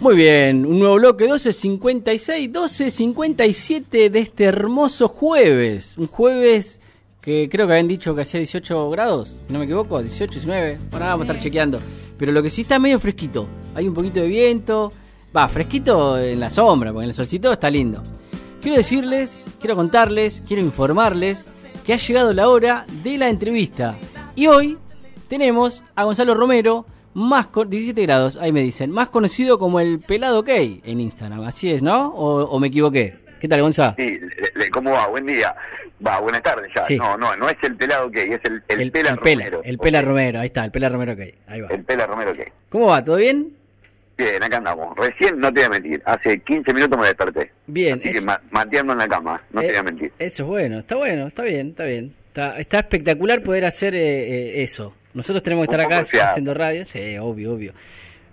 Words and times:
Muy 0.00 0.16
bien, 0.16 0.64
un 0.64 0.78
nuevo 0.78 0.94
bloque 0.94 1.28
12.56, 1.28 2.50
12.57 2.50 4.08
de 4.08 4.18
este 4.18 4.44
hermoso 4.44 5.08
jueves. 5.08 5.94
Un 5.98 6.06
jueves 6.06 6.80
que 7.20 7.50
creo 7.50 7.66
que 7.66 7.74
habían 7.74 7.86
dicho 7.86 8.14
que 8.14 8.22
hacía 8.22 8.40
18 8.40 8.88
grados, 8.88 9.36
no 9.50 9.58
me 9.58 9.66
equivoco, 9.66 10.00
18, 10.00 10.32
19. 10.32 10.78
Bueno, 10.90 11.04
vamos 11.04 11.28
a 11.28 11.32
estar 11.32 11.42
chequeando. 11.42 11.80
Pero 12.16 12.32
lo 12.32 12.42
que 12.42 12.48
sí 12.48 12.62
está 12.62 12.78
medio 12.78 12.98
fresquito. 12.98 13.46
Hay 13.74 13.88
un 13.88 13.92
poquito 13.92 14.20
de 14.20 14.28
viento. 14.28 14.90
Va, 15.36 15.46
fresquito 15.50 16.18
en 16.18 16.40
la 16.40 16.48
sombra, 16.48 16.94
porque 16.94 17.04
en 17.04 17.10
el 17.10 17.14
solcito 17.14 17.52
está 17.52 17.68
lindo. 17.68 18.02
Quiero 18.62 18.78
decirles, 18.78 19.38
quiero 19.60 19.76
contarles, 19.76 20.42
quiero 20.48 20.62
informarles 20.62 21.66
que 21.84 21.92
ha 21.92 21.98
llegado 21.98 22.32
la 22.32 22.48
hora 22.48 22.86
de 23.04 23.18
la 23.18 23.28
entrevista. 23.28 23.98
Y 24.34 24.46
hoy 24.46 24.78
tenemos 25.28 25.84
a 25.94 26.04
Gonzalo 26.04 26.34
Romero 26.34 26.86
más 27.14 27.46
con 27.48 27.68
17 27.68 28.02
grados, 28.02 28.36
ahí 28.36 28.52
me 28.52 28.62
dicen, 28.62 28.90
más 28.90 29.08
conocido 29.08 29.58
como 29.58 29.80
el 29.80 30.00
pelado 30.00 30.44
Key 30.44 30.80
en 30.84 31.00
Instagram, 31.00 31.42
así 31.44 31.70
es, 31.70 31.82
¿no? 31.82 32.08
¿O, 32.08 32.58
me 32.60 32.68
equivoqué? 32.68 33.14
¿Qué 33.40 33.48
tal, 33.48 33.62
Gonzalo? 33.62 33.94
Sí, 33.96 34.20
¿cómo 34.72 34.92
va? 34.92 35.06
Buen 35.08 35.26
día. 35.26 35.54
Va, 36.06 36.18
buenas 36.20 36.42
tardes 36.42 36.70
ya. 36.74 36.96
No, 36.96 37.16
no, 37.18 37.36
no 37.36 37.48
es 37.48 37.56
el 37.62 37.76
pelado 37.76 38.10
Key, 38.10 38.32
es 38.32 38.40
el, 38.44 38.62
el, 38.68 38.90
Pela 38.90 39.14
Romero. 39.14 39.60
El 39.64 39.78
Pela 39.78 40.00
Romero, 40.00 40.40
ahí 40.40 40.46
está, 40.46 40.64
el 40.64 40.70
Pela 40.70 40.88
Romero 40.88 41.14
Key, 41.16 41.34
ahí 41.46 41.60
va. 41.60 41.68
El 41.68 41.84
Pela 41.84 42.06
Romero 42.06 42.32
Key. 42.32 42.46
¿Cómo 42.70 42.86
va? 42.86 43.04
¿Todo 43.04 43.16
bien? 43.16 43.54
Bien, 44.16 44.42
acá 44.42 44.58
andamos. 44.58 44.96
Recién, 44.96 45.38
no 45.38 45.52
te 45.52 45.60
voy 45.60 45.66
a 45.66 45.70
mentir, 45.70 46.02
hace 46.04 46.40
15 46.40 46.72
minutos 46.74 46.98
me 46.98 47.06
desperté. 47.06 47.52
Bien. 47.66 48.00
Así 48.02 48.12
que 48.12 48.20
mateando 48.50 48.92
en 48.92 48.98
la 48.98 49.08
cama, 49.08 49.42
no 49.50 49.60
te 49.60 49.68
voy 49.68 49.76
a 49.76 49.80
eh, 49.80 49.82
mentir. 49.82 50.12
Eso 50.18 50.42
es 50.42 50.48
bueno, 50.48 50.78
está 50.78 50.96
bueno, 50.96 51.26
está 51.26 51.42
bien, 51.42 51.68
está 51.68 51.84
bien. 51.84 52.14
Está, 52.28 52.58
está 52.58 52.78
espectacular 52.78 53.42
poder 53.42 53.64
hacer 53.64 53.94
eh, 53.94 54.00
eh, 54.00 54.62
eso. 54.62 54.94
Nosotros 55.14 55.42
tenemos 55.42 55.66
que 55.66 55.74
estar 55.74 55.86
acá 55.86 56.00
haciendo 56.00 56.54
radio. 56.54 56.84
Sí, 56.84 57.18
obvio, 57.18 57.54
obvio. 57.54 57.72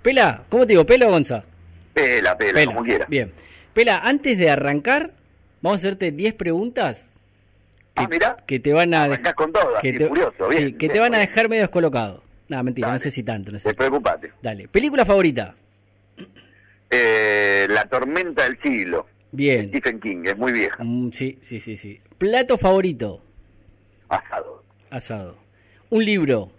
Pela, 0.01 0.43
¿cómo 0.49 0.65
te 0.65 0.73
digo? 0.73 0.85
¿Pela 0.85 1.07
o 1.07 1.11
Gonza? 1.11 1.43
Pela, 1.93 2.37
pela, 2.37 2.65
como 2.65 2.83
quieras. 2.83 3.09
Bien. 3.09 3.31
Pela, 3.73 3.97
antes 3.97 4.37
de 4.37 4.49
arrancar, 4.49 5.11
vamos 5.61 5.77
a 5.77 5.79
hacerte 5.79 6.11
10 6.11 6.35
preguntas. 6.35 7.13
Que, 7.95 8.03
ah, 8.03 8.07
mira. 8.09 8.37
Que 8.45 8.59
te 8.59 8.73
van 8.73 8.93
a. 8.93 9.33
con 9.33 9.51
todas, 9.51 9.81
que 9.81 9.93
te, 9.93 10.07
curioso, 10.07 10.47
bien, 10.49 10.67
sí, 10.67 10.73
que 10.73 10.89
te 10.89 10.99
van 10.99 11.15
a 11.15 11.17
dejar 11.17 11.49
medio 11.49 11.63
descolocado. 11.63 12.23
No, 12.47 12.63
mentira, 12.63 12.91
no 12.91 12.99
sé 12.99 13.11
si 13.11 13.23
tanto. 13.23 13.51
No 13.51 13.59
sé 13.59 13.73
Preocupate. 13.73 14.31
Dale. 14.41 14.67
¿Película 14.67 15.03
favorita? 15.03 15.55
Eh, 16.89 17.67
la 17.69 17.85
tormenta 17.85 18.43
del 18.43 18.59
siglo. 18.61 19.07
Bien. 19.31 19.69
Stephen 19.69 19.99
King, 19.99 20.23
es 20.25 20.37
muy 20.37 20.53
vieja. 20.53 20.83
Mm, 20.83 21.11
sí, 21.11 21.39
sí, 21.41 21.59
sí, 21.59 21.75
sí. 21.75 21.99
¿Plato 22.17 22.57
favorito? 22.57 23.21
Asado. 24.07 24.63
Asado. 24.89 25.37
¿Un 25.89 26.05
libro? 26.05 26.51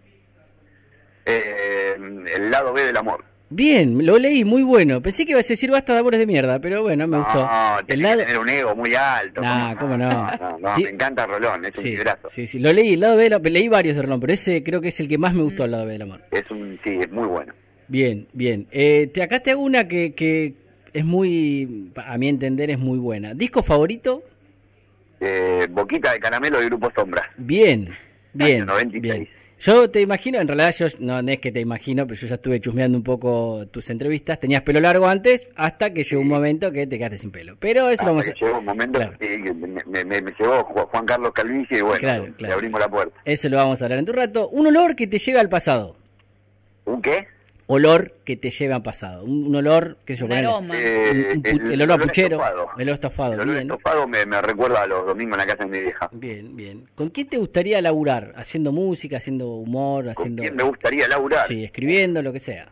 Eh, 1.28 1.96
el 2.36 2.50
lado 2.50 2.72
B 2.72 2.82
del 2.84 2.96
amor. 2.96 3.24
Bien, 3.50 4.04
lo 4.04 4.18
leí, 4.18 4.44
muy 4.44 4.62
bueno. 4.62 5.00
Pensé 5.00 5.24
que 5.24 5.32
ibas 5.32 5.46
a 5.46 5.48
decir 5.48 5.70
basta 5.70 5.94
de 5.94 6.00
amores 6.00 6.20
de 6.20 6.26
mierda, 6.26 6.60
pero 6.60 6.82
bueno, 6.82 7.06
me 7.06 7.16
gustó. 7.16 7.40
No, 7.40 7.78
el 7.86 8.02
lado... 8.02 8.18
que 8.18 8.24
tener 8.24 8.40
un 8.40 8.48
ego 8.48 8.74
muy 8.76 8.94
alto. 8.94 9.40
Nah, 9.40 9.74
cómo 9.74 9.96
no. 9.96 10.08
no, 10.60 10.76
me 10.76 10.88
encanta 10.88 11.26
Rolón, 11.26 11.64
es 11.64 11.78
un 11.78 11.84
librazo. 11.84 12.28
Sí, 12.28 12.46
sí, 12.46 12.58
lo 12.58 12.72
leí, 12.72 12.94
el 12.94 13.00
lado 13.00 13.16
B, 13.16 13.50
leí 13.50 13.68
varios 13.68 13.96
de 13.96 14.02
Rolón, 14.02 14.20
pero 14.20 14.34
ese 14.34 14.62
creo 14.62 14.82
que 14.82 14.88
es 14.88 15.00
el 15.00 15.08
que 15.08 15.16
más 15.16 15.32
me 15.32 15.42
gustó, 15.42 15.64
el 15.64 15.70
lado 15.70 15.86
B 15.86 15.92
del 15.92 16.02
amor. 16.02 16.20
Es 16.30 16.50
un, 16.50 16.78
sí, 16.84 16.98
es 17.00 17.10
muy 17.10 17.26
bueno. 17.26 17.54
Bien, 17.88 18.28
bien. 18.34 18.66
Eh, 18.70 19.10
te, 19.14 19.22
acá 19.22 19.40
te 19.40 19.50
hago 19.50 19.62
una 19.62 19.88
que, 19.88 20.14
que 20.14 20.54
es 20.92 21.04
muy, 21.06 21.90
a 21.96 22.18
mi 22.18 22.28
entender, 22.28 22.70
es 22.70 22.78
muy 22.78 22.98
buena. 22.98 23.32
¿Disco 23.32 23.62
favorito? 23.62 24.22
Eh, 25.20 25.66
Boquita 25.70 26.12
de 26.12 26.20
Caramelo 26.20 26.60
de 26.60 26.66
Grupo 26.66 26.92
Sombra. 26.94 27.30
Bien, 27.38 27.88
bien. 28.34 28.66
96. 28.66 29.02
bien. 29.02 29.37
Yo 29.60 29.90
te 29.90 30.00
imagino, 30.00 30.38
en 30.38 30.46
realidad 30.46 30.72
yo 30.78 30.86
no, 31.00 31.18
es 31.18 31.38
que 31.38 31.50
te 31.50 31.60
imagino, 31.60 32.06
pero 32.06 32.20
yo 32.20 32.28
ya 32.28 32.36
estuve 32.36 32.60
chusmeando 32.60 32.96
un 32.96 33.02
poco 33.02 33.66
tus 33.70 33.90
entrevistas. 33.90 34.38
Tenías 34.38 34.62
pelo 34.62 34.80
largo 34.80 35.08
antes, 35.08 35.48
hasta 35.56 35.92
que 35.92 36.04
llegó 36.04 36.22
un 36.22 36.28
momento 36.28 36.70
que 36.70 36.86
te 36.86 36.96
quedaste 36.96 37.18
sin 37.18 37.32
pelo. 37.32 37.56
Pero 37.58 37.88
eso 37.88 38.04
lo 38.04 38.10
vamos 38.10 38.28
a... 38.28 38.34
Llegó 38.34 38.58
un 38.58 38.64
momento 38.64 39.00
que 39.18 39.38
me, 39.38 40.04
me, 40.04 40.22
me, 40.22 40.32
llevó 40.38 40.62
Juan 40.64 41.06
Carlos 41.06 41.32
Calvici 41.32 41.76
y 41.76 41.80
bueno, 41.80 42.34
le 42.38 42.52
abrimos 42.52 42.80
la 42.80 42.88
puerta. 42.88 43.20
Eso 43.24 43.48
lo 43.48 43.56
vamos 43.56 43.82
a 43.82 43.86
hablar 43.86 43.98
en 43.98 44.04
tu 44.04 44.12
rato. 44.12 44.48
Un 44.48 44.68
olor 44.68 44.94
que 44.94 45.08
te 45.08 45.18
lleva 45.18 45.40
al 45.40 45.48
pasado. 45.48 45.96
¿Un 46.84 47.02
qué? 47.02 47.26
Olor 47.68 48.12
que 48.24 48.36
te 48.36 48.50
lleva 48.50 48.76
a 48.76 48.82
pasado. 48.82 49.22
Un, 49.24 49.54
olor, 49.54 49.98
que 50.04 50.16
se 50.16 50.26
yo, 50.26 50.60
eh, 50.72 51.40
el, 51.44 51.82
olor 51.82 52.00
a 52.00 52.04
puchero. 52.04 52.40
El 52.76 52.82
olor 52.82 52.94
estofado. 52.94 53.34
El 53.34 53.40
olor 53.40 53.58
estofado 53.58 54.08
me, 54.08 54.26
me, 54.26 54.42
recuerda 54.42 54.82
a 54.82 54.86
los 54.86 55.06
domingos 55.06 55.38
en 55.38 55.46
la 55.46 55.46
casa 55.46 55.64
de 55.64 55.70
mi 55.70 55.80
vieja. 55.80 56.08
Bien, 56.12 56.56
bien. 56.56 56.88
¿Con 56.94 57.10
quién 57.10 57.28
te 57.28 57.36
gustaría 57.36 57.80
laburar? 57.80 58.32
¿Haciendo 58.36 58.72
música, 58.72 59.18
haciendo 59.18 59.48
humor? 59.48 60.08
haciendo 60.08 60.42
¿Con 60.42 60.48
quién 60.48 60.56
me 60.56 60.62
gustaría 60.64 61.06
laburar? 61.06 61.46
Sí, 61.46 61.64
escribiendo, 61.64 62.22
lo 62.22 62.32
que 62.32 62.40
sea. 62.40 62.68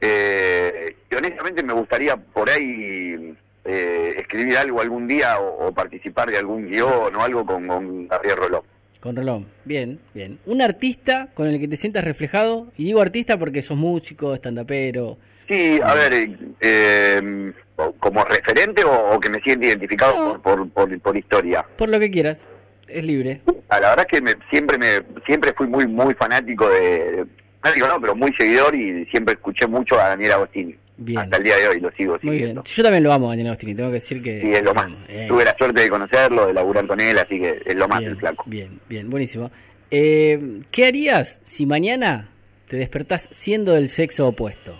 Eh, 0.00 0.96
honestamente 1.16 1.62
me 1.62 1.72
gustaría 1.72 2.16
por 2.16 2.50
ahí 2.50 3.34
eh, 3.64 4.14
escribir 4.18 4.58
algo 4.58 4.80
algún 4.80 5.06
día 5.06 5.38
o, 5.38 5.72
participar 5.72 6.30
de 6.30 6.38
algún 6.38 6.68
guion 6.68 7.14
o 7.14 7.22
algo 7.22 7.46
con, 7.46 7.66
con 7.66 8.08
Gabriel 8.08 8.36
Rolón. 8.36 8.73
Con 9.04 9.16
Rolón, 9.16 9.48
bien, 9.66 10.00
bien. 10.14 10.38
Un 10.46 10.62
artista 10.62 11.28
con 11.34 11.46
el 11.46 11.60
que 11.60 11.68
te 11.68 11.76
sientas 11.76 12.04
reflejado, 12.04 12.72
y 12.74 12.86
digo 12.86 13.02
artista 13.02 13.38
porque 13.38 13.60
sos 13.60 13.76
músico, 13.76 14.32
estandapero. 14.32 15.18
Sí, 15.46 15.78
a 15.84 15.92
ver, 15.92 16.30
eh, 16.58 17.52
como 17.98 18.24
referente 18.24 18.82
o, 18.82 19.20
que 19.20 19.28
me 19.28 19.42
siente 19.42 19.66
identificado 19.66 20.40
por, 20.40 20.70
por, 20.70 20.98
por, 21.00 21.16
historia. 21.18 21.66
Por 21.76 21.90
lo 21.90 22.00
que 22.00 22.10
quieras, 22.10 22.48
es 22.88 23.04
libre. 23.04 23.42
A 23.68 23.78
la 23.78 23.90
verdad 23.90 24.06
es 24.10 24.10
que 24.10 24.22
me, 24.22 24.36
siempre 24.48 24.78
me 24.78 25.02
siempre 25.26 25.52
fui 25.52 25.66
muy 25.66 25.86
muy 25.86 26.14
fanático 26.14 26.66
de, 26.70 27.26
fanático 27.60 27.86
no, 27.86 28.00
pero 28.00 28.14
muy 28.14 28.32
seguidor 28.32 28.74
y 28.74 29.04
siempre 29.10 29.34
escuché 29.34 29.66
mucho 29.66 30.00
a 30.00 30.08
Daniel 30.08 30.32
Agostini. 30.32 30.76
Hasta 31.16 31.36
el 31.38 31.42
día 31.42 31.56
de 31.56 31.68
hoy 31.68 31.80
lo 31.80 31.90
sigo 31.90 32.18
Muy 32.22 32.38
bien. 32.38 32.60
Yo 32.64 32.82
también 32.82 33.02
lo 33.02 33.12
amo, 33.12 33.28
Daniel 33.28 33.48
Agostini, 33.48 33.74
tengo 33.74 33.90
que 33.90 33.94
decir 33.94 34.22
que... 34.22 34.40
Sí, 34.40 34.52
es 34.52 34.62
lo 34.62 34.72
más. 34.74 34.92
Tuve 35.26 35.44
la 35.44 35.56
suerte 35.56 35.82
de 35.82 35.88
conocerlo, 35.88 36.46
de 36.46 36.54
laburar 36.54 36.86
con 36.86 37.00
él, 37.00 37.18
así 37.18 37.40
que 37.40 37.62
es 37.64 37.74
lo 37.74 37.88
más 37.88 38.00
del 38.00 38.16
flaco. 38.16 38.44
Bien, 38.46 38.78
bien, 38.88 39.10
buenísimo. 39.10 39.50
Eh, 39.90 40.60
¿Qué 40.70 40.86
harías 40.86 41.40
si 41.42 41.66
mañana 41.66 42.28
te 42.68 42.76
despertás 42.76 43.28
siendo 43.32 43.72
del 43.72 43.88
sexo 43.88 44.28
opuesto? 44.28 44.78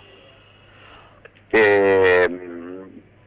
Eh, 1.51 2.27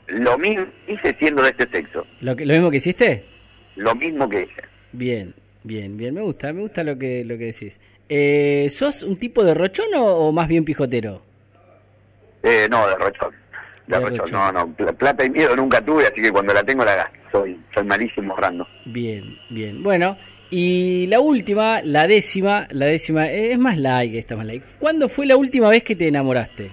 lo 0.06 0.38
mismo 0.38 0.66
hice 0.86 1.14
siendo 1.18 1.42
de 1.42 1.50
este 1.50 1.68
sexo. 1.68 2.06
¿Lo, 2.22 2.36
que, 2.36 2.46
¿Lo 2.46 2.54
mismo 2.54 2.70
que 2.70 2.78
hiciste? 2.78 3.24
Lo 3.76 3.94
mismo 3.94 4.28
que 4.28 4.42
hice. 4.42 4.62
Bien, 4.92 5.34
bien, 5.62 5.96
bien. 5.98 6.14
Me 6.14 6.22
gusta, 6.22 6.52
me 6.54 6.62
gusta 6.62 6.82
lo 6.84 6.98
que, 6.98 7.22
lo 7.24 7.36
que 7.36 7.44
decís. 7.52 7.78
Eh, 8.08 8.68
¿Sos 8.70 9.02
un 9.02 9.18
tipo 9.18 9.44
de 9.44 9.52
rochón 9.52 9.88
o 9.94 10.32
más 10.32 10.48
bien 10.48 10.64
pijotero? 10.64 11.27
Eh, 12.42 12.68
no, 12.70 12.86
de 12.88 12.94
rochón. 12.96 13.34
De, 13.86 13.98
rochón. 13.98 14.30
No, 14.30 14.52
no. 14.52 14.74
Plata 14.94 15.24
y 15.24 15.30
miedo 15.30 15.56
nunca 15.56 15.80
tuve, 15.80 16.06
así 16.06 16.20
que 16.20 16.30
cuando 16.30 16.52
la 16.52 16.62
tengo 16.62 16.84
la 16.84 16.94
gasto. 16.94 17.18
Soy, 17.32 17.60
soy 17.74 17.84
malísimo 17.84 18.32
ahorrando. 18.32 18.66
Bien, 18.86 19.36
bien. 19.50 19.82
Bueno, 19.82 20.16
y 20.50 21.06
la 21.08 21.20
última, 21.20 21.82
la 21.82 22.06
décima, 22.06 22.66
la 22.70 22.86
décima, 22.86 23.30
es 23.30 23.58
más 23.58 23.78
like, 23.78 24.18
esta 24.18 24.36
más 24.36 24.46
like. 24.46 24.64
¿Cuándo 24.78 25.08
fue 25.08 25.26
la 25.26 25.36
última 25.36 25.68
vez 25.68 25.82
que 25.82 25.94
te 25.94 26.08
enamoraste? 26.08 26.70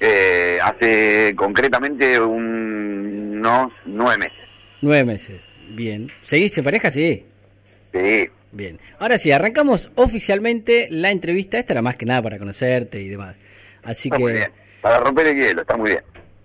Eh, 0.00 0.58
hace 0.62 1.34
concretamente 1.36 2.18
unos 2.18 3.72
nueve 3.84 4.16
meses. 4.16 4.38
Nueve 4.80 5.04
meses, 5.04 5.46
bien. 5.68 6.10
¿Seguís 6.22 6.56
en 6.56 6.64
pareja? 6.64 6.90
Sí. 6.90 7.26
Sí. 7.92 8.28
Bien. 8.52 8.80
Ahora 8.98 9.18
sí, 9.18 9.30
arrancamos 9.30 9.90
oficialmente 9.94 10.88
la 10.90 11.10
entrevista. 11.10 11.58
Esta 11.58 11.74
era 11.74 11.82
más 11.82 11.96
que 11.96 12.06
nada 12.06 12.22
para 12.22 12.38
conocerte 12.38 13.00
y 13.00 13.08
demás. 13.08 13.36
Así 13.82 14.10
que. 14.10 14.50
Para 14.80 14.98
romper 15.00 15.26
el 15.28 15.36
hielo, 15.36 15.60
está 15.60 15.76
muy 15.76 15.90
bien. 15.90 16.02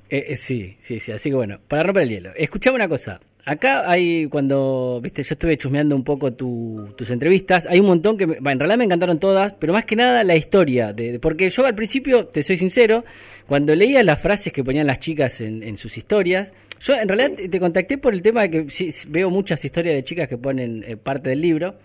Eh, 0.10 0.26
eh, 0.30 0.36
sí, 0.36 0.78
sí, 0.82 1.00
sí. 1.00 1.12
Así 1.12 1.30
que 1.30 1.36
bueno, 1.36 1.60
para 1.68 1.84
romper 1.84 2.04
el 2.04 2.10
hielo. 2.10 2.32
Escuchame 2.36 2.76
una 2.76 2.88
cosa. 2.88 3.20
Acá 3.48 3.90
hay, 3.90 4.26
cuando, 4.26 5.00
viste, 5.04 5.22
yo 5.22 5.34
estuve 5.34 5.56
chusmeando 5.56 5.96
un 5.96 6.04
poco 6.04 6.34
tus 6.34 7.12
entrevistas, 7.12 7.68
hay 7.70 7.80
un 7.80 7.86
montón 7.86 8.18
que, 8.18 8.24
en 8.24 8.60
realidad 8.60 8.76
me 8.76 8.86
encantaron 8.86 9.20
todas, 9.20 9.54
pero 9.54 9.72
más 9.72 9.86
que 9.86 9.96
nada 9.96 10.24
la 10.24 10.36
historia, 10.36 10.94
de, 10.94 11.20
porque 11.20 11.52
yo 11.52 11.64
al 11.64 11.76
principio, 11.76 12.26
te 12.26 12.42
soy 12.42 12.58
sincero, 12.58 13.06
cuando 13.46 13.76
leía 13.76 14.02
las 14.02 14.20
frases 14.20 14.52
que 14.52 14.64
ponían 14.64 14.88
las 14.88 15.00
chicas 15.00 15.42
en, 15.42 15.78
sus 15.78 15.96
historias, 15.96 16.54
yo 16.80 16.96
en 16.96 17.08
realidad 17.08 17.34
te, 17.52 17.60
contacté 17.60 18.00
por 18.00 18.16
el 18.16 18.24
tema 18.24 18.42
de 18.42 18.50
que 18.50 18.92
veo 19.10 19.30
muchas 19.30 19.64
historias 19.64 19.94
de 19.94 20.04
chicas 20.04 20.28
que 20.28 20.40
ponen 20.40 20.84
eh, 20.88 20.98
parte 20.98 21.30
del 21.30 21.42
libro, 21.42 21.76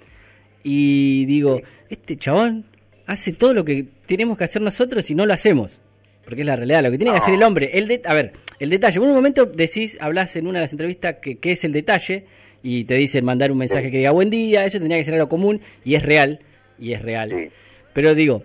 y 0.62 1.26
digo, 1.26 1.61
este 1.91 2.17
chabón 2.17 2.64
hace 3.05 3.35
todo 3.35 3.53
lo 3.53 3.67
que 3.67 3.87
tenemos 4.16 4.36
que 4.36 4.44
hacer 4.44 4.60
nosotros 4.60 5.08
y 5.10 5.14
no 5.14 5.24
lo 5.24 5.32
hacemos. 5.32 5.80
Porque 6.24 6.42
es 6.42 6.46
la 6.46 6.56
realidad, 6.56 6.82
lo 6.82 6.90
que 6.90 6.98
tiene 6.98 7.12
que 7.12 7.18
hacer 7.18 7.34
el 7.34 7.42
hombre. 7.42 7.70
El 7.74 7.86
de, 7.86 8.02
a 8.04 8.12
ver, 8.12 8.32
el 8.58 8.70
detalle. 8.70 8.96
En 8.98 9.04
un 9.04 9.14
momento 9.14 9.46
decís, 9.46 9.96
hablas 10.00 10.34
en 10.36 10.46
una 10.46 10.58
de 10.58 10.64
las 10.64 10.72
entrevistas 10.72 11.16
que, 11.22 11.38
que 11.38 11.52
es 11.52 11.64
el 11.64 11.72
detalle 11.72 12.24
y 12.62 12.84
te 12.84 12.94
dicen 12.94 13.24
mandar 13.24 13.52
un 13.52 13.58
mensaje 13.58 13.90
que 13.90 13.98
diga 13.98 14.10
buen 14.10 14.28
día, 14.28 14.64
eso 14.64 14.78
tendría 14.78 14.98
que 14.98 15.04
ser 15.04 15.14
algo 15.14 15.28
común 15.28 15.60
y 15.84 15.94
es 15.94 16.02
real, 16.02 16.40
y 16.78 16.92
es 16.92 17.02
real. 17.02 17.50
Pero 17.92 18.14
digo, 18.14 18.42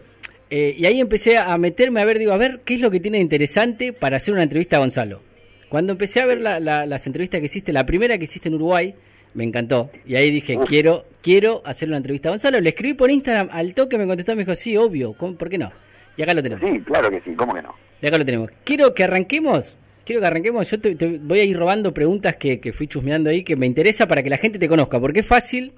eh, 0.50 0.76
y 0.78 0.86
ahí 0.86 1.00
empecé 1.00 1.38
a 1.38 1.58
meterme 1.58 2.00
a 2.00 2.06
ver, 2.06 2.20
digo, 2.20 2.32
a 2.32 2.38
ver 2.38 2.62
qué 2.64 2.76
es 2.76 2.82
lo 2.82 2.92
que 2.92 3.00
tiene 3.00 3.18
de 3.18 3.24
interesante 3.24 3.92
para 3.92 4.18
hacer 4.18 4.34
una 4.34 4.44
entrevista 4.44 4.78
a 4.78 4.80
Gonzalo. 4.80 5.22
Cuando 5.68 5.94
empecé 5.94 6.22
a 6.22 6.26
ver 6.26 6.40
las 6.42 7.08
entrevistas 7.08 7.40
que 7.40 7.48
hiciste, 7.48 7.74
la 7.74 7.86
primera 7.86 8.18
que 8.18 8.26
hiciste 8.26 8.50
en 8.50 8.56
Uruguay, 8.56 8.94
me 9.34 9.44
encantó. 9.44 9.90
Y 10.06 10.16
ahí 10.16 10.30
dije, 10.30 10.58
quiero 10.68 11.06
quiero 11.26 11.64
hacer 11.66 11.88
una 11.88 11.98
entrevista 11.98 12.30
a 12.30 12.34
Gonzalo. 12.34 12.62
Le 12.62 12.70
escribí 12.70 12.94
por 12.94 13.10
Instagram, 13.10 13.50
al 13.52 13.74
toque 13.74 13.98
me 13.98 14.06
contestó, 14.06 14.36
me 14.36 14.44
dijo, 14.44 14.56
sí, 14.56 14.78
obvio, 14.78 15.14
¿por 15.14 15.50
qué 15.50 15.58
no? 15.58 15.72
Y 16.16 16.22
acá 16.22 16.36
lo 16.36 16.44
tenemos. 16.44 16.70
Sí, 16.70 16.80
claro 16.82 17.10
que 17.10 17.20
sí, 17.22 17.34
¿cómo 17.36 17.56
que 17.56 17.64
no? 17.64 17.74
Y 18.00 18.06
acá 18.06 18.20
lo 18.20 18.26
tenemos. 18.26 18.52
Quiero 18.64 18.94
que 18.94 19.04
arranquemos. 19.04 19.76
Quiero 20.06 20.22
que 20.22 20.28
arranquemos. 20.28 20.70
Yo 20.70 20.80
te, 20.80 20.94
te 20.94 21.18
voy 21.18 21.40
a 21.40 21.44
ir 21.44 21.58
robando 21.58 21.96
preguntas 21.96 22.36
que, 22.36 22.60
que 22.60 22.72
fui 22.72 22.88
chusmeando 22.88 23.32
ahí 23.32 23.44
que 23.44 23.56
me 23.56 23.66
interesa 23.66 24.08
para 24.08 24.22
que 24.22 24.30
la 24.30 24.38
gente 24.38 24.60
te 24.60 24.68
conozca. 24.68 25.00
Porque 25.00 25.22
es 25.22 25.26
fácil 25.26 25.74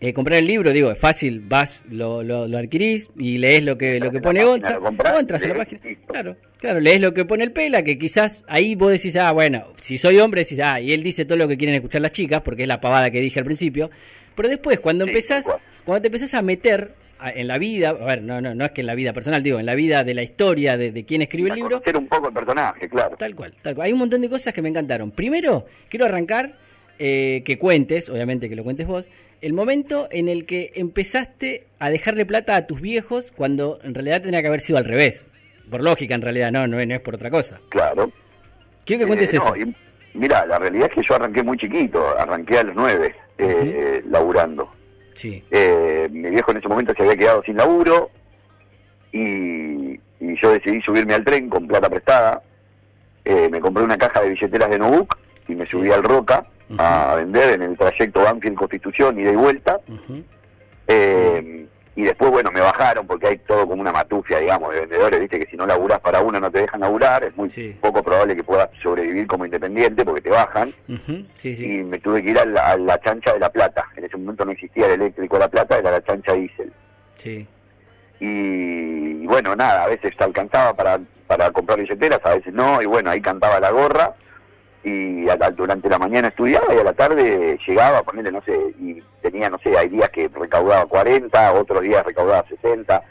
eh, 0.00 0.14
comprar 0.14 0.38
el 0.38 0.46
libro, 0.46 0.72
digo, 0.72 0.90
es 0.90 0.98
fácil, 0.98 1.40
vas, 1.40 1.82
lo, 1.90 2.22
lo, 2.22 2.48
lo 2.48 2.58
adquirís 2.58 3.10
y 3.16 3.38
lees 3.38 3.64
lo 3.64 3.78
que, 3.78 4.00
lo 4.00 4.10
que 4.10 4.20
pone 4.20 4.44
Gonza. 4.44 4.78
O 4.78 5.18
entras 5.20 5.44
a 5.44 5.48
la 5.48 5.54
página. 5.54 5.80
Claro, 6.06 6.36
claro, 6.58 6.80
lees 6.80 7.00
lo 7.00 7.12
que 7.12 7.24
pone 7.24 7.44
el 7.44 7.52
Pela, 7.52 7.82
que 7.82 7.98
quizás 7.98 8.42
ahí 8.48 8.74
vos 8.74 8.92
decís, 8.92 9.14
ah, 9.16 9.30
bueno, 9.32 9.66
si 9.80 9.98
soy 9.98 10.18
hombre, 10.18 10.42
decís, 10.42 10.60
ah, 10.60 10.80
y 10.80 10.92
él 10.92 11.02
dice 11.02 11.24
todo 11.26 11.38
lo 11.38 11.46
que 11.46 11.56
quieren 11.56 11.76
escuchar 11.76 12.00
las 12.00 12.12
chicas, 12.12 12.40
porque 12.42 12.62
es 12.62 12.68
la 12.68 12.80
pavada 12.80 13.10
que 13.10 13.20
dije 13.20 13.38
al 13.38 13.44
principio. 13.44 13.90
Pero 14.34 14.48
después, 14.48 14.80
cuando 14.80 15.04
empezás, 15.04 15.50
cuando 15.84 16.02
te 16.02 16.08
empezás 16.08 16.34
a 16.34 16.42
meter 16.42 16.94
en 17.22 17.48
la 17.48 17.58
vida, 17.58 17.90
a 17.90 17.92
ver, 17.92 18.22
no, 18.22 18.40
no, 18.40 18.54
no 18.54 18.64
es 18.64 18.72
que 18.72 18.82
en 18.82 18.86
la 18.86 18.94
vida 18.94 19.12
personal, 19.12 19.42
digo, 19.42 19.58
en 19.58 19.66
la 19.66 19.74
vida 19.74 20.04
de 20.04 20.14
la 20.14 20.22
historia 20.22 20.76
de, 20.76 20.92
de 20.92 21.04
quien 21.04 21.22
escribe 21.22 21.50
el 21.50 21.56
libro. 21.56 21.82
un 21.96 22.06
poco 22.06 22.28
el 22.28 22.34
personaje, 22.34 22.88
claro. 22.88 23.16
Tal 23.16 23.34
cual, 23.34 23.54
tal 23.62 23.74
cual. 23.74 23.86
Hay 23.86 23.92
un 23.92 23.98
montón 23.98 24.20
de 24.20 24.28
cosas 24.28 24.52
que 24.52 24.62
me 24.62 24.68
encantaron. 24.68 25.10
Primero, 25.10 25.66
quiero 25.88 26.04
arrancar 26.06 26.56
eh, 26.98 27.42
que 27.44 27.58
cuentes, 27.58 28.08
obviamente 28.08 28.48
que 28.48 28.56
lo 28.56 28.64
cuentes 28.64 28.86
vos, 28.86 29.08
el 29.40 29.52
momento 29.52 30.08
en 30.10 30.28
el 30.28 30.46
que 30.46 30.72
empezaste 30.74 31.66
a 31.78 31.90
dejarle 31.90 32.24
plata 32.24 32.56
a 32.56 32.66
tus 32.66 32.80
viejos 32.80 33.32
cuando 33.34 33.78
en 33.82 33.94
realidad 33.94 34.22
tenía 34.22 34.40
que 34.42 34.48
haber 34.48 34.60
sido 34.60 34.78
al 34.78 34.84
revés. 34.84 35.30
Por 35.70 35.82
lógica, 35.82 36.14
en 36.14 36.22
realidad, 36.22 36.52
no, 36.52 36.66
no, 36.66 36.78
es 36.78 37.00
por 37.00 37.14
otra 37.14 37.30
cosa. 37.30 37.60
Claro. 37.70 38.12
Quiero 38.84 39.00
que 39.00 39.06
cuentes 39.06 39.32
eh, 39.34 39.38
eso. 39.38 39.54
mira, 40.12 40.46
la 40.46 40.58
realidad 40.58 40.88
es 40.90 40.94
que 40.94 41.02
yo 41.02 41.14
arranqué 41.14 41.42
muy 41.42 41.56
chiquito, 41.56 42.16
arranqué 42.18 42.58
a 42.58 42.62
los 42.64 42.76
nueve, 42.76 43.14
eh, 43.38 44.02
laburando. 44.08 44.70
Sí. 45.14 45.42
Eh, 45.50 46.08
mi 46.10 46.30
viejo 46.30 46.50
en 46.50 46.58
ese 46.58 46.68
momento 46.68 46.92
se 46.94 47.02
había 47.02 47.16
quedado 47.16 47.42
sin 47.44 47.56
laburo 47.56 48.10
y, 49.12 50.00
yo 50.36 50.52
decidí 50.52 50.80
subirme 50.80 51.14
al 51.14 51.24
tren 51.24 51.48
con 51.48 51.68
plata 51.68 51.88
prestada. 51.88 52.42
me 53.24 53.60
compré 53.60 53.84
una 53.84 53.98
caja 53.98 54.22
de 54.22 54.30
billeteras 54.30 54.70
de 54.70 54.78
Nubuk 54.78 55.16
y 55.48 55.54
me 55.54 55.66
subí 55.66 55.90
al 55.92 56.02
Roca 56.02 56.46
a 56.78 57.14
vender 57.16 57.50
en 57.54 57.62
el 57.62 57.76
trayecto 57.76 58.22
Banfield 58.22 58.56
Constitución, 58.56 59.20
ida 59.20 59.32
y 59.32 59.36
vuelta. 59.36 59.80
eh, 60.86 61.66
Y 61.96 62.02
después, 62.02 62.30
bueno, 62.30 62.50
me 62.50 62.60
bajaron 62.60 63.06
porque 63.06 63.28
hay 63.28 63.38
todo 63.38 63.68
como 63.68 63.80
una 63.80 63.92
matufia, 63.92 64.40
digamos, 64.40 64.74
de 64.74 64.80
vendedores, 64.80 65.20
viste 65.20 65.38
que 65.38 65.46
si 65.46 65.56
no 65.56 65.64
laburás 65.64 66.00
para 66.00 66.20
uno 66.20 66.40
no 66.40 66.50
te 66.50 66.62
dejan 66.62 66.80
laburar, 66.80 67.22
es 67.22 67.36
muy 67.36 67.48
poco 67.80 68.02
probable 68.02 68.34
que 68.34 68.42
puedas 68.42 68.68
sobrevivir 68.82 69.28
como 69.28 69.44
independiente 69.44 70.04
porque 70.04 70.22
te 70.22 70.30
bajan. 70.30 70.74
y 70.88 71.82
me 71.84 71.98
tuve 72.00 72.22
que 72.22 72.30
ir 72.30 72.38
a 72.38 72.44
la, 72.44 73.00
chancha 73.00 73.32
de 73.32 73.38
La 73.38 73.50
Plata. 73.50 73.84
En 73.96 74.04
ese 74.04 74.16
momento 74.16 74.44
no 74.44 74.50
existía 74.50 74.86
el 74.86 74.92
eléctrico 74.92 75.36
de 75.36 75.40
La 75.40 75.48
Plata, 75.48 75.78
era 75.78 75.92
la 75.92 76.02
chancha 76.02 76.32
diésel. 76.32 76.72
Sí. 77.16 77.46
Y, 78.18 79.26
bueno, 79.26 79.54
nada, 79.54 79.84
a 79.84 79.88
veces 79.88 80.14
alcanzaba 80.18 80.74
para, 80.74 80.98
para 81.28 81.50
comprar 81.52 81.78
billeteras, 81.78 82.20
a 82.24 82.34
veces 82.34 82.52
no, 82.52 82.82
y 82.82 82.86
bueno, 82.86 83.10
ahí 83.10 83.20
cantaba 83.20 83.60
la 83.60 83.70
gorra 83.70 84.14
y 84.84 85.24
durante 85.56 85.88
la 85.88 85.98
mañana 85.98 86.28
estudiaba 86.28 86.74
y 86.74 86.78
a 86.78 86.84
la 86.84 86.92
tarde 86.92 87.58
llegaba, 87.66 87.98
a 87.98 88.02
ponerle, 88.02 88.30
no 88.30 88.42
sé, 88.42 88.54
y 88.78 89.02
tenía, 89.22 89.48
no 89.48 89.58
sé, 89.58 89.76
hay 89.76 89.88
días 89.88 90.10
que 90.10 90.28
recaudaba 90.28 90.84
40, 90.84 91.52
otros 91.54 91.80
días 91.80 92.04
recaudaba 92.04 92.46
60, 92.46 93.02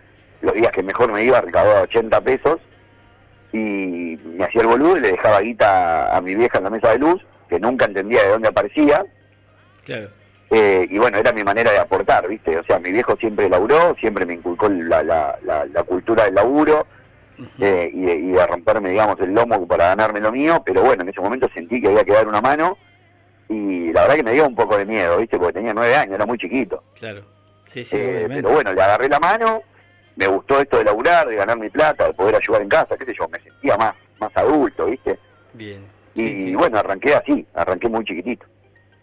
los 0.41 0.53
días 0.53 0.71
que 0.71 0.83
mejor 0.83 1.11
me 1.11 1.23
iba 1.23 1.41
recaudaba 1.41 1.81
80 1.81 2.21
pesos 2.21 2.59
y 3.51 4.19
me 4.23 4.45
hacía 4.45 4.61
el 4.61 4.67
boludo 4.67 4.97
y 4.97 5.01
le 5.01 5.11
dejaba 5.11 5.41
guita 5.41 6.15
a 6.15 6.21
mi 6.21 6.35
vieja 6.35 6.59
en 6.59 6.63
la 6.65 6.69
mesa 6.69 6.91
de 6.91 6.99
luz, 6.99 7.25
que 7.49 7.59
nunca 7.59 7.85
entendía 7.85 8.23
de 8.23 8.29
dónde 8.29 8.49
aparecía. 8.49 9.05
Claro. 9.83 10.09
Eh, 10.51 10.87
y 10.89 10.97
bueno, 10.99 11.17
era 11.17 11.31
mi 11.31 11.43
manera 11.43 11.71
de 11.71 11.79
aportar, 11.79 12.27
¿viste? 12.27 12.57
O 12.57 12.63
sea, 12.63 12.77
mi 12.77 12.91
viejo 12.91 13.15
siempre 13.17 13.49
laburó, 13.49 13.95
siempre 13.99 14.25
me 14.25 14.35
inculcó 14.35 14.69
la, 14.69 15.01
la, 15.01 15.39
la, 15.43 15.65
la 15.65 15.83
cultura 15.83 16.25
del 16.25 16.35
laburo, 16.35 16.85
eh, 17.59 17.89
y, 17.93 18.01
de, 18.01 18.15
y, 18.15 18.35
romperme, 18.35 18.89
digamos, 18.89 19.19
el 19.19 19.33
lomo 19.33 19.67
para 19.67 19.89
ganarme 19.89 20.19
lo 20.19 20.31
mío, 20.31 20.61
pero 20.65 20.81
bueno, 20.81 21.03
en 21.03 21.09
ese 21.09 21.21
momento 21.21 21.49
sentí 21.53 21.81
que 21.81 21.87
había 21.87 22.03
que 22.03 22.13
dar 22.13 22.27
una 22.27 22.41
mano 22.41 22.77
y 23.49 23.91
la 23.91 24.01
verdad 24.01 24.15
que 24.15 24.23
me 24.23 24.33
dio 24.33 24.47
un 24.47 24.55
poco 24.55 24.77
de 24.77 24.85
miedo, 24.85 25.17
¿viste? 25.17 25.37
Porque 25.37 25.53
tenía 25.53 25.73
nueve 25.73 25.95
años, 25.95 26.15
era 26.15 26.25
muy 26.25 26.37
chiquito. 26.37 26.83
Claro, 26.99 27.23
sí, 27.67 27.83
sí, 27.83 27.97
eh, 27.99 28.25
Pero 28.27 28.49
bueno, 28.49 28.73
le 28.73 28.81
agarré 28.81 29.09
la 29.09 29.19
mano, 29.19 29.61
me 30.15 30.27
gustó 30.27 30.59
esto 30.59 30.77
de 30.77 30.85
laburar, 30.85 31.27
de 31.27 31.35
ganar 31.35 31.57
mi 31.57 31.69
plata, 31.69 32.07
de 32.07 32.13
poder 32.13 32.35
ayudar 32.35 32.61
en 32.61 32.69
casa, 32.69 32.97
qué 32.97 33.05
sé 33.05 33.13
yo, 33.17 33.27
me 33.27 33.39
sentía 33.39 33.77
más, 33.77 33.95
más 34.19 34.31
adulto, 34.35 34.85
¿viste? 34.85 35.19
Bien. 35.53 35.85
y, 36.15 36.53
bueno, 36.55 36.77
arranqué 36.77 37.15
así, 37.15 37.45
arranqué 37.53 37.89
muy 37.89 38.03
chiquitito. 38.05 38.45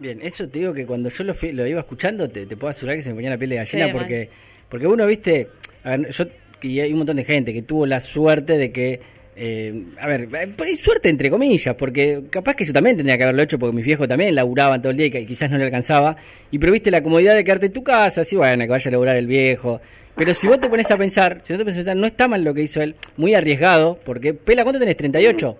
Bien, 0.01 0.19
eso 0.23 0.49
te 0.49 0.61
digo 0.61 0.73
que 0.73 0.87
cuando 0.87 1.11
yo 1.11 1.25
lo, 1.25 1.35
lo 1.53 1.67
iba 1.67 1.81
escuchando, 1.81 2.31
te, 2.31 2.47
te, 2.47 2.57
puedo 2.57 2.71
asegurar 2.71 2.97
que 2.97 3.03
se 3.03 3.11
me 3.11 3.17
ponía 3.17 3.29
la 3.29 3.37
piel 3.37 3.51
de 3.51 3.57
gallina 3.57 3.93
porque, 3.93 4.31
porque 4.71 4.87
uno, 4.87 5.07
viste, 5.07 5.49
yo 5.85 6.25
y 6.63 6.81
hay 6.81 6.93
un 6.93 6.99
montón 6.99 7.17
de 7.17 7.25
gente 7.25 7.53
que 7.53 7.63
tuvo 7.63 7.87
la 7.87 8.01
suerte 8.01 8.57
de 8.59 8.73
que, 8.73 9.01
eh, 9.37 9.85
a 10.01 10.07
ver, 10.07 10.29
suerte 10.81 11.09
entre 11.09 11.31
comillas, 11.31 11.75
porque 11.75 12.25
capaz 12.31 12.55
que 12.55 12.65
yo 12.65 12.73
también 12.73 12.97
tendría 12.97 13.17
que 13.17 13.25
haberlo 13.25 13.43
hecho 13.43 13.59
porque 13.59 13.75
mis 13.75 13.85
viejos 13.85 14.09
también 14.09 14.35
laburaban 14.35 14.81
todo 14.81 14.91
el 14.91 14.97
día 14.99 15.07
y 15.07 15.27
quizás 15.27 15.51
no 15.51 15.59
le 15.59 15.65
alcanzaba. 15.65 16.17
Y 16.51 16.59
pero 16.59 16.73
viste 16.73 16.91
la 16.91 17.03
comodidad 17.03 17.35
de 17.35 17.45
quedarte 17.45 17.67
en 17.67 17.73
tu 17.73 17.83
casa, 17.83 18.23
así 18.23 18.37
bueno, 18.37 18.65
que 18.65 18.71
vaya 18.71 18.89
a 18.89 18.93
laburar 18.93 19.17
el 19.17 19.27
viejo. 19.27 19.81
Pero 20.17 20.35
si 20.35 20.47
vos 20.47 20.61
te 20.61 20.69
pones 20.69 20.91
a 20.91 20.97
pensar, 20.97 21.41
si 21.43 21.53
no 21.53 21.59
te 21.59 21.65
pones 21.65 21.77
a 21.77 21.81
pensar, 21.81 21.97
no 21.97 22.07
está 22.07 22.29
mal 22.29 22.45
lo 22.45 22.53
que 22.53 22.63
hizo 22.63 22.83
él, 22.83 22.97
muy 23.17 23.35
arriesgado, 23.35 23.99
porque, 24.05 24.35
Pela, 24.35 24.65
¿cuánto 24.65 24.79
tenés? 24.79 24.97
¿38? 24.97 25.57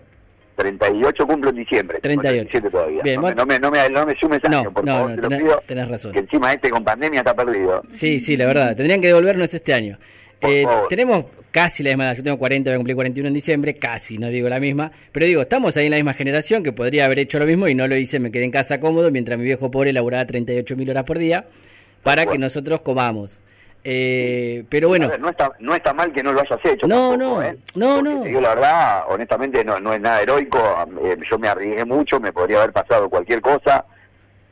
38 0.61 1.27
cumplo 1.27 1.51
en 1.51 1.57
diciembre. 1.57 1.99
38. 2.03 2.61
Todavía. 2.71 3.03
Bien, 3.03 3.19
no, 3.19 3.29
me, 3.47 3.59
no, 3.59 3.71
me, 3.71 3.89
no, 3.89 4.05
me, 4.05 4.15
sumes 4.17 4.41
no, 4.51 4.71
por 4.71 4.85
no, 4.85 4.93
favor, 4.93 5.17
no, 5.17 5.29
tenés, 5.29 5.67
tenés 5.67 5.89
razón. 5.89 6.13
Que 6.13 6.19
encima 6.19 6.53
este 6.53 6.69
con 6.69 6.85
pandemia 6.85 7.21
está 7.21 7.35
perdido. 7.35 7.83
Sí, 7.89 8.21
sí, 8.21 8.37
la 8.37 8.47
verdad. 8.47 8.77
Tendrían 8.77 9.01
que 9.01 9.07
devolvernos 9.07 9.55
este 9.55 9.73
año. 9.73 9.99
Eh, 10.43 10.67
tenemos 10.89 11.27
casi 11.51 11.83
la 11.83 11.91
misma 11.91 12.05
edad, 12.05 12.17
yo 12.17 12.23
tengo 12.23 12.39
40, 12.39 12.71
voy 12.71 12.75
a 12.75 12.79
cumplir 12.79 12.97
41 12.97 13.29
en 13.29 13.35
diciembre, 13.35 13.75
casi, 13.75 14.19
no 14.19 14.29
digo 14.29 14.49
la 14.49 14.61
misma, 14.61 14.93
pero 15.13 15.27
digo, 15.27 15.43
estamos 15.43 15.77
ahí 15.77 15.87
en 15.87 15.91
la 15.91 15.97
misma 15.97 16.15
generación 16.15 16.63
que 16.63 16.73
podría 16.73 17.05
haber 17.07 17.19
hecho 17.19 17.39
lo 17.39 17.47
mismo 17.47 17.69
y 17.69 17.75
no 17.75 17.87
lo 17.89 17.97
hice, 17.97 18.21
me 18.21 18.31
quedé 18.31 18.45
en 18.45 18.51
casa 18.51 18.81
cómodo 18.81 19.11
mientras 19.11 19.39
mi 19.39 19.45
viejo 19.45 19.71
pobre 19.71 19.93
laburaba 19.93 20.25
38 20.25 20.77
mil 20.77 20.89
horas 20.91 21.05
por 21.05 21.19
día 21.19 21.47
para 22.03 22.27
que 22.27 22.39
nosotros 22.39 22.81
comamos. 22.81 23.41
Eh, 23.83 24.65
pero 24.69 24.89
bueno. 24.89 25.11
no, 25.19 25.31
está, 25.31 25.53
no 25.59 25.75
está 25.75 25.95
mal 25.95 26.13
que 26.13 26.23
no 26.23 26.33
lo 26.33 26.41
hayas 26.41 26.61
hecho. 26.65 26.87
No, 26.87 27.17
no, 27.17 27.43
¿eh? 27.43 27.57
no, 27.75 28.03
no. 28.03 28.27
Yo 28.27 28.41
la 28.41 28.55
verdad, 28.55 29.05
honestamente, 29.09 29.65
no, 29.65 29.81
no 29.81 29.95
es 29.95 30.01
nada 30.01 30.21
heroico. 30.21 30.59
Eh, 31.03 31.17
yo 31.29 31.39
me 31.39 31.49
arriesgué 31.49 31.85
mucho, 31.85 32.21
me 32.21 32.33
podría 32.33 32.59
haber 32.59 32.73
pasado 32.73 33.09
cualquier 33.09 33.41
cosa. 33.41 33.87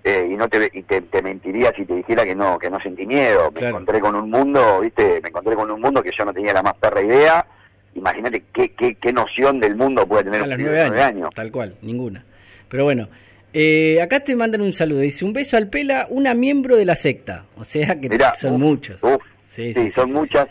Eh, 0.08 0.26
y 0.31 0.37
no 0.37 0.49
te, 0.49 0.70
y 0.72 0.82
te, 0.84 1.22
mentiría 1.22 1.70
si 1.76 1.84
te 1.84 1.96
dijera 1.96 2.25
que 2.25 2.34
no 2.34 2.58
que 2.58 2.70
no 2.70 2.81
sentí 2.81 3.05
miedo. 3.05 3.52
Me 3.60 3.69
encontré 3.69 4.00
con 4.00 4.14
un 4.14 4.31
mundo 4.31 4.81
viste 4.81 5.20
me 5.20 5.28
encontré 5.28 5.55
con 5.55 5.70
un 5.70 5.82
mundo 5.82 6.02
que 6.02 6.10
yo 6.16 6.25
no 6.25 6.32
tenía 6.32 6.55
la 6.55 6.62
más 6.62 6.75
perra 6.78 7.02
idea. 7.02 7.46
Imagínate 7.94 8.44
qué, 8.50 8.72
qué, 8.72 8.94
qué 8.94 9.12
noción 9.12 9.60
del 9.60 9.76
mundo 9.76 10.06
puede 10.06 10.25
tener 10.25 10.43
un 10.43 10.49
niño 10.49 10.70
de 10.70 10.87
nueve 10.88 11.02
años, 11.02 11.31
tal 11.34 11.52
cual 11.52 11.76
ninguna. 11.82 12.25
Pero 12.71 12.85
bueno 12.85 13.06
eh, 13.52 14.00
acá 14.00 14.21
te 14.21 14.35
mandan 14.35 14.62
un 14.62 14.73
saludo. 14.73 15.00
Dice 15.00 15.26
un 15.26 15.35
beso 15.35 15.59
al 15.59 15.68
pela 15.68 16.06
una 16.09 16.33
miembro 16.33 16.76
de 16.76 16.87
la 16.87 16.94
secta 16.94 17.44
o 17.56 17.64
sea 17.64 18.00
que 18.00 18.09
son 18.35 18.59
muchos. 18.59 19.00
Sí, 19.47 19.75
sí, 19.75 19.90
son, 19.90 20.12
muchas. 20.12 20.49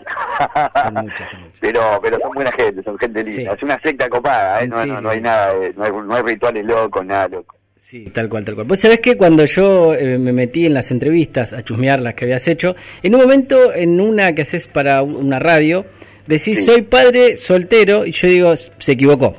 son 0.84 0.94
muchas. 0.94 1.30
Son 1.30 1.42
muchas, 1.42 1.60
Pero, 1.60 2.00
pero 2.02 2.20
son 2.20 2.32
buena 2.34 2.52
gente, 2.52 2.84
son 2.84 2.98
gente 2.98 3.24
linda. 3.24 3.54
Es 3.54 3.64
una 3.64 3.80
secta 3.80 4.10
copada, 4.10 4.62
¿eh? 4.62 4.68
no, 4.68 4.86
no, 4.86 5.02
no, 5.02 5.10
hay 5.10 5.22
nada, 5.22 5.54
no 5.76 5.84
hay, 5.84 5.92
no 5.92 6.16
hay 6.16 6.24
rituales 6.24 6.66
locos, 6.66 7.06
nada 7.06 7.28
loco. 7.28 7.56
Sí, 7.90 8.04
tal 8.12 8.28
cual, 8.28 8.44
tal 8.44 8.56
cual. 8.56 8.68
Vos 8.68 8.80
sabés 8.80 9.00
que 9.00 9.16
cuando 9.16 9.46
yo 9.46 9.94
eh, 9.94 10.18
me 10.18 10.34
metí 10.34 10.66
en 10.66 10.74
las 10.74 10.92
entrevistas 10.92 11.54
a 11.54 11.64
chusmear 11.64 12.02
las 12.02 12.16
que 12.16 12.26
habías 12.26 12.46
hecho, 12.50 12.76
en 13.02 13.16
un 13.16 13.22
momento, 13.22 13.74
en 13.74 14.02
una 14.02 14.36
que 14.36 14.42
haces 14.42 14.68
para 14.68 15.02
una 15.04 15.40
radio, 15.40 15.86
decís, 16.26 16.66
soy 16.66 16.82
padre 16.82 17.38
soltero, 17.38 18.06
y 18.06 18.12
yo 18.12 18.28
digo, 18.28 18.54
se 18.58 18.92
equivocó. 18.92 19.38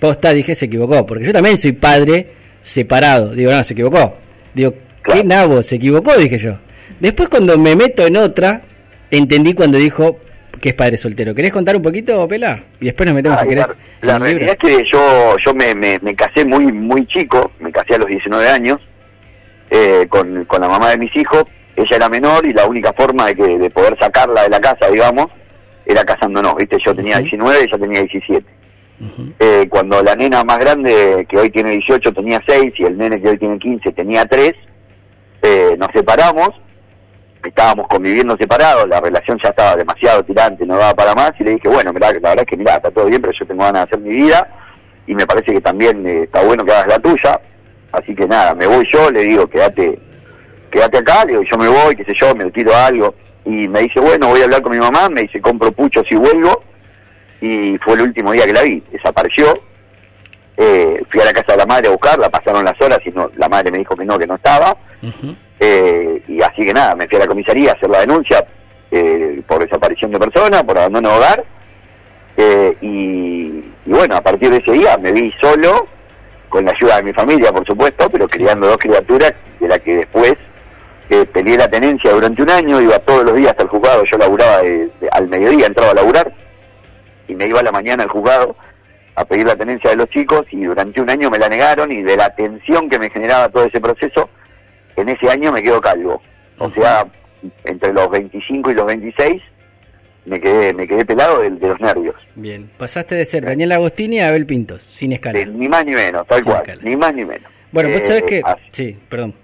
Posta, 0.00 0.32
dije, 0.32 0.56
se 0.56 0.64
equivocó, 0.64 1.06
porque 1.06 1.26
yo 1.26 1.32
también 1.32 1.56
soy 1.56 1.70
padre 1.70 2.26
separado. 2.62 3.32
Digo, 3.32 3.52
no, 3.52 3.62
se 3.62 3.74
equivocó. 3.74 4.16
Digo, 4.54 4.74
¿qué 5.04 5.22
nabo? 5.22 5.62
Se 5.62 5.76
equivocó, 5.76 6.16
dije 6.16 6.36
yo. 6.36 6.58
Después 6.98 7.28
cuando 7.28 7.56
me 7.58 7.76
meto 7.76 8.04
en 8.04 8.16
otra, 8.16 8.64
entendí 9.08 9.54
cuando 9.54 9.78
dijo, 9.78 10.18
que 10.60 10.70
es 10.70 10.74
padre 10.74 10.96
soltero. 10.96 11.34
¿Querés 11.34 11.52
contar 11.52 11.76
un 11.76 11.82
poquito, 11.82 12.26
Pela? 12.28 12.60
Y 12.80 12.86
después 12.86 13.06
nos 13.06 13.14
metemos, 13.14 13.40
si 13.40 13.48
querés. 13.48 13.76
La, 14.00 14.18
realidad 14.18 14.50
es 14.52 14.58
que 14.58 14.84
yo, 14.84 15.36
yo 15.38 15.54
me, 15.54 15.74
me, 15.74 16.14
casé 16.14 16.44
muy, 16.44 16.72
muy 16.72 17.06
chico, 17.06 17.52
me 17.60 17.72
casé 17.72 17.94
a 17.94 17.98
los 17.98 18.08
19 18.08 18.48
años, 18.48 18.80
eh, 19.70 20.06
con, 20.08 20.44
con 20.44 20.60
la 20.60 20.68
mamá 20.68 20.90
de 20.90 20.98
mis 20.98 21.14
hijos. 21.16 21.44
Ella 21.76 21.96
era 21.96 22.08
menor 22.08 22.44
y 22.46 22.52
la 22.52 22.66
única 22.66 22.92
forma 22.92 23.26
de, 23.26 23.36
que, 23.36 23.58
de 23.58 23.70
poder 23.70 23.96
sacarla 23.98 24.42
de 24.42 24.48
la 24.48 24.60
casa, 24.60 24.88
digamos, 24.88 25.30
era 25.86 26.04
casándonos, 26.04 26.56
¿viste? 26.56 26.78
Yo 26.84 26.94
tenía 26.94 27.18
19 27.18 27.60
y 27.60 27.64
ella 27.64 27.78
tenía 27.78 28.00
17. 28.00 28.46
eh, 29.38 29.66
cuando 29.70 30.02
la 30.02 30.16
nena 30.16 30.42
más 30.42 30.58
grande, 30.58 31.24
que 31.28 31.38
hoy 31.38 31.50
tiene 31.50 31.70
18, 31.72 32.12
tenía 32.12 32.42
6 32.46 32.72
y 32.78 32.84
el 32.84 32.98
nene 32.98 33.20
que 33.20 33.28
hoy 33.28 33.38
tiene 33.38 33.58
15 33.58 33.92
tenía 33.92 34.26
3, 34.26 34.54
eh, 35.42 35.76
nos 35.78 35.92
separamos 35.92 36.50
estábamos 37.42 37.86
conviviendo 37.88 38.36
separados, 38.36 38.88
la 38.88 39.00
relación 39.00 39.38
ya 39.42 39.50
estaba 39.50 39.76
demasiado 39.76 40.24
tirante, 40.24 40.66
no 40.66 40.76
daba 40.76 40.94
para 40.94 41.14
más, 41.14 41.32
y 41.38 41.44
le 41.44 41.52
dije, 41.52 41.68
bueno, 41.68 41.92
la 41.92 42.12
verdad 42.12 42.40
es 42.40 42.46
que 42.46 42.56
mira, 42.56 42.76
está 42.76 42.90
todo 42.90 43.06
bien, 43.06 43.20
pero 43.20 43.32
yo 43.32 43.46
tengo 43.46 43.64
ganas 43.64 43.82
de 43.82 43.84
hacer 43.84 43.98
mi 44.00 44.14
vida, 44.14 44.48
y 45.06 45.14
me 45.14 45.26
parece 45.26 45.52
que 45.52 45.60
también 45.60 46.06
eh, 46.06 46.22
está 46.24 46.42
bueno 46.42 46.64
que 46.64 46.72
hagas 46.72 46.88
la 46.88 46.98
tuya, 46.98 47.40
así 47.92 48.14
que 48.14 48.26
nada, 48.26 48.54
me 48.54 48.66
voy 48.66 48.86
yo, 48.90 49.10
le 49.10 49.22
digo, 49.22 49.46
quédate, 49.46 49.98
quédate 50.70 50.98
acá, 50.98 51.24
le 51.24 51.32
digo, 51.32 51.42
yo 51.44 51.58
me 51.58 51.68
voy, 51.68 51.96
qué 51.96 52.04
sé 52.04 52.14
yo, 52.14 52.34
me 52.34 52.50
tiro 52.50 52.74
algo, 52.74 53.14
y 53.44 53.68
me 53.68 53.80
dice, 53.80 54.00
bueno, 54.00 54.28
voy 54.28 54.40
a 54.40 54.44
hablar 54.44 54.62
con 54.62 54.72
mi 54.72 54.78
mamá, 54.78 55.08
me 55.08 55.22
dice, 55.22 55.40
compro 55.40 55.72
puchos 55.72 56.04
y 56.10 56.16
vuelvo, 56.16 56.62
y 57.40 57.78
fue 57.78 57.94
el 57.94 58.02
último 58.02 58.32
día 58.32 58.46
que 58.46 58.52
la 58.52 58.62
vi, 58.62 58.82
desapareció, 58.90 59.62
eh, 60.56 61.02
fui 61.08 61.20
a 61.20 61.24
la 61.24 61.32
casa 61.32 61.52
de 61.52 61.58
la 61.58 61.66
madre 61.66 61.86
a 61.86 61.92
buscarla, 61.92 62.28
pasaron 62.28 62.64
las 62.64 62.78
horas 62.80 62.98
y 63.04 63.10
no, 63.10 63.30
la 63.36 63.48
madre 63.48 63.70
me 63.70 63.78
dijo 63.78 63.94
que 63.94 64.04
no, 64.04 64.18
que 64.18 64.26
no 64.26 64.34
estaba, 64.34 64.76
eh, 65.60 66.22
y 66.28 66.42
así 66.42 66.64
que 66.64 66.72
nada, 66.72 66.94
me 66.94 67.08
fui 67.08 67.16
a 67.16 67.20
la 67.20 67.26
comisaría 67.26 67.72
a 67.72 67.74
hacer 67.74 67.90
la 67.90 68.00
denuncia 68.00 68.44
eh, 68.90 69.42
por 69.46 69.62
desaparición 69.62 70.10
de 70.10 70.18
persona, 70.18 70.64
por 70.64 70.78
abandono 70.78 71.10
de 71.10 71.16
hogar, 71.16 71.44
y, 72.80 73.64
y 73.84 73.90
bueno, 73.90 74.16
a 74.16 74.20
partir 74.20 74.50
de 74.50 74.58
ese 74.58 74.70
día 74.72 74.96
me 74.96 75.10
vi 75.12 75.32
solo, 75.40 75.88
con 76.48 76.64
la 76.64 76.72
ayuda 76.72 76.96
de 76.96 77.02
mi 77.02 77.12
familia, 77.12 77.52
por 77.52 77.66
supuesto, 77.66 78.08
pero 78.10 78.26
criando 78.26 78.68
dos 78.68 78.78
criaturas 78.78 79.34
de 79.60 79.68
la 79.68 79.78
que 79.78 79.96
después 79.96 80.34
eh, 81.10 81.26
peleé 81.26 81.56
la 81.56 81.68
tenencia 81.68 82.12
durante 82.12 82.42
un 82.42 82.50
año, 82.50 82.80
iba 82.80 82.98
todos 82.98 83.24
los 83.24 83.34
días 83.34 83.54
al 83.58 83.68
juzgado, 83.68 84.04
yo 84.04 84.18
laburaba 84.18 84.60
al 85.12 85.28
mediodía, 85.28 85.66
entraba 85.66 85.92
a 85.92 85.94
laburar 85.94 86.32
y 87.26 87.34
me 87.34 87.46
iba 87.46 87.60
a 87.60 87.62
la 87.62 87.72
mañana 87.72 88.02
al 88.02 88.10
juzgado 88.10 88.56
a 89.14 89.24
pedir 89.24 89.46
la 89.46 89.56
tenencia 89.56 89.90
de 89.90 89.96
los 89.96 90.08
chicos 90.10 90.46
y 90.50 90.64
durante 90.64 91.00
un 91.00 91.10
año 91.10 91.30
me 91.30 91.38
la 91.38 91.48
negaron 91.48 91.90
y 91.90 92.02
de 92.02 92.16
la 92.16 92.34
tensión 92.34 92.88
que 92.88 92.98
me 92.98 93.10
generaba 93.10 93.48
todo 93.48 93.64
ese 93.64 93.80
proceso, 93.80 94.28
en 95.00 95.10
ese 95.10 95.28
año 95.30 95.52
me 95.52 95.62
quedo 95.62 95.80
calvo. 95.80 96.20
O 96.58 96.70
sea, 96.70 97.06
entre 97.64 97.92
los 97.92 98.10
25 98.10 98.70
y 98.70 98.74
los 98.74 98.86
26 98.86 99.42
me 100.26 100.40
quedé, 100.40 100.74
me 100.74 100.86
quedé 100.86 101.04
pelado 101.04 101.40
de, 101.40 101.50
los 101.50 101.80
nervios. 101.80 102.14
Bien, 102.34 102.70
pasaste 102.76 103.14
de 103.14 103.24
ser 103.24 103.44
Daniel 103.44 103.72
Agostini 103.72 104.20
a 104.20 104.28
Abel 104.28 104.46
Pintos, 104.46 104.82
sin 104.82 105.12
escala. 105.12 105.44
ni 105.44 105.68
más 105.68 105.84
ni 105.84 105.94
menos, 105.94 106.26
tal 106.26 106.44
cual, 106.44 106.62
ni 106.82 106.96
más 106.96 107.14
ni 107.14 107.24
menos. 107.24 107.50
Bueno, 107.72 107.90
pues 107.90 108.06
sabes 108.06 108.22
que... 108.24 108.42
Sí, 108.72 108.98
perdón. 109.08 109.34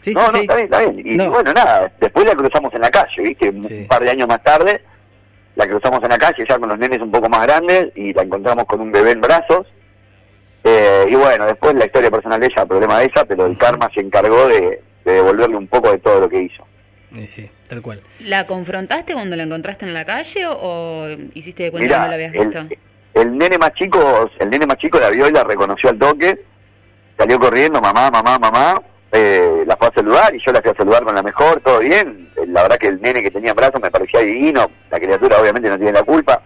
Sí, 0.00 0.12
no, 0.12 0.30
no, 0.30 0.38
está 0.38 0.56
bien, 0.56 0.66
está 0.66 0.80
bien. 0.80 1.06
Y 1.06 1.16
bueno, 1.16 1.52
nada, 1.52 1.90
después 1.98 2.26
la 2.26 2.34
cruzamos 2.34 2.74
en 2.74 2.80
la 2.82 2.90
calle, 2.90 3.22
¿viste? 3.22 3.48
Un 3.48 3.86
par 3.88 4.02
de 4.02 4.10
años 4.10 4.28
más 4.28 4.42
tarde, 4.42 4.82
la 5.56 5.66
cruzamos 5.66 6.02
en 6.02 6.10
la 6.10 6.18
calle 6.18 6.44
ya 6.46 6.58
con 6.58 6.68
los 6.68 6.78
nenes 6.78 7.00
un 7.00 7.10
poco 7.10 7.28
más 7.28 7.46
grandes 7.46 7.90
y 7.94 8.12
la 8.12 8.22
encontramos 8.22 8.64
con 8.66 8.80
un 8.80 8.92
bebé 8.92 9.12
en 9.12 9.20
brazos. 9.20 9.66
Eh, 10.62 11.06
y 11.08 11.14
bueno, 11.14 11.46
después 11.46 11.74
la 11.74 11.86
historia 11.86 12.10
personal 12.10 12.40
de 12.40 12.46
ella, 12.46 12.66
problema 12.66 12.98
de 12.98 13.04
ella, 13.04 13.24
pero 13.26 13.46
el 13.46 13.56
karma 13.56 13.90
se 13.94 14.00
encargó 14.00 14.46
de, 14.48 14.82
devolverle 15.12 15.56
un 15.56 15.66
poco 15.66 15.90
de 15.90 15.98
todo 15.98 16.20
lo 16.20 16.28
que 16.28 16.42
hizo. 16.42 16.64
Sí, 17.26 17.48
tal 17.68 17.80
cual. 17.80 18.00
¿La 18.20 18.46
confrontaste 18.46 19.12
cuando 19.12 19.36
la 19.36 19.44
encontraste 19.44 19.84
en 19.84 19.94
la 19.94 20.04
calle 20.04 20.46
o 20.48 21.06
hiciste 21.34 21.64
de 21.64 21.70
cuenta 21.70 21.94
que 21.94 22.00
no 22.00 22.08
la 22.08 22.14
habías 22.14 22.32
visto? 22.32 22.58
El, 22.58 22.78
el, 23.14 23.38
nene 23.38 23.56
más 23.56 23.72
chico, 23.74 24.30
el 24.40 24.50
nene 24.50 24.66
más 24.66 24.78
chico 24.78 24.98
la 24.98 25.10
vio 25.10 25.28
y 25.28 25.32
la 25.32 25.44
reconoció 25.44 25.90
al 25.90 25.98
toque, 25.98 26.40
salió 27.16 27.38
corriendo, 27.38 27.80
mamá, 27.80 28.10
mamá, 28.10 28.38
mamá, 28.38 28.82
eh, 29.12 29.62
la 29.64 29.76
fue 29.76 29.86
a 29.86 29.92
saludar 29.94 30.34
y 30.34 30.40
yo 30.44 30.50
la 30.50 30.60
fui 30.60 30.72
a 30.72 30.74
saludar 30.74 31.04
con 31.04 31.14
la 31.14 31.22
mejor, 31.22 31.60
todo 31.60 31.78
bien. 31.78 32.30
La 32.48 32.62
verdad 32.62 32.78
que 32.78 32.88
el 32.88 33.00
nene 33.00 33.22
que 33.22 33.30
tenía 33.30 33.50
en 33.50 33.56
brazos 33.56 33.80
me 33.80 33.92
parecía 33.92 34.20
divino, 34.20 34.68
la 34.90 34.98
criatura 34.98 35.38
obviamente 35.40 35.68
no 35.68 35.76
tiene 35.76 35.92
la 35.92 36.02
culpa, 36.02 36.42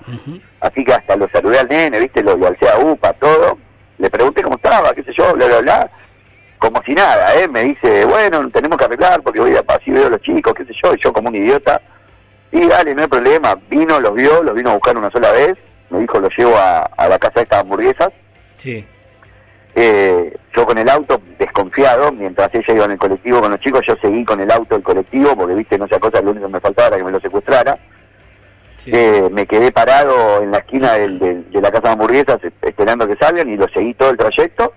así 0.61 0.85
que 0.85 0.93
hasta 0.93 1.17
lo 1.17 1.31
saludé 1.31 1.61
al 1.61 1.69
nene, 1.69 1.99
viste, 1.99 2.23
lo, 2.23 2.37
lo 2.37 2.49
alcé 2.49 2.69
a 2.69 2.79
UPA, 2.79 3.15
todo. 3.15 3.59
Le 3.97 4.11
pregunté 4.11 4.43
cómo 4.43 4.57
estaba, 4.57 4.93
qué 4.93 5.03
sé 5.03 5.13
yo, 5.15 5.33
bla, 5.33 5.47
bla, 5.47 5.61
bla. 5.61 5.91
Como 6.59 6.83
si 6.83 6.93
nada, 6.93 7.35
¿eh? 7.37 7.49
Me 7.49 7.63
dice, 7.63 8.05
bueno, 8.05 8.49
tenemos 8.51 8.77
que 8.77 8.85
arreglar 8.85 9.23
porque 9.23 9.41
voy 9.41 9.57
a 9.57 9.63
así 9.69 9.91
veo 9.91 10.07
a 10.07 10.11
los 10.11 10.21
chicos, 10.21 10.55
qué 10.55 10.65
sé 10.65 10.73
yo, 10.75 10.95
y 10.95 11.01
yo 11.01 11.13
como 11.13 11.29
un 11.29 11.37
idiota. 11.37 11.81
Y 12.51 12.67
dale, 12.67 12.95
no 12.95 13.03
hay 13.03 13.09
problema. 13.09 13.57
Vino, 13.69 14.01
los 14.01 14.15
vio, 14.15 14.43
los 14.43 14.55
vino 14.55 14.71
a 14.71 14.75
buscar 14.75 14.97
una 14.97 15.11
sola 15.11 15.31
vez. 15.33 15.57
Me 15.91 16.01
dijo, 16.01 16.19
lo 16.19 16.29
llevo 16.29 16.57
a, 16.57 16.81
a 16.81 17.09
la 17.09 17.19
casa 17.19 17.35
de 17.37 17.43
estas 17.45 17.61
hamburguesas. 17.61 18.11
Sí. 18.57 18.85
Eh, 19.75 20.37
yo 20.57 20.67
con 20.67 20.77
el 20.77 20.89
auto 20.89 21.21
desconfiado, 21.39 22.11
mientras 22.11 22.53
ella 22.53 22.75
iba 22.75 22.85
en 22.87 22.93
el 22.93 22.99
colectivo 22.99 23.41
con 23.41 23.53
los 23.53 23.61
chicos, 23.61 23.87
yo 23.87 23.95
seguí 24.03 24.25
con 24.25 24.41
el 24.41 24.51
auto 24.51 24.75
del 24.75 24.83
colectivo, 24.83 25.37
porque 25.37 25.55
viste, 25.55 25.79
no 25.79 25.87
sea 25.87 26.01
cosa, 26.01 26.21
lo 26.21 26.33
único 26.33 26.47
que 26.47 26.53
me 26.55 26.61
faltaba 26.61 26.89
era 26.89 26.97
que 26.97 27.05
me 27.05 27.13
lo 27.13 27.21
secuestrara. 27.21 27.79
Eh, 28.87 29.29
me 29.31 29.47
quedé 29.47 29.71
parado 29.71 30.43
en 30.43 30.51
la 30.51 30.59
esquina 30.59 30.95
de 30.95 31.45
la 31.53 31.71
casa 31.71 31.89
de 31.89 31.93
hamburguesas 31.93 32.41
esperando 32.63 33.07
que 33.07 33.17
salgan 33.17 33.49
y 33.49 33.57
lo 33.57 33.69
seguí 33.69 33.93
todo 33.95 34.11
el 34.11 34.17
trayecto. 34.17 34.73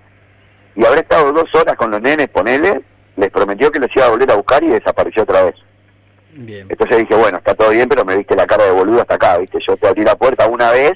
Y 0.74 0.84
habré 0.84 1.00
estado 1.00 1.32
dos 1.32 1.54
horas 1.54 1.76
con 1.76 1.90
los 1.90 2.00
nenes, 2.00 2.28
ponele, 2.28 2.82
les 3.16 3.30
prometió 3.30 3.70
que 3.70 3.78
los 3.78 3.94
iba 3.94 4.06
a 4.06 4.10
volver 4.10 4.30
a 4.30 4.36
buscar 4.36 4.62
y 4.62 4.68
desapareció 4.68 5.22
otra 5.22 5.44
vez. 5.44 5.54
Bien. 6.34 6.66
Entonces 6.68 6.98
dije, 6.98 7.14
bueno, 7.14 7.38
está 7.38 7.54
todo 7.54 7.70
bien, 7.70 7.88
pero 7.88 8.04
me 8.04 8.16
viste 8.16 8.34
la 8.34 8.46
cara 8.46 8.64
de 8.64 8.70
boludo 8.70 9.02
hasta 9.02 9.14
acá, 9.14 9.38
viste, 9.38 9.58
yo 9.60 9.76
te 9.76 9.86
abrí 9.86 10.02
la 10.02 10.16
puerta 10.16 10.46
una 10.46 10.70
vez, 10.70 10.92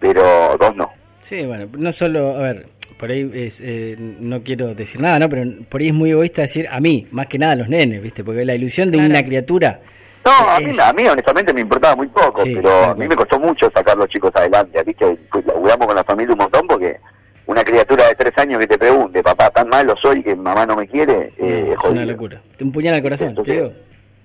pero 0.00 0.56
dos 0.58 0.74
no. 0.74 0.90
Sí, 1.20 1.44
bueno, 1.44 1.68
no 1.76 1.92
solo, 1.92 2.36
a 2.36 2.42
ver, 2.42 2.66
por 2.98 3.10
ahí 3.10 3.30
es, 3.34 3.60
eh, 3.62 3.96
no 3.98 4.42
quiero 4.42 4.74
decir 4.74 5.00
nada, 5.00 5.18
¿no? 5.18 5.28
Pero 5.28 5.44
por 5.68 5.80
ahí 5.80 5.88
es 5.88 5.94
muy 5.94 6.10
egoísta 6.10 6.42
decir 6.42 6.66
a 6.70 6.80
mí, 6.80 7.06
más 7.10 7.26
que 7.26 7.38
nada 7.38 7.52
a 7.52 7.56
los 7.56 7.68
nenes, 7.68 8.02
¿viste? 8.02 8.24
Porque 8.24 8.44
la 8.44 8.54
ilusión 8.54 8.90
de 8.90 8.98
una 8.98 9.22
criatura... 9.22 9.80
No, 10.24 10.32
a, 10.32 10.58
mí, 10.58 10.74
a 10.82 10.92
mí 10.94 11.06
honestamente 11.06 11.52
me 11.52 11.60
importaba 11.60 11.94
muy 11.96 12.08
poco, 12.08 12.42
pero 12.42 12.84
a 12.84 12.94
mí 12.94 13.06
me 13.06 13.14
costó 13.14 13.38
mucho 13.38 13.70
sacar 13.74 13.94
los 13.98 14.08
chicos 14.08 14.30
adelante, 14.34 14.82
¿viste? 14.82 15.18
Pues 15.30 15.44
laburamos 15.44 15.86
con 15.86 15.96
la 15.96 16.04
familia 16.04 16.32
un 16.32 16.38
montón 16.38 16.66
porque 16.66 16.98
una 17.46 17.62
criatura 17.62 18.08
de 18.08 18.14
tres 18.14 18.36
años 18.38 18.60
que 18.60 18.66
te 18.66 18.78
pregunte, 18.78 19.22
papá, 19.22 19.50
tan 19.50 19.68
malo 19.68 19.94
soy 20.00 20.22
que 20.22 20.34
mamá 20.34 20.64
no 20.66 20.76
me 20.76 20.88
quiere, 20.88 21.32
eh, 21.38 21.74
es 21.78 21.84
una 21.84 22.04
locura. 22.04 22.40
Te 22.56 22.64
empuñala 22.64 22.96
al 22.96 23.02
corazón, 23.02 23.34
te 23.42 23.52
digo. 23.52 23.72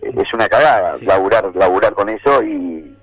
Es 0.02 0.34
una 0.34 0.48
cagada 0.48 0.94
laburar, 1.02 1.54
laburar 1.56 1.94
con 1.94 2.08
eso 2.08 2.42
y, 2.42 2.96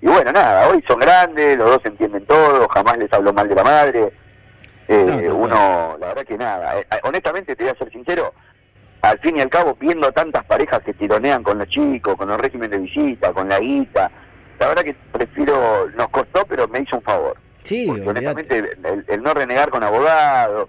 y 0.00 0.06
bueno, 0.06 0.32
nada, 0.32 0.68
hoy 0.68 0.82
son 0.88 0.98
grandes, 0.98 1.56
los 1.56 1.70
dos 1.70 1.80
entienden 1.84 2.24
todo, 2.26 2.66
jamás 2.68 2.98
les 2.98 3.12
hablo 3.12 3.32
mal 3.32 3.48
de 3.48 3.54
la 3.54 3.62
madre, 3.62 4.12
eh, 4.88 5.30
uno, 5.30 5.96
la 6.00 6.08
verdad 6.08 6.24
que 6.24 6.36
nada, 6.36 6.80
eh, 6.80 6.86
honestamente 7.04 7.54
te 7.54 7.62
voy 7.62 7.72
a 7.72 7.78
ser 7.78 7.92
sincero, 7.92 8.34
al 9.02 9.18
fin 9.20 9.36
y 9.36 9.40
al 9.40 9.48
cabo, 9.48 9.76
viendo 9.78 10.10
tantas 10.10 10.44
parejas 10.44 10.80
que 10.80 10.92
tironean 10.92 11.44
con 11.44 11.58
los 11.58 11.68
chicos, 11.68 12.16
con 12.16 12.28
los 12.28 12.38
regímenes 12.38 12.72
de 12.72 12.78
visita, 12.78 13.32
con 13.32 13.48
la 13.48 13.60
guita, 13.60 14.10
la 14.58 14.68
verdad 14.68 14.82
que 14.82 14.96
prefiero, 15.12 15.88
nos 15.96 16.08
costó, 16.08 16.44
pero 16.46 16.66
me 16.66 16.80
hizo 16.80 16.96
un 16.96 17.02
favor. 17.02 17.36
Sí, 17.62 17.88
honestamente, 17.88 18.76
el, 19.08 19.22
no 19.22 19.34
renegar 19.34 19.70
con 19.70 19.82
abogados, 19.82 20.68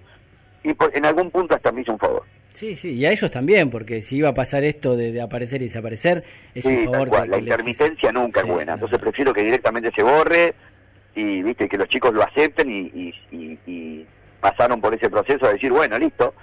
y 0.64 0.76
en 0.94 1.06
algún 1.06 1.32
punto 1.32 1.56
hasta 1.56 1.72
me 1.72 1.82
hizo 1.82 1.94
un 1.94 2.00
favor. 2.00 2.24
Sí, 2.54 2.76
sí, 2.76 2.96
y 2.96 3.06
a 3.06 3.12
ellos 3.12 3.32
también, 3.32 3.70
porque 3.70 4.02
si 4.02 4.18
iba 4.18 4.30
a 4.30 4.34
pasar 4.34 4.64
esto 4.64 4.98
de, 4.98 5.22
aparecer 5.22 5.62
y 5.62 5.66
desaparecer, 5.66 6.24
es 6.54 6.66
un 6.66 6.84
favor. 6.84 7.28
la 7.28 7.38
intermitencia 7.38 8.12
nunca 8.12 8.42
es 8.42 8.48
buena, 8.48 8.74
entonces 8.74 9.00
prefiero 9.00 9.34
que 9.34 9.42
directamente 9.42 9.92
se 9.96 10.04
borre 10.04 10.54
y 11.16 11.44
viste 11.44 11.68
que 11.68 11.78
los 11.78 11.88
chicos 11.88 12.14
lo 12.14 12.24
acepten 12.24 12.70
y, 12.72 14.06
pasaron 14.40 14.82
por 14.82 14.92
ese 14.92 15.08
proceso 15.08 15.46
de 15.46 15.54
decir 15.54 15.72
bueno 15.72 16.00
listo 16.00 16.34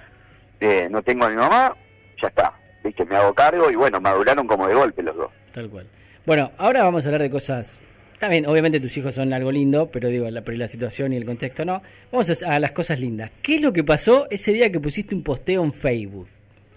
eh, 0.61 0.87
no 0.89 1.03
tengo 1.03 1.25
a 1.25 1.29
mi 1.29 1.35
mamá 1.35 1.75
ya 2.21 2.29
está 2.29 2.53
viste 2.81 3.03
me 3.03 3.17
hago 3.17 3.33
cargo 3.33 3.69
y 3.69 3.75
bueno 3.75 3.99
maduraron 3.99 4.47
como 4.47 4.69
de 4.69 4.73
golpe 4.73 5.03
los 5.03 5.17
dos 5.17 5.31
tal 5.53 5.69
cual 5.69 5.85
bueno 6.25 6.49
ahora 6.57 6.83
vamos 6.83 7.05
a 7.05 7.09
hablar 7.09 7.23
de 7.23 7.29
cosas 7.29 7.81
también 8.19 8.45
obviamente 8.45 8.79
tus 8.79 8.95
hijos 8.97 9.15
son 9.15 9.33
algo 9.33 9.51
lindo 9.51 9.89
pero 9.91 10.09
digo 10.09 10.29
la, 10.29 10.43
la 10.45 10.67
situación 10.67 11.13
y 11.13 11.17
el 11.17 11.25
contexto 11.25 11.65
no. 11.65 11.81
Vamos 12.11 12.43
a, 12.43 12.59
las 12.59 12.71
cosas 12.71 12.99
lindas. 12.99 13.31
Qué 13.41 13.55
es 13.55 13.61
lo 13.61 13.73
que 13.73 13.83
pasó 13.83 14.27
ese 14.29 14.53
día 14.53 14.71
que 14.71 14.79
pusiste 14.79 15.15
un 15.15 15.23
posteo 15.23 15.63
en 15.63 15.73
Facebook 15.73 16.27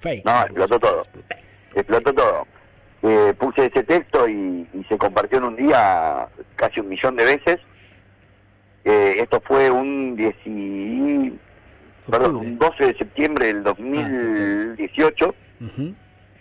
Facebook. 0.01 0.31
No 0.31 0.43
explotó 0.43 0.79
todo. 0.79 1.03
Explotó 1.75 2.13
todo. 2.13 2.47
Eh, 3.05 3.35
puse 3.39 3.67
ese 3.67 3.83
texto 3.83 4.29
y, 4.29 4.67
y 4.75 4.85
se 4.89 4.97
compartió 4.99 5.39
en 5.39 5.45
un 5.45 5.57
día 5.57 6.29
casi 6.57 6.81
un 6.81 6.89
millón 6.89 7.17
de 7.17 7.25
veces. 7.25 7.61
Eh, 8.85 9.17
esto 9.21 9.41
fue 9.47 9.71
un, 9.71 10.17
perdón, 12.09 12.37
un 12.37 12.59
12 12.59 12.87
de 12.87 12.95
septiembre 12.99 13.47
del 13.47 13.63
2018. 13.63 15.35
Ah, 15.61 15.67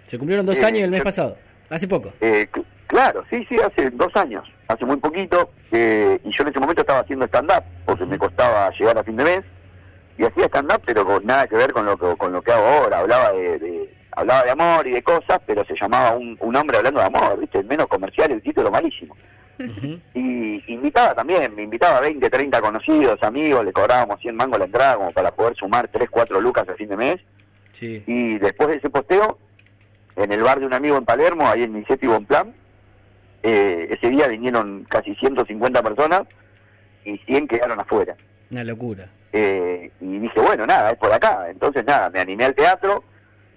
Se 0.06 0.18
cumplieron 0.18 0.46
dos 0.46 0.62
años 0.64 0.84
el 0.84 0.90
mes 0.90 1.02
eh, 1.02 1.04
pasado, 1.04 1.38
hace 1.70 1.88
poco. 1.88 2.14
Eh, 2.20 2.48
claro, 2.88 3.24
sí, 3.30 3.46
sí, 3.48 3.58
hace 3.64 3.92
dos 3.92 4.16
años, 4.16 4.48
hace 4.72 4.86
muy 4.86 4.98
poquito. 4.98 5.52
y 5.72 6.30
yo 6.30 6.44
en 6.44 6.48
ese 6.48 6.60
momento 6.60 6.82
estaba 6.82 7.00
haciendo 7.00 7.26
stand-up, 7.26 7.64
porque 7.86 8.06
me 8.06 8.18
costaba 8.18 8.70
llegar 8.72 8.98
a 8.98 9.04
fin 9.04 9.16
de 9.16 9.24
mes. 9.24 9.42
Y 10.18 10.24
hacía 10.24 10.46
stand-up, 10.46 10.82
pero 10.86 11.06
con 11.06 11.26
nada 11.26 11.48
que 11.48 11.56
ver 11.56 11.72
con 11.72 11.86
lo 11.86 11.98
que, 11.98 12.16
con 12.18 12.32
lo 12.32 12.42
que 12.42 12.52
hago 12.52 12.66
ahora. 12.66 13.00
Hablaba 13.00 13.32
de, 13.32 13.94
hablaba 14.12 14.44
de 14.44 14.52
amor 14.52 14.88
y 14.88 14.92
de 14.92 15.04
cosas, 15.04 15.40
pero 15.46 15.64
se 15.66 15.76
llamaba 15.76 16.16
un, 16.16 16.38
un 16.40 16.56
hombre 16.56 16.78
hablando 16.78 17.00
de 17.00 17.06
amor, 17.06 17.40
¿viste? 17.40 17.64
Menos 17.64 17.88
comercial, 17.88 18.32
el 18.32 18.42
título 18.42 18.70
malísimo. 18.70 19.16
Y 20.14 20.74
invitaba 20.74 21.14
también, 21.14 21.56
me 21.56 21.64
invitaba 21.64 21.98
a 21.98 22.02
20, 22.02 22.30
30 22.30 22.62
conocidos, 22.62 23.22
amigos, 23.22 23.64
le 23.64 23.72
cobrábamos 23.72 24.20
100 24.20 24.36
mangos 24.36 24.60
la 24.60 24.66
entrada 24.66 24.96
como 24.96 25.12
para 25.12 25.32
poder 25.32 25.56
sumar 25.56 25.88
3, 25.88 26.10
4 26.10 26.42
lucas 26.42 26.68
a 26.68 26.74
fin 26.74 26.90
de 26.90 26.98
mes. 26.98 27.22
Y 27.80 28.38
después 28.40 28.70
de 28.70 28.76
ese 28.78 28.90
posteo, 28.90 29.38
en 30.16 30.32
el 30.32 30.42
bar 30.42 30.60
de 30.60 30.66
un 30.66 30.74
amigo 30.74 30.98
en 30.98 31.06
Palermo, 31.06 31.48
ahí 31.48 31.64
en 31.64 31.74
Niceto 31.74 32.06
y 32.06 32.10
Bonplan, 32.10 32.54
eh, 33.44 33.88
ese 33.92 34.10
día 34.10 34.28
vinieron 34.28 34.86
casi 34.90 35.16
150 35.16 35.82
personas 35.82 36.22
y 37.06 37.18
100 37.18 37.48
quedaron 37.48 37.80
afuera. 37.80 38.16
Una 38.52 38.64
locura. 38.64 39.10
Eh, 39.34 39.92
y 40.02 40.20
dije, 40.20 40.40
bueno, 40.40 40.66
nada, 40.66 40.92
es 40.92 40.98
por 40.98 41.12
acá. 41.14 41.50
Entonces, 41.50 41.86
nada, 41.86 42.10
me 42.10 42.20
animé 42.20 42.46
al 42.46 42.56
teatro, 42.56 43.04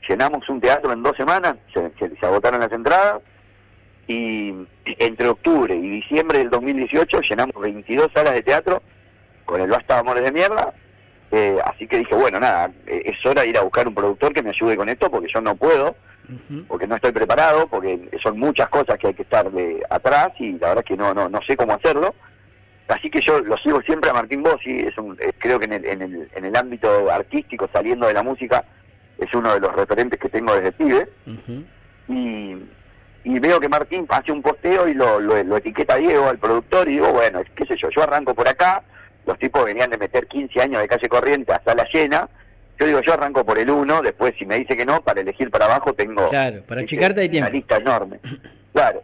llenamos 0.08 0.48
un 0.48 0.60
teatro 0.60 0.92
en 0.92 1.02
dos 1.02 1.16
semanas, 1.16 1.56
se, 1.72 1.90
se 1.98 2.26
agotaron 2.26 2.60
las 2.60 2.72
entradas, 2.72 3.20
y 4.06 4.54
entre 4.84 5.28
octubre 5.28 5.74
y 5.74 5.88
diciembre 5.88 6.38
del 6.38 6.50
2018 6.50 7.20
llenamos 7.22 7.54
22 7.60 8.08
salas 8.12 8.34
de 8.34 8.42
teatro 8.42 8.82
con 9.44 9.60
el 9.60 9.70
Basta 9.70 9.98
Amores 9.98 10.24
de 10.24 10.32
Mierda. 10.32 10.74
Eh, 11.30 11.58
así 11.64 11.86
que 11.86 11.98
dije, 11.98 12.14
bueno, 12.14 12.38
nada, 12.38 12.70
eh, 12.86 13.02
es 13.06 13.26
hora 13.26 13.42
de 13.42 13.48
ir 13.48 13.58
a 13.58 13.62
buscar 13.62 13.88
un 13.88 13.94
productor 13.94 14.32
que 14.32 14.42
me 14.42 14.50
ayude 14.50 14.76
con 14.76 14.88
esto 14.88 15.10
porque 15.10 15.28
yo 15.32 15.40
no 15.40 15.56
puedo 15.56 15.96
Porque 16.68 16.86
no 16.86 16.96
estoy 16.96 17.12
preparado, 17.12 17.66
porque 17.68 18.08
son 18.22 18.38
muchas 18.38 18.68
cosas 18.68 18.98
que 18.98 19.08
hay 19.08 19.14
que 19.14 19.22
estar 19.22 19.50
de 19.50 19.82
atrás 19.90 20.28
y 20.38 20.52
la 20.58 20.68
verdad 20.68 20.84
que 20.84 20.96
no 20.96 21.12
no 21.14 21.28
no 21.28 21.40
sé 21.42 21.56
cómo 21.56 21.74
hacerlo. 21.74 22.14
Así 22.88 23.08
que 23.10 23.20
yo 23.20 23.40
lo 23.40 23.56
sigo 23.58 23.80
siempre 23.82 24.10
a 24.10 24.14
Martín 24.14 24.42
Bossi, 24.42 24.80
es 24.80 24.96
un, 24.98 25.16
eh, 25.20 25.32
creo 25.38 25.58
que 25.58 25.64
en 25.64 25.72
el, 25.72 25.84
en, 25.86 26.02
el, 26.02 26.28
en 26.34 26.44
el 26.44 26.54
ámbito 26.56 27.10
artístico, 27.10 27.68
saliendo 27.72 28.06
de 28.06 28.12
la 28.14 28.22
música, 28.22 28.62
es 29.18 29.32
uno 29.34 29.54
de 29.54 29.60
los 29.60 29.74
referentes 29.74 30.20
que 30.20 30.28
tengo 30.28 30.54
desde 30.54 30.72
pibe. 30.72 31.08
Y, 32.08 32.56
y 33.24 33.38
veo 33.38 33.58
que 33.58 33.70
Martín 33.70 34.04
hace 34.10 34.32
un 34.32 34.42
posteo 34.42 34.86
y 34.86 34.92
lo, 34.92 35.18
lo, 35.18 35.42
lo 35.42 35.56
etiqueta 35.56 35.94
a 35.94 35.96
Diego, 35.96 36.28
al 36.28 36.38
productor, 36.38 36.86
y 36.88 36.92
digo, 36.92 37.10
bueno, 37.12 37.40
es- 37.40 37.50
qué 37.56 37.64
sé 37.64 37.74
yo, 37.76 37.88
yo 37.88 38.02
arranco 38.02 38.34
por 38.34 38.46
acá, 38.46 38.82
los 39.26 39.38
tipos 39.38 39.64
venían 39.64 39.88
de 39.88 39.96
meter 39.96 40.26
15 40.26 40.60
años 40.60 40.82
de 40.82 40.88
calle 40.88 41.08
corriente 41.08 41.52
a 41.54 41.62
sala 41.64 41.86
llena, 41.90 42.28
yo 42.78 42.86
digo, 42.86 43.00
yo 43.00 43.12
arranco 43.14 43.44
por 43.44 43.58
el 43.58 43.70
1, 43.70 44.02
después 44.02 44.34
si 44.38 44.44
me 44.46 44.56
dice 44.58 44.76
que 44.76 44.84
no, 44.84 45.00
para 45.02 45.20
elegir 45.20 45.50
para 45.50 45.66
abajo 45.66 45.92
tengo 45.94 46.26
Claro, 46.28 46.62
para 46.66 46.80
achicarte 46.82 47.20
una 47.22 47.30
tiempo. 47.30 47.50
lista 47.50 47.76
enorme. 47.76 48.20
Claro. 48.72 49.02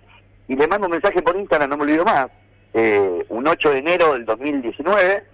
Y 0.48 0.56
le 0.56 0.66
mando 0.66 0.86
un 0.86 0.92
mensaje 0.92 1.22
por 1.22 1.36
Instagram, 1.36 1.70
no 1.70 1.76
me 1.76 1.84
olvido 1.84 2.04
más, 2.04 2.26
eh, 2.74 3.24
un 3.28 3.46
8 3.46 3.70
de 3.70 3.78
enero 3.78 4.12
del 4.14 4.24
2019, 4.24 5.24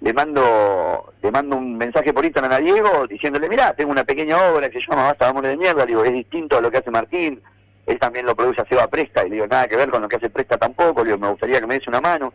le 0.00 0.12
mando 0.12 1.12
le 1.22 1.30
mando 1.30 1.56
un 1.56 1.76
mensaje 1.76 2.12
por 2.12 2.24
Instagram 2.24 2.52
a 2.52 2.58
Diego 2.58 3.06
diciéndole, 3.08 3.48
mirá, 3.48 3.72
tengo 3.74 3.90
una 3.90 4.04
pequeña 4.04 4.36
obra 4.52 4.68
que 4.70 4.80
se 4.80 4.86
llama 4.90 5.06
Basta 5.06 5.28
Amores 5.28 5.50
de 5.50 5.56
Mierda, 5.56 5.80
le 5.84 5.88
digo, 5.88 6.04
es 6.04 6.12
distinto 6.12 6.58
a 6.58 6.60
lo 6.60 6.70
que 6.70 6.78
hace 6.78 6.90
Martín, 6.90 7.42
él 7.86 7.98
también 7.98 8.26
lo 8.26 8.36
produce 8.36 8.60
a 8.60 8.66
Seba 8.66 8.86
Presta, 8.88 9.24
y 9.26 9.30
le 9.30 9.36
digo, 9.36 9.46
nada 9.46 9.66
que 9.66 9.76
ver 9.76 9.88
con 9.90 10.02
lo 10.02 10.08
que 10.08 10.16
hace 10.16 10.30
Presta 10.30 10.56
tampoco, 10.58 11.02
le 11.02 11.06
digo, 11.12 11.18
me 11.18 11.30
gustaría 11.30 11.58
que 11.60 11.66
me 11.66 11.74
des 11.78 11.88
una 11.88 12.00
mano. 12.00 12.32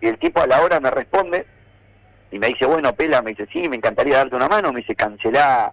Y 0.00 0.06
el 0.08 0.18
tipo 0.18 0.40
a 0.42 0.46
la 0.46 0.60
hora 0.60 0.78
me 0.80 0.90
responde 0.90 1.46
y 2.32 2.38
me 2.38 2.48
dice, 2.48 2.66
bueno, 2.66 2.94
Pela, 2.94 3.22
me 3.22 3.30
dice, 3.30 3.46
sí, 3.52 3.68
me 3.68 3.76
encantaría 3.76 4.16
darte 4.16 4.36
una 4.36 4.48
mano, 4.48 4.72
me 4.72 4.80
dice, 4.80 4.94
cancelá, 4.94 5.72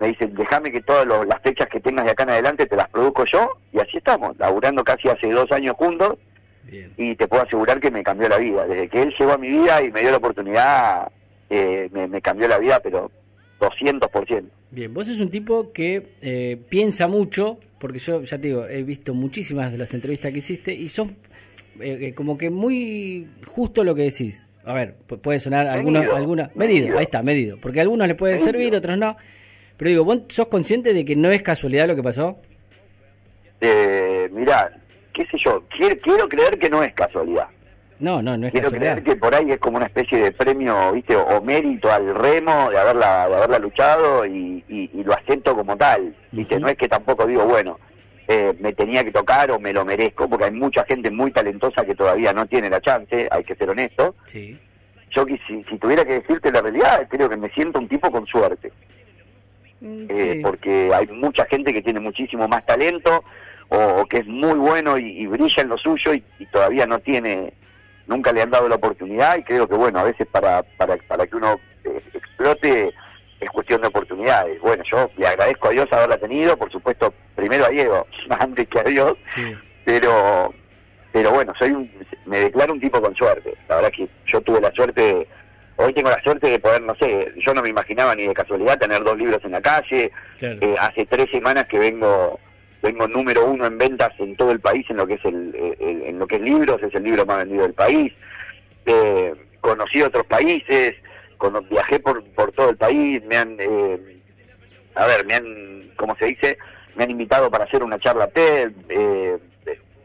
me 0.00 0.08
dice, 0.08 0.26
déjame 0.28 0.72
que 0.72 0.80
todas 0.80 1.06
las 1.06 1.40
fechas 1.42 1.68
que 1.68 1.80
tengas 1.80 2.04
de 2.06 2.12
acá 2.12 2.24
en 2.24 2.30
adelante 2.30 2.66
te 2.66 2.76
las 2.76 2.88
produzco 2.88 3.24
yo, 3.26 3.50
y 3.72 3.78
así 3.78 3.98
estamos, 3.98 4.36
laburando 4.38 4.82
casi 4.82 5.08
hace 5.08 5.30
dos 5.30 5.52
años 5.52 5.76
juntos, 5.76 6.16
Bien. 6.64 6.92
y 6.96 7.14
te 7.14 7.28
puedo 7.28 7.42
asegurar 7.42 7.78
que 7.78 7.90
me 7.90 8.02
cambió 8.02 8.28
la 8.28 8.38
vida. 8.38 8.66
Desde 8.66 8.88
que 8.88 9.02
él 9.02 9.14
llegó 9.16 9.32
a 9.32 9.38
mi 9.38 9.48
vida 9.48 9.82
y 9.82 9.92
me 9.92 10.00
dio 10.00 10.10
la 10.10 10.16
oportunidad, 10.16 11.12
eh, 11.50 11.88
me, 11.92 12.08
me 12.08 12.22
cambió 12.22 12.48
la 12.48 12.58
vida, 12.58 12.80
pero 12.82 13.10
200%. 13.60 14.44
Bien, 14.70 14.92
vos 14.92 15.06
sos 15.06 15.20
un 15.20 15.30
tipo 15.30 15.72
que 15.72 16.14
eh, 16.20 16.58
piensa 16.68 17.06
mucho, 17.06 17.58
porque 17.78 17.98
yo 17.98 18.22
ya 18.22 18.40
te 18.40 18.48
digo, 18.48 18.66
he 18.66 18.82
visto 18.82 19.14
muchísimas 19.14 19.70
de 19.70 19.78
las 19.78 19.94
entrevistas 19.94 20.32
que 20.32 20.38
hiciste 20.38 20.74
y 20.74 20.88
son 20.88 21.16
eh, 21.80 21.98
eh, 22.00 22.14
como 22.14 22.38
que 22.38 22.50
muy 22.50 23.28
justo 23.46 23.84
lo 23.84 23.94
que 23.94 24.02
decís. 24.02 24.50
A 24.66 24.72
ver, 24.72 24.94
pu- 25.08 25.20
puede 25.20 25.38
sonar 25.40 25.66
algunos, 25.66 26.02
Medido, 26.02 26.16
alguna, 26.16 26.50
medido, 26.54 26.80
medido. 26.86 26.98
ahí 26.98 27.04
está, 27.04 27.22
medido, 27.22 27.58
porque 27.60 27.80
a 27.80 27.82
algunos 27.82 28.06
les 28.08 28.16
puede 28.16 28.34
Medido. 28.34 28.50
servir, 28.50 28.74
otros 28.74 28.96
no. 28.98 29.16
Pero 29.76 29.88
digo, 29.90 30.04
¿vos 30.04 30.20
sos 30.28 30.46
consciente 30.46 30.94
de 30.94 31.04
que 31.04 31.16
no 31.16 31.30
es 31.30 31.42
casualidad 31.42 31.86
lo 31.88 31.96
que 31.96 32.02
pasó? 32.02 32.38
Eh, 33.60 34.28
mirá, 34.32 34.70
qué 35.12 35.24
sé 35.26 35.38
yo, 35.38 35.64
quiero, 35.68 35.96
quiero 35.98 36.28
creer 36.28 36.58
que 36.58 36.68
no 36.70 36.82
es 36.82 36.92
casualidad. 36.94 37.46
No, 38.00 38.20
no, 38.20 38.36
no 38.36 38.46
es 38.46 38.52
Quiero 38.52 38.66
casualidad. 38.70 38.94
creer 39.00 39.04
que 39.04 39.16
por 39.20 39.34
ahí 39.34 39.50
es 39.52 39.58
como 39.58 39.76
una 39.76 39.86
especie 39.86 40.18
de 40.18 40.32
premio, 40.32 40.92
¿viste? 40.92 41.14
O 41.16 41.40
mérito 41.40 41.90
al 41.90 42.12
remo 42.14 42.68
de 42.70 42.76
haberla, 42.78 43.28
de 43.28 43.34
haberla 43.36 43.58
luchado 43.60 44.26
y, 44.26 44.64
y- 44.68 44.90
y 44.92 45.04
lo 45.04 45.14
acepto 45.14 45.54
como 45.54 45.76
tal, 45.76 46.14
¿viste? 46.32 46.56
Ujú. 46.56 46.62
No 46.64 46.68
es 46.68 46.76
que 46.76 46.88
tampoco 46.88 47.26
digo, 47.26 47.44
bueno, 47.46 47.78
eh, 48.28 48.54
me 48.58 48.72
tenía 48.72 49.04
que 49.04 49.12
tocar 49.12 49.50
o 49.50 49.58
me 49.60 49.72
lo 49.72 49.84
merezco, 49.84 50.28
porque 50.28 50.46
hay 50.46 50.52
mucha 50.52 50.84
gente 50.84 51.10
muy 51.10 51.30
talentosa 51.30 51.84
que 51.84 51.94
todavía 51.94 52.32
no 52.32 52.46
tiene 52.46 52.70
la 52.70 52.80
chance, 52.80 53.28
hay 53.30 53.44
que 53.44 53.54
ser 53.54 53.70
honesto. 53.70 54.14
Sí. 54.26 54.58
Yo 55.10 55.26
que 55.26 55.38
si, 55.46 55.62
si 55.64 55.78
tuviera 55.78 56.04
que 56.04 56.20
decirte 56.20 56.50
la 56.50 56.62
realidad, 56.62 57.06
creo 57.08 57.28
que 57.28 57.36
me 57.36 57.50
siento 57.50 57.78
un 57.78 57.88
tipo 57.88 58.10
con 58.10 58.26
suerte. 58.26 58.72
Mm, 59.80 60.06
eh, 60.08 60.40
porque 60.42 60.90
hay 60.94 61.06
mucha 61.08 61.44
gente 61.46 61.72
que 61.72 61.82
tiene 61.82 62.00
muchísimo 62.00 62.48
más 62.48 62.64
talento 62.64 63.22
o, 63.68 63.76
o 63.76 64.06
que 64.06 64.18
es 64.18 64.26
muy 64.26 64.54
bueno 64.54 64.96
y, 64.98 65.20
y 65.20 65.26
brilla 65.26 65.62
en 65.62 65.68
lo 65.68 65.76
suyo 65.76 66.14
y, 66.14 66.24
y 66.38 66.46
todavía 66.46 66.86
no 66.86 66.98
tiene, 67.00 67.52
nunca 68.06 68.32
le 68.32 68.40
han 68.40 68.50
dado 68.50 68.68
la 68.68 68.76
oportunidad 68.76 69.36
y 69.36 69.42
creo 69.42 69.68
que 69.68 69.74
bueno, 69.74 69.98
a 69.98 70.04
veces 70.04 70.26
para, 70.26 70.62
para, 70.62 70.96
para 70.96 71.26
que 71.26 71.36
uno 71.36 71.60
eh, 71.84 72.00
explote 72.14 72.94
es 73.44 73.50
cuestión 73.50 73.80
de 73.82 73.88
oportunidades. 73.88 74.60
Bueno, 74.60 74.82
yo 74.84 75.10
le 75.16 75.26
agradezco 75.26 75.68
a 75.68 75.72
Dios 75.72 75.92
haberla 75.92 76.18
tenido, 76.18 76.56
por 76.56 76.70
supuesto, 76.70 77.12
primero 77.34 77.64
a 77.66 77.68
Diego, 77.68 78.06
antes 78.38 78.68
que 78.68 78.80
a 78.80 78.84
Dios, 78.84 79.14
Sí. 79.34 79.54
pero 79.84 80.52
pero 81.12 81.30
bueno, 81.30 81.52
soy 81.56 81.70
un, 81.70 81.88
me 82.26 82.40
declaro 82.40 82.72
un 82.72 82.80
tipo 82.80 83.00
con 83.00 83.14
suerte. 83.14 83.54
La 83.68 83.76
verdad 83.76 83.92
que 83.92 84.08
yo 84.26 84.40
tuve 84.40 84.60
la 84.60 84.72
suerte, 84.72 85.28
hoy 85.76 85.92
tengo 85.94 86.10
la 86.10 86.20
suerte 86.20 86.48
de 86.50 86.58
poder, 86.58 86.82
no 86.82 86.94
sé, 86.96 87.32
yo 87.36 87.54
no 87.54 87.62
me 87.62 87.68
imaginaba 87.68 88.16
ni 88.16 88.26
de 88.26 88.34
casualidad 88.34 88.78
tener 88.80 89.04
dos 89.04 89.16
libros 89.16 89.44
en 89.44 89.52
la 89.52 89.60
calle. 89.60 90.10
Claro. 90.38 90.58
Eh, 90.60 90.74
hace 90.80 91.06
tres 91.06 91.30
semanas 91.30 91.68
que 91.68 91.78
vengo 91.78 92.40
vengo 92.82 93.06
número 93.08 93.46
uno 93.46 93.64
en 93.64 93.78
ventas 93.78 94.12
en 94.18 94.36
todo 94.36 94.50
el 94.50 94.60
país 94.60 94.84
en 94.90 94.96
lo 94.98 95.06
que 95.06 95.14
es 95.14 95.24
el, 95.24 95.54
el- 95.80 96.02
en 96.02 96.18
lo 96.18 96.26
que 96.26 96.36
es 96.36 96.42
libros, 96.42 96.82
es 96.82 96.92
el 96.94 97.02
libro 97.04 97.24
más 97.24 97.38
vendido 97.38 97.62
del 97.62 97.72
país. 97.74 98.12
Eh, 98.84 99.32
conocí 99.60 100.02
otros 100.02 100.26
países, 100.26 100.94
cono- 101.36 101.62
viajé 101.62 102.00
por 102.00 102.22
por 102.30 102.52
todo 102.52 102.70
el 102.70 102.76
país, 102.76 103.22
me 103.24 103.36
han 103.36 103.56
eh, 103.58 103.98
a 104.94 105.06
ver, 105.06 105.24
me 105.26 105.34
han, 105.34 105.90
como 105.96 106.14
se 106.16 106.26
dice, 106.26 106.56
me 106.96 107.04
han 107.04 107.10
invitado 107.10 107.50
para 107.50 107.64
hacer 107.64 107.82
una 107.82 107.98
charla 107.98 108.28
TED, 108.28 108.72
eh, 108.88 109.38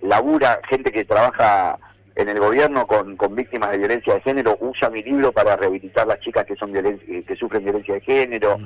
labura, 0.01 0.59
gente 0.69 0.91
que 0.91 1.05
trabaja 1.05 1.77
en 2.15 2.27
el 2.29 2.39
gobierno 2.39 2.85
con, 2.87 3.15
con 3.15 3.35
víctimas 3.35 3.71
de 3.71 3.77
violencia 3.77 4.13
de 4.15 4.21
género, 4.21 4.57
usa 4.59 4.89
mi 4.89 5.03
libro 5.03 5.31
para 5.31 5.55
rehabilitar 5.55 6.07
las 6.07 6.19
chicas 6.19 6.45
que 6.45 6.55
son 6.55 6.75
eh, 6.75 7.23
que 7.25 7.35
sufren 7.35 7.63
violencia 7.63 7.93
de 7.95 8.01
género, 8.01 8.57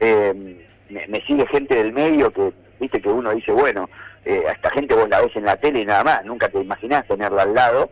eh, 0.00 0.60
me, 0.90 1.06
me 1.08 1.20
sigue 1.22 1.46
gente 1.46 1.74
del 1.76 1.92
medio 1.92 2.30
que, 2.30 2.52
viste, 2.78 3.00
que 3.00 3.08
uno 3.08 3.30
dice, 3.34 3.52
bueno, 3.52 3.88
eh, 4.24 4.42
a 4.48 4.52
esta 4.52 4.70
gente 4.70 4.94
vos 4.94 5.08
la 5.08 5.20
ves 5.22 5.34
en 5.36 5.44
la 5.44 5.56
tele 5.56 5.80
y 5.80 5.86
nada 5.86 6.04
más, 6.04 6.24
nunca 6.24 6.48
te 6.48 6.60
imaginás 6.60 7.06
tenerla 7.06 7.42
al 7.42 7.54
lado, 7.54 7.90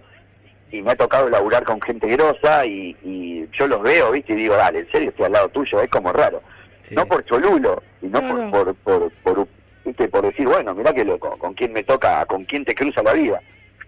y 0.73 0.83
me 0.83 0.91
ha 0.93 0.97
tocado 0.97 1.29
laburar 1.29 1.63
con 1.65 1.81
gente 1.81 2.07
grosa 2.09 2.65
y, 2.67 2.97
y 3.05 3.47
yo 3.53 3.67
los 3.69 3.83
veo, 3.83 4.11
viste, 4.11 4.33
y 4.33 4.37
digo, 4.37 4.57
dale, 4.57 4.81
en 4.81 4.91
serio 4.91 5.11
estoy 5.11 5.27
al 5.27 5.33
lado 5.33 5.49
tuyo, 5.51 5.81
es 5.81 5.91
como 5.91 6.13
raro 6.13 6.41
Sí. 6.83 6.97
no 6.97 7.07
por 7.07 7.25
cholulo, 7.25 7.81
sino 8.01 8.21
No, 8.21 8.51
por. 8.51 8.51
Por, 8.51 8.75
por, 8.75 9.13
por, 9.23 9.49
¿viste? 9.85 10.09
por 10.09 10.25
decir, 10.25 10.47
bueno, 10.49 10.75
mirá 10.75 10.93
que 10.93 11.05
loco, 11.05 11.31
con 11.39 11.55
quién 11.55 11.73
me 11.73 11.85
toca, 11.85 12.27
con 12.27 12.45
quién 12.45 12.65
te 12.65 12.75
cruza 12.75 13.03
la 13.05 13.13
vida. 13.13 13.41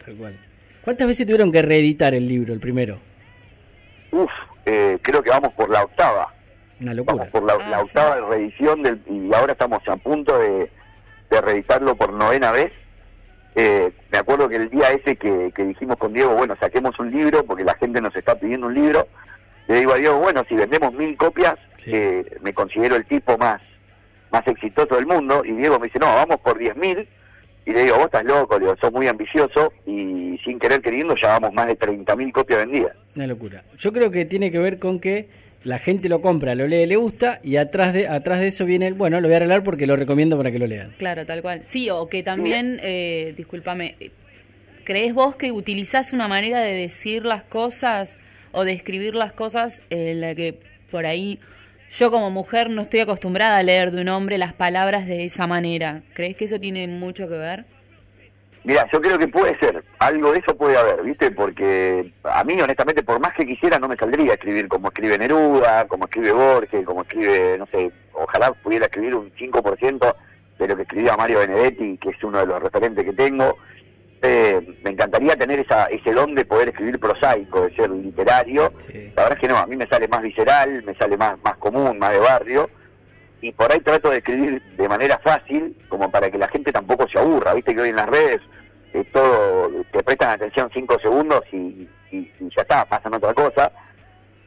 Tal 0.05 0.14
cual. 0.14 0.38
¿Cuántas 0.85 1.09
veces 1.09 1.27
tuvieron 1.27 1.51
que 1.51 1.62
reeditar 1.62 2.14
el 2.14 2.29
libro, 2.29 2.53
el 2.55 2.61
primero? 2.61 2.99
Uf, 4.12 4.31
eh, 4.66 4.99
creo 5.03 5.23
que 5.23 5.31
vamos 5.31 5.53
por 5.55 5.70
la 5.70 5.83
octava, 5.83 6.33
Una 6.81 6.94
locura. 6.94 7.16
vamos 7.16 7.31
por 7.31 7.42
la, 7.42 7.55
Ah, 7.55 7.68
la 7.70 7.79
sí. 7.79 7.85
octava 7.87 8.29
reedición 8.29 8.83
del, 8.83 9.01
y 9.11 9.35
ahora 9.35 9.53
estamos 9.55 9.83
a 9.88 9.97
punto 9.97 10.38
de, 10.38 10.70
de 11.31 11.40
reeditarlo 11.40 11.97
por 11.97 12.12
novena 12.12 12.53
vez. 12.53 12.73
Eh, 13.57 13.93
me 14.11 14.19
acuerdo 14.19 14.49
que 14.49 14.57
el 14.57 14.69
día 14.71 14.90
ese 14.90 15.17
que, 15.17 15.53
que 15.55 15.64
dijimos 15.64 15.97
con 15.97 16.12
Diego, 16.12 16.35
bueno, 16.35 16.57
saquemos 16.59 16.99
un 16.99 17.11
libro 17.11 17.45
porque 17.45 17.62
la 17.64 17.75
gente 17.75 18.01
nos 18.01 18.14
está 18.17 18.35
pidiendo 18.35 18.67
un 18.67 18.75
libro, 18.75 19.07
le 19.69 19.77
digo 19.77 19.93
a 19.93 19.97
Diego, 19.97 20.19
bueno, 20.19 20.45
si 20.49 20.55
vendemos 20.57 20.93
mil 20.93 21.17
copias, 21.17 21.57
Sí. 21.77 21.90
eh, 21.95 22.25
me 22.43 22.53
considero 22.53 22.97
el 22.97 23.05
tipo 23.07 23.37
más 23.38 23.61
más 24.33 24.47
exitoso 24.49 24.97
del 24.97 25.07
mundo, 25.07 25.45
y 25.45 25.53
Diego 25.53 25.79
me 25.79 25.87
dice, 25.87 26.01
no, 26.01 26.07
vamos 26.07 26.38
por 26.38 26.59
diez 26.59 26.75
mil, 26.77 27.07
y 27.64 27.71
le 27.73 27.85
digo, 27.85 27.95
vos 27.97 28.07
estás 28.07 28.25
loco, 28.25 28.59
le 28.59 28.64
digo, 28.64 28.77
sos 28.81 28.93
muy 28.93 29.07
ambicioso, 29.07 29.73
y 29.87 30.37
sin 30.45 30.59
querer 30.59 30.83
queriendo 30.83 31.14
ya 31.14 31.29
vamos 31.38 31.53
más 31.55 31.69
de 31.69 31.77
30 31.77 32.17
mil 32.17 32.33
copias 32.33 32.59
vendidas. 32.59 32.97
Una 33.14 33.29
locura. 33.29 33.62
Yo 33.79 33.93
creo 33.93 34.11
que 34.11 34.25
tiene 34.25 34.51
que 34.51 34.59
ver 34.59 34.81
con 34.81 34.99
que 34.99 35.29
la 35.64 35.79
gente 35.79 36.09
lo 36.09 36.20
compra, 36.20 36.55
lo 36.55 36.66
lee, 36.66 36.87
le 36.87 36.96
gusta 36.96 37.40
y 37.42 37.57
atrás 37.57 37.92
de 37.92 38.07
atrás 38.07 38.38
de 38.38 38.48
eso 38.48 38.66
viene 38.66 38.87
el, 38.87 38.94
bueno, 38.94 39.20
lo 39.20 39.29
voy 39.29 39.35
a 39.35 39.37
arreglar 39.38 39.62
porque 39.62 39.87
lo 39.87 39.96
recomiendo 39.96 40.37
para 40.37 40.53
que 40.53 40.59
lo 40.59 40.66
lean. 40.66 40.94
Claro, 40.98 41.24
tal 41.24 41.42
cual. 41.42 41.62
Sí, 41.64 41.88
o 41.90 42.07
que 42.09 42.22
también, 42.22 42.79
eh, 42.83 43.33
discúlpame, 43.37 43.96
¿crees 44.85 45.14
vos 45.14 45.37
que 45.37 45.50
utilizás 45.53 46.12
una 46.12 46.29
manera 46.29 46.61
de 46.61 46.74
decir 46.74 47.24
las 47.24 47.42
cosas 47.42 48.20
o 48.53 48.64
de 48.64 48.72
escribir 48.72 49.14
las 49.14 49.33
cosas 49.33 49.81
en 49.90 50.20
la 50.20 50.35
que 50.35 50.59
por 50.90 51.07
ahí 51.07 51.38
yo 51.90 52.11
como 52.11 52.31
mujer 52.31 52.70
no 52.70 52.83
estoy 52.83 53.00
acostumbrada 53.00 53.59
a 53.59 53.62
leer 53.62 53.90
de 53.90 54.03
un 54.03 54.09
hombre 54.09 54.37
las 54.37 54.53
palabras 54.53 55.07
de 55.07 55.24
esa 55.24 55.46
manera? 55.46 56.03
¿Crees 56.12 56.37
que 56.37 56.44
eso 56.44 56.61
tiene 56.61 56.87
mucho 56.88 57.29
que 57.29 57.37
ver? 57.37 57.64
Mira, 58.64 58.88
yo 58.90 58.98
creo 58.98 59.18
que 59.18 59.29
puede 59.29 59.59
ser, 59.59 59.85
algo 59.98 60.33
de 60.33 60.38
eso 60.38 60.57
puede 60.57 60.79
haber, 60.79 61.03
¿viste? 61.03 61.31
Porque 61.31 62.11
a 62.22 62.42
mí, 62.44 62.59
honestamente, 62.61 63.03
por 63.03 63.20
más 63.20 63.35
que 63.35 63.46
quisiera, 63.46 63.79
no 63.79 63.88
me 63.88 63.96
saldría 63.96 64.33
a 64.33 64.35
escribir 64.35 64.68
como 64.68 64.88
escribe 64.88 65.18
Neruda, 65.18 65.87
como 65.87 66.07
escribe 66.07 66.33
Borges, 66.33 66.87
como 66.87 67.03
escribe, 67.03 67.59
no 67.59 67.66
sé, 67.66 67.92
ojalá 68.14 68.53
pudiera 68.53 68.87
escribir 68.87 69.16
un 69.16 69.31
5% 69.33 70.16
de 70.59 70.68
lo 70.68 70.77
que 70.77 70.83
escribía 70.83 71.14
Mario 71.14 71.40
Benedetti, 71.40 71.98
que 71.98 72.09
es 72.09 72.24
uno 72.24 72.38
de 72.38 72.46
los 72.46 72.62
referentes 72.62 73.05
que 73.05 73.12
tengo. 73.12 73.59
Eh, 74.22 74.79
me 74.83 74.92
encantaría 74.92 75.37
tener 75.37 75.61
esa, 75.61 75.85
ese 75.87 76.12
don 76.14 76.35
de 76.35 76.46
poder 76.46 76.70
escribir 76.70 76.98
prosaico, 76.98 77.61
de 77.61 77.77
ser 77.77 77.90
literario. 77.90 78.72
Sí. 78.79 79.12
La 79.14 79.24
verdad 79.24 79.33
es 79.33 79.40
que 79.40 79.48
no, 79.48 79.59
a 79.59 79.66
mí 79.66 79.77
me 79.77 79.87
sale 79.87 80.09
más 80.09 80.22
visceral, 80.22 80.83
me 80.85 80.94
sale 80.94 81.18
más, 81.18 81.37
más 81.44 81.59
común, 81.59 81.98
más 81.98 82.12
de 82.12 82.18
barrio 82.18 82.70
y 83.45 83.53
por 83.53 83.71
ahí 83.71 83.81
trato 83.81 84.09
de 84.09 84.19
escribir 84.19 84.63
de 84.77 84.89
manera 84.89 85.19
fácil, 85.19 85.77
como 85.91 86.11
para 86.11 86.31
que 86.31 86.39
la 86.39 86.49
gente 86.49 86.73
tampoco 86.73 87.07
se 87.09 87.19
aburra. 87.19 87.53
Viste 87.53 87.75
que 87.75 87.81
hoy 87.83 87.91
en 87.91 87.97
las 87.97 88.09
redes 88.09 88.41
eh, 88.95 89.05
todo 89.13 89.71
te 89.93 90.03
prestan 90.03 90.31
atención 90.31 90.71
cinco 90.73 90.99
segundos 90.99 91.43
y, 91.53 91.87
y- 92.11 92.33
ya 92.57 92.63
está, 92.63 92.87
pasan 92.87 93.13
otra 93.13 93.35
cosa. 93.35 93.71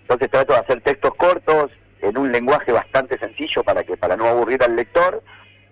Entonces 0.02 0.32
trato 0.32 0.54
de 0.54 0.60
hacer 0.60 0.82
textos 0.82 1.14
cortos 1.16 1.70
en 2.02 2.18
un 2.18 2.32
lenguaje 2.32 2.72
bastante 2.72 3.20
sencillo 3.20 3.64
para 3.64 3.84
que 3.84 3.98
para 3.98 4.16
no 4.18 4.26
aburrir 4.26 4.64
al 4.64 4.76
lector 4.76 5.22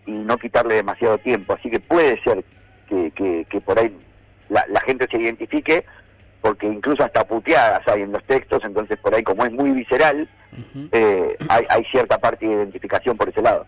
y 0.05 0.11
no 0.11 0.37
quitarle 0.37 0.75
demasiado 0.75 1.17
tiempo. 1.17 1.53
Así 1.53 1.71
que 1.71 1.79
puede 1.79 2.21
ser 2.21 2.43
que, 2.87 3.11
que, 3.49 3.61
por 3.61 3.79
ahí 3.79 3.95
la 4.49 4.81
gente 4.81 5.07
se 5.09 5.17
identifique, 5.17 5.83
porque 6.45 6.67
incluso 6.67 7.03
hasta 7.03 7.25
puteadas 7.25 7.81
hay 7.87 8.03
en 8.03 8.11
los 8.11 8.23
textos, 8.25 8.61
entonces 8.63 8.99
por 8.99 9.15
ahí 9.15 9.23
como 9.23 9.43
es 9.47 9.51
muy 9.51 9.71
visceral, 9.71 10.29
eh, 10.91 11.35
hay, 11.49 11.65
hay 11.67 11.83
cierta 11.85 12.19
parte 12.19 12.45
de 12.45 12.53
identificación 12.53 13.17
por 13.17 13.29
ese 13.29 13.41
lado. 13.41 13.65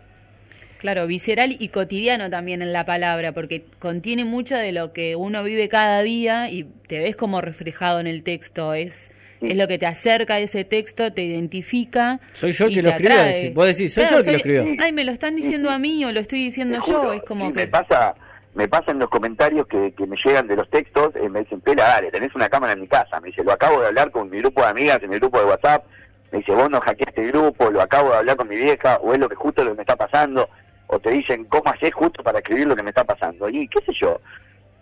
Claro, 0.78 1.08
visceral 1.08 1.56
y 1.58 1.70
cotidiano 1.70 2.30
también 2.30 2.62
en 2.62 2.74
la 2.74 2.86
palabra, 2.86 3.32
porque 3.32 3.66
contiene 3.80 4.26
mucho 4.26 4.56
de 4.56 4.74
lo 4.74 4.94
que 4.94 5.16
uno 5.16 5.44
vive 5.44 5.70
cada 5.70 6.04
día 6.04 6.52
y 6.52 6.66
te 6.86 7.00
ves 7.00 7.16
como 7.16 7.42
reflejado 7.42 8.00
en 8.00 8.06
el 8.06 8.22
texto. 8.22 8.76
Es, 8.76 9.12
Sí. 9.40 9.50
es 9.52 9.58
lo 9.58 9.68
que 9.68 9.78
te 9.78 9.86
acerca 9.86 10.36
a 10.36 10.40
ese 10.40 10.64
texto, 10.64 11.14
te 11.14 11.24
identifica. 11.24 12.20
Soy 12.34 12.52
yo 12.54 12.70
que 12.70 12.82
lo 12.82 12.90
escribió. 12.90 13.54
Vos 13.54 13.68
decís, 13.68 13.94
soy 13.94 14.04
Claro, 14.06 14.20
yo 14.20 14.26
que 14.26 14.32
lo 14.32 14.38
escribió. 14.38 14.66
Ay, 14.80 14.92
me 14.92 15.04
lo 15.04 15.12
están 15.12 15.36
diciendo 15.36 15.70
a 15.70 15.78
mí 15.78 16.04
o 16.06 16.12
lo 16.12 16.20
estoy 16.20 16.44
diciendo 16.44 16.80
yo. 16.88 17.14
Es 17.14 17.22
como 17.22 17.48
sí, 17.50 17.56
que. 17.56 17.62
me 17.62 17.68
pasa 17.68 18.16
me 18.58 18.68
pasa 18.68 18.90
en 18.90 18.98
los 18.98 19.10
comentarios 19.10 19.68
que, 19.68 19.94
que 19.94 20.08
me 20.08 20.18
llegan 20.18 20.48
de 20.48 20.56
los 20.56 20.68
textos, 20.70 21.16
eh, 21.16 21.30
me 21.30 21.42
dicen, 21.42 21.62
Pela, 21.62 21.84
dale, 21.84 22.10
tenés 22.10 22.34
una 22.34 22.50
cámara 22.50 22.74
en 22.74 22.82
mi 22.82 22.88
casa. 22.88 23.20
Me 23.22 23.28
dice, 23.28 23.44
lo 23.44 23.52
acabo 23.52 23.80
de 23.80 23.88
hablar 23.88 24.10
con 24.10 24.32
mi 24.32 24.40
grupo 24.40 24.62
de 24.62 24.70
amigas, 24.70 25.02
en 25.04 25.12
mi 25.12 25.20
grupo 25.20 25.40
de 25.40 25.46
WhatsApp. 25.46 25.86
Me 26.32 26.40
dice, 26.40 26.54
vos 26.54 26.68
no 26.68 26.82
hackeaste 26.82 27.22
el 27.24 27.32
grupo, 27.32 27.70
lo 27.70 27.82
acabo 27.84 28.10
de 28.10 28.18
hablar 28.18 28.36
con 28.36 28.48
mi 28.48 28.56
vieja, 28.56 28.98
o 28.98 29.14
es 29.14 29.20
lo 29.20 29.30
que 29.30 29.36
justo 29.36 29.64
lo 29.64 29.72
que 29.72 29.78
me 29.78 29.84
está 29.84 29.96
pasando. 29.96 30.50
O 30.88 31.00
te 31.00 31.12
dicen, 31.12 31.46
¿cómo 31.46 31.70
haces 31.70 31.94
justo 31.94 32.24
para 32.24 32.40
escribir 32.40 32.66
lo 32.66 32.76
que 32.76 32.82
me 32.82 32.90
está 32.90 33.04
pasando? 33.04 33.48
Y 33.48 33.68
qué 33.68 33.80
sé 33.86 33.94
yo. 33.94 34.20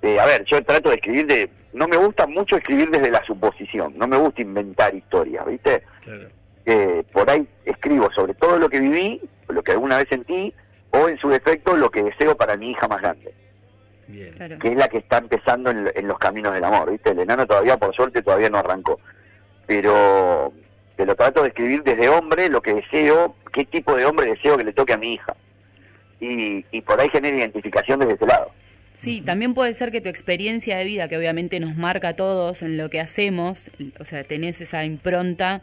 Eh, 0.02 0.20
a 0.22 0.26
ver, 0.26 0.46
yo 0.46 0.64
trato 0.64 0.90
de 0.90 0.96
escribir 0.96 1.28
de... 1.28 1.50
No 1.74 1.90
me 1.90 1.98
gusta 1.98 2.26
mucho 2.28 2.56
escribir 2.56 2.90
desde 2.90 3.12
la 3.12 3.26
suposición, 3.26 3.94
no 3.98 4.08
me 4.08 4.16
gusta 4.16 4.42
inventar 4.42 4.96
historias, 4.96 5.46
¿viste? 5.46 5.84
Claro. 6.02 6.30
eh, 6.66 7.04
por 7.12 7.30
ahí 7.30 7.46
escribo 7.66 8.10
sobre 8.12 8.36
todo 8.36 8.58
lo 8.58 8.70
que 8.70 8.80
viví, 8.80 9.22
lo 9.50 9.62
que 9.62 9.74
alguna 9.74 9.98
vez 9.98 10.08
sentí, 10.08 10.54
o 10.92 11.10
en 11.10 11.18
su 11.18 11.28
defecto 11.28 11.76
lo 11.76 11.90
que 11.90 12.04
deseo 12.04 12.38
para 12.38 12.56
mi 12.56 12.72
hija 12.72 12.88
más 12.88 13.02
grande, 13.02 13.34
Bien. 14.08 14.34
Claro. 14.34 14.60
que 14.60 14.70
es 14.70 14.76
la 14.76 14.88
que 14.88 15.00
está 15.00 15.18
empezando 15.18 15.72
en, 15.72 15.91
en 15.94 16.08
los 16.08 16.20
caminos 16.20 16.54
del 16.54 16.63
amor, 16.63 16.91
¿viste? 16.91 17.12
El 17.12 17.20
enano 17.20 17.46
todavía, 17.48 17.78
por 17.78 17.96
suerte, 17.96 18.22
todavía 18.22 18.50
no 18.50 18.60
arrancó. 18.60 19.00
Pero, 19.65 20.54
pero 20.96 21.15
trato 21.15 21.41
de 21.41 21.50
escribir 21.50 21.84
desde 21.84 22.10
hombre 22.10 22.50
lo 22.50 22.62
que 22.62 22.74
deseo, 22.74 23.36
qué 23.52 23.65
tipo 23.65 23.96
de 23.96 24.06
hombre 24.06 24.28
deseo 24.28 24.58
que 24.58 24.63
le 24.63 24.74
toque 24.74 24.94
a 24.94 24.98
mi 24.98 25.13
hija. 25.13 25.36
Y, 26.20 26.65
y 26.72 26.82
por 26.82 27.00
ahí 27.00 27.10
genera 27.10 27.38
identificación 27.38 28.00
desde 28.00 28.13
ese 28.13 28.26
lado. 28.28 28.52
Sí, 28.96 29.22
también 29.22 29.54
puede 29.54 29.74
ser 29.74 29.91
que 29.91 30.00
tu 30.00 30.08
experiencia 30.08 30.78
de 30.78 30.86
vida, 30.86 31.10
que 31.10 31.18
obviamente 31.18 31.60
nos 31.60 31.76
marca 31.76 32.10
a 32.10 32.15
todos 32.15 32.62
en 32.62 32.78
lo 32.78 32.89
que 32.89 33.02
hacemos, 33.02 33.70
o 34.00 34.06
sea, 34.06 34.24
tenés 34.24 34.62
esa 34.62 34.86
impronta, 34.86 35.62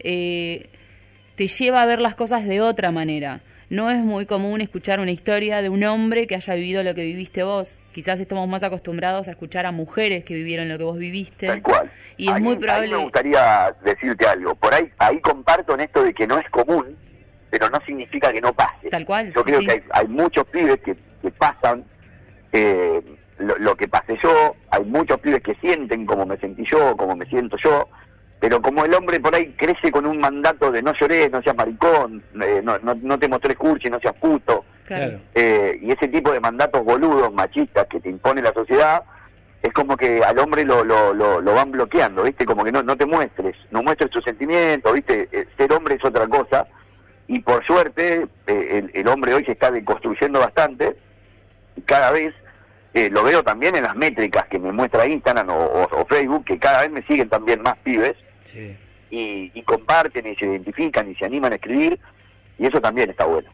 eh, 0.00 0.68
te 1.36 1.48
lleva 1.48 1.82
a 1.82 1.86
ver 1.86 2.00
las 2.00 2.14
cosas 2.14 2.46
de 2.46 2.60
otra 2.60 2.90
manera. 2.90 3.40
No 3.68 3.90
es 3.90 3.98
muy 3.98 4.26
común 4.26 4.60
escuchar 4.60 5.00
una 5.00 5.10
historia 5.10 5.60
de 5.60 5.68
un 5.68 5.82
hombre 5.82 6.28
que 6.28 6.36
haya 6.36 6.54
vivido 6.54 6.84
lo 6.84 6.94
que 6.94 7.02
viviste 7.02 7.42
vos. 7.42 7.80
Quizás 7.92 8.20
estamos 8.20 8.46
más 8.46 8.62
acostumbrados 8.62 9.26
a 9.26 9.32
escuchar 9.32 9.66
a 9.66 9.72
mujeres 9.72 10.24
que 10.24 10.34
vivieron 10.34 10.68
lo 10.68 10.78
que 10.78 10.84
vos 10.84 10.98
viviste. 10.98 11.48
Tal 11.48 11.62
cual. 11.62 11.90
Y 12.16 12.30
es 12.30 12.40
muy 12.40 12.56
probable... 12.56 12.92
me 12.92 13.02
gustaría 13.02 13.74
decirte 13.82 14.24
algo. 14.24 14.54
Por 14.54 14.72
ahí, 14.72 14.88
ahí 14.98 15.20
comparto 15.20 15.74
en 15.74 15.80
esto 15.80 16.04
de 16.04 16.14
que 16.14 16.28
no 16.28 16.38
es 16.38 16.48
común, 16.50 16.96
pero 17.50 17.68
no 17.68 17.80
significa 17.84 18.32
que 18.32 18.40
no 18.40 18.52
pase. 18.52 18.88
Tal 18.88 19.04
cual, 19.04 19.32
Yo 19.32 19.40
sí, 19.40 19.46
creo 19.46 19.60
sí. 19.60 19.66
que 19.66 19.72
hay, 19.72 19.82
hay 19.90 20.06
muchos 20.06 20.46
pibes 20.46 20.80
que, 20.82 20.96
que 21.20 21.30
pasan 21.32 21.84
eh, 22.52 23.02
lo, 23.38 23.58
lo 23.58 23.76
que 23.76 23.88
pasé 23.88 24.16
yo, 24.22 24.54
hay 24.70 24.84
muchos 24.84 25.18
pibes 25.20 25.42
que 25.42 25.56
sienten 25.56 26.06
como 26.06 26.24
me 26.24 26.36
sentí 26.36 26.64
yo, 26.64 26.96
como 26.96 27.16
me 27.16 27.26
siento 27.26 27.56
yo, 27.56 27.88
pero 28.40 28.60
como 28.60 28.84
el 28.84 28.94
hombre 28.94 29.18
por 29.20 29.34
ahí 29.34 29.54
crece 29.56 29.90
con 29.90 30.06
un 30.06 30.18
mandato 30.18 30.70
de 30.70 30.82
no 30.82 30.92
llores, 30.94 31.30
no 31.30 31.42
seas 31.42 31.56
maricón, 31.56 32.22
eh, 32.40 32.60
no, 32.62 32.78
no, 32.78 32.94
no 33.02 33.18
te 33.18 33.28
mostrés 33.28 33.56
cursi, 33.56 33.88
no 33.90 33.98
seas 34.00 34.14
puto, 34.14 34.64
Claro. 34.84 35.18
eh, 35.34 35.78
y 35.82 35.90
ese 35.90 36.06
tipo 36.08 36.30
de 36.32 36.40
mandatos 36.40 36.84
boludos, 36.84 37.32
machistas 37.32 37.86
que 37.88 37.98
te 38.00 38.08
impone 38.10 38.42
la 38.42 38.52
sociedad, 38.52 39.02
es 39.62 39.72
como 39.72 39.96
que 39.96 40.20
al 40.22 40.38
hombre 40.38 40.64
lo, 40.64 40.84
lo, 40.84 41.12
lo, 41.12 41.40
lo 41.40 41.54
van 41.54 41.72
bloqueando, 41.72 42.22
¿viste? 42.22 42.44
Como 42.44 42.62
que 42.62 42.70
no, 42.70 42.82
no 42.82 42.96
te 42.96 43.04
muestres, 43.06 43.56
no 43.72 43.82
muestres 43.82 44.10
tus 44.10 44.22
sentimientos, 44.22 44.92
¿viste? 44.92 45.28
Eh, 45.32 45.46
ser 45.56 45.72
hombre 45.72 45.96
es 45.96 46.04
otra 46.04 46.26
cosa, 46.28 46.66
y 47.26 47.40
por 47.40 47.64
suerte 47.66 48.26
el, 48.46 48.90
el 48.94 49.08
hombre 49.08 49.34
hoy 49.34 49.44
se 49.44 49.52
está 49.52 49.70
deconstruyendo 49.72 50.38
bastante, 50.38 50.94
y 51.74 51.80
cada 51.80 52.12
vez 52.12 52.32
eh, 52.94 53.10
lo 53.10 53.24
veo 53.24 53.42
también 53.42 53.74
en 53.74 53.82
las 53.82 53.96
métricas 53.96 54.46
que 54.46 54.58
me 54.60 54.70
muestra 54.72 55.06
Instagram 55.06 55.48
o, 55.50 55.54
o- 55.58 56.00
o 56.02 56.06
Facebook, 56.06 56.44
que 56.44 56.58
cada 56.58 56.82
vez 56.82 56.90
me 56.92 57.02
siguen 57.02 57.28
también 57.28 57.60
más 57.62 57.76
pibes, 57.78 58.16
Sí. 58.46 58.74
y, 59.10 59.50
y 59.54 59.62
comparten 59.62 60.26
y 60.26 60.34
se 60.36 60.46
identifican 60.46 61.10
y 61.10 61.14
se 61.14 61.24
animan 61.24 61.52
a 61.52 61.56
escribir, 61.56 61.98
y 62.58 62.66
eso 62.66 62.80
también 62.80 63.10
está 63.10 63.24
bueno. 63.26 63.48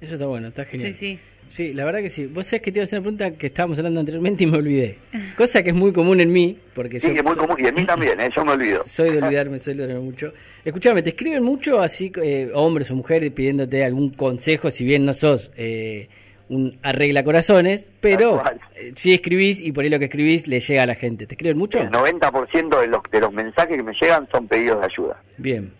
Eso 0.00 0.14
está 0.14 0.26
bueno, 0.26 0.48
está 0.48 0.64
genial. 0.64 0.94
Sí, 0.94 1.16
sí. 1.16 1.18
Sí, 1.50 1.72
la 1.72 1.84
verdad 1.86 2.00
que 2.00 2.10
sí. 2.10 2.26
Vos 2.26 2.46
sabés 2.46 2.60
que 2.60 2.70
te 2.72 2.78
iba 2.78 2.82
a 2.82 2.84
hacer 2.84 2.98
una 2.98 3.04
pregunta 3.10 3.30
que 3.38 3.46
estábamos 3.46 3.78
hablando 3.78 4.00
anteriormente 4.00 4.44
y 4.44 4.46
me 4.46 4.58
olvidé. 4.58 4.98
Cosa 5.36 5.62
que 5.62 5.70
es 5.70 5.74
muy 5.74 5.92
común 5.94 6.20
en 6.20 6.30
mí, 6.30 6.58
porque 6.74 7.00
Sí, 7.00 7.06
yo 7.08 7.14
es 7.14 7.24
muy 7.24 7.32
soy- 7.34 7.46
común, 7.46 7.56
y 7.58 7.66
en 7.66 7.74
mí 7.74 7.84
también, 7.86 8.20
¿eh? 8.20 8.28
yo 8.34 8.44
me 8.44 8.52
olvido. 8.52 8.82
Soy 8.86 9.12
de 9.12 9.18
olvidarme, 9.22 9.58
soy 9.58 9.74
de 9.74 9.84
olvidarme 9.84 10.04
mucho. 10.04 10.34
Escuchame, 10.64 11.02
te 11.02 11.10
escriben 11.10 11.42
mucho 11.42 11.80
así, 11.80 12.12
eh, 12.22 12.50
hombres 12.54 12.90
o 12.90 12.96
mujeres, 12.96 13.30
pidiéndote 13.32 13.82
algún 13.82 14.10
consejo, 14.10 14.70
si 14.70 14.84
bien 14.84 15.06
no 15.06 15.12
sos 15.14 15.50
eh, 15.56 16.08
un 16.48 16.78
arregla 16.82 17.22
corazones, 17.24 17.90
pero 18.00 18.42
eh, 18.76 18.92
sí 18.96 19.12
escribís 19.12 19.60
y 19.60 19.72
por 19.72 19.84
ahí 19.84 19.90
lo 19.90 19.98
que 19.98 20.06
escribís 20.06 20.46
le 20.46 20.60
llega 20.60 20.82
a 20.82 20.86
la 20.86 20.94
gente. 20.94 21.26
¿Te 21.26 21.34
escriben 21.34 21.58
mucho? 21.58 21.80
El 21.80 21.90
90% 21.90 22.80
de 22.80 22.86
los, 22.86 23.02
de 23.10 23.20
los 23.20 23.32
mensajes 23.32 23.76
que 23.76 23.82
me 23.82 23.92
llegan 23.92 24.26
son 24.30 24.46
pedidos 24.48 24.80
de 24.80 24.86
ayuda. 24.86 25.16
Bien, 25.36 25.70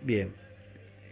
bien. 0.00 0.28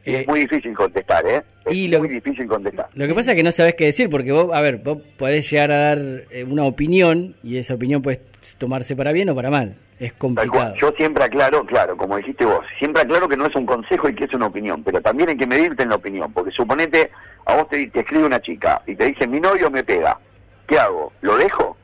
Y 0.05 0.11
Eh, 0.15 0.21
es 0.23 0.27
muy 0.29 0.41
difícil 0.41 0.75
contestar, 0.75 1.25
¿eh? 1.27 1.43
Es 1.67 1.77
y 1.77 1.89
lo- 1.89 1.99
muy 2.01 2.09
difícil 2.09 2.47
contestar. 2.47 2.89
Lo 2.95 3.07
que 3.07 3.15
pasa 3.15 3.33
es 3.33 3.37
que 3.37 3.43
no 3.43 3.53
sabes 3.53 3.75
qué 3.75 3.85
decir, 3.85 4.09
porque 4.09 4.33
vos, 4.33 4.51
a 4.53 4.61
ver, 4.63 4.79
vos 4.79 4.99
podés 5.19 5.49
llegar 5.51 5.71
a 5.71 5.77
dar 5.77 5.99
eh, 6.31 6.45
una 6.49 6.65
opinión 6.65 7.37
y 7.45 7.59
esa 7.59 7.75
opinión 7.75 8.01
puede 8.03 8.21
tomarse 8.59 8.97
para 8.97 9.13
bien 9.13 9.29
o 9.29 9.35
para 9.35 9.51
mal. 9.51 9.77
Es 10.01 10.13
complicado. 10.15 10.75
Yo 10.77 10.91
siempre 10.97 11.23
aclaro, 11.25 11.65
claro, 11.67 11.95
como 11.97 12.17
dijiste 12.17 12.45
vos, 12.47 12.65
siempre 12.79 13.03
aclaro 13.03 13.29
que 13.29 13.37
no 13.37 13.47
es 13.47 13.55
un 13.55 13.67
consejo 13.67 14.09
y 14.09 14.15
que 14.15 14.25
es 14.25 14.33
una 14.35 14.47
opinión, 14.47 14.83
pero 14.83 15.01
también 15.03 15.29
hay 15.29 15.37
que 15.37 15.47
medirte 15.47 15.83
en 15.83 15.91
la 15.91 15.97
opinión, 15.97 16.33
porque 16.33 16.51
suponete, 16.51 17.11
a 17.45 17.55
vos 17.57 17.69
te, 17.69 17.87
te 17.89 18.01
escribe 18.01 18.25
una 18.25 18.41
chica 18.41 18.81
y 18.87 18.97
te 18.97 19.05
dice, 19.05 19.27
mi 19.29 19.41
novio 19.41 19.71
me 19.71 19.85
pega, 19.85 20.19
¿qué 20.67 20.79
hago? 20.79 21.13
¿Lo 21.21 21.37
dejo? 21.37 21.77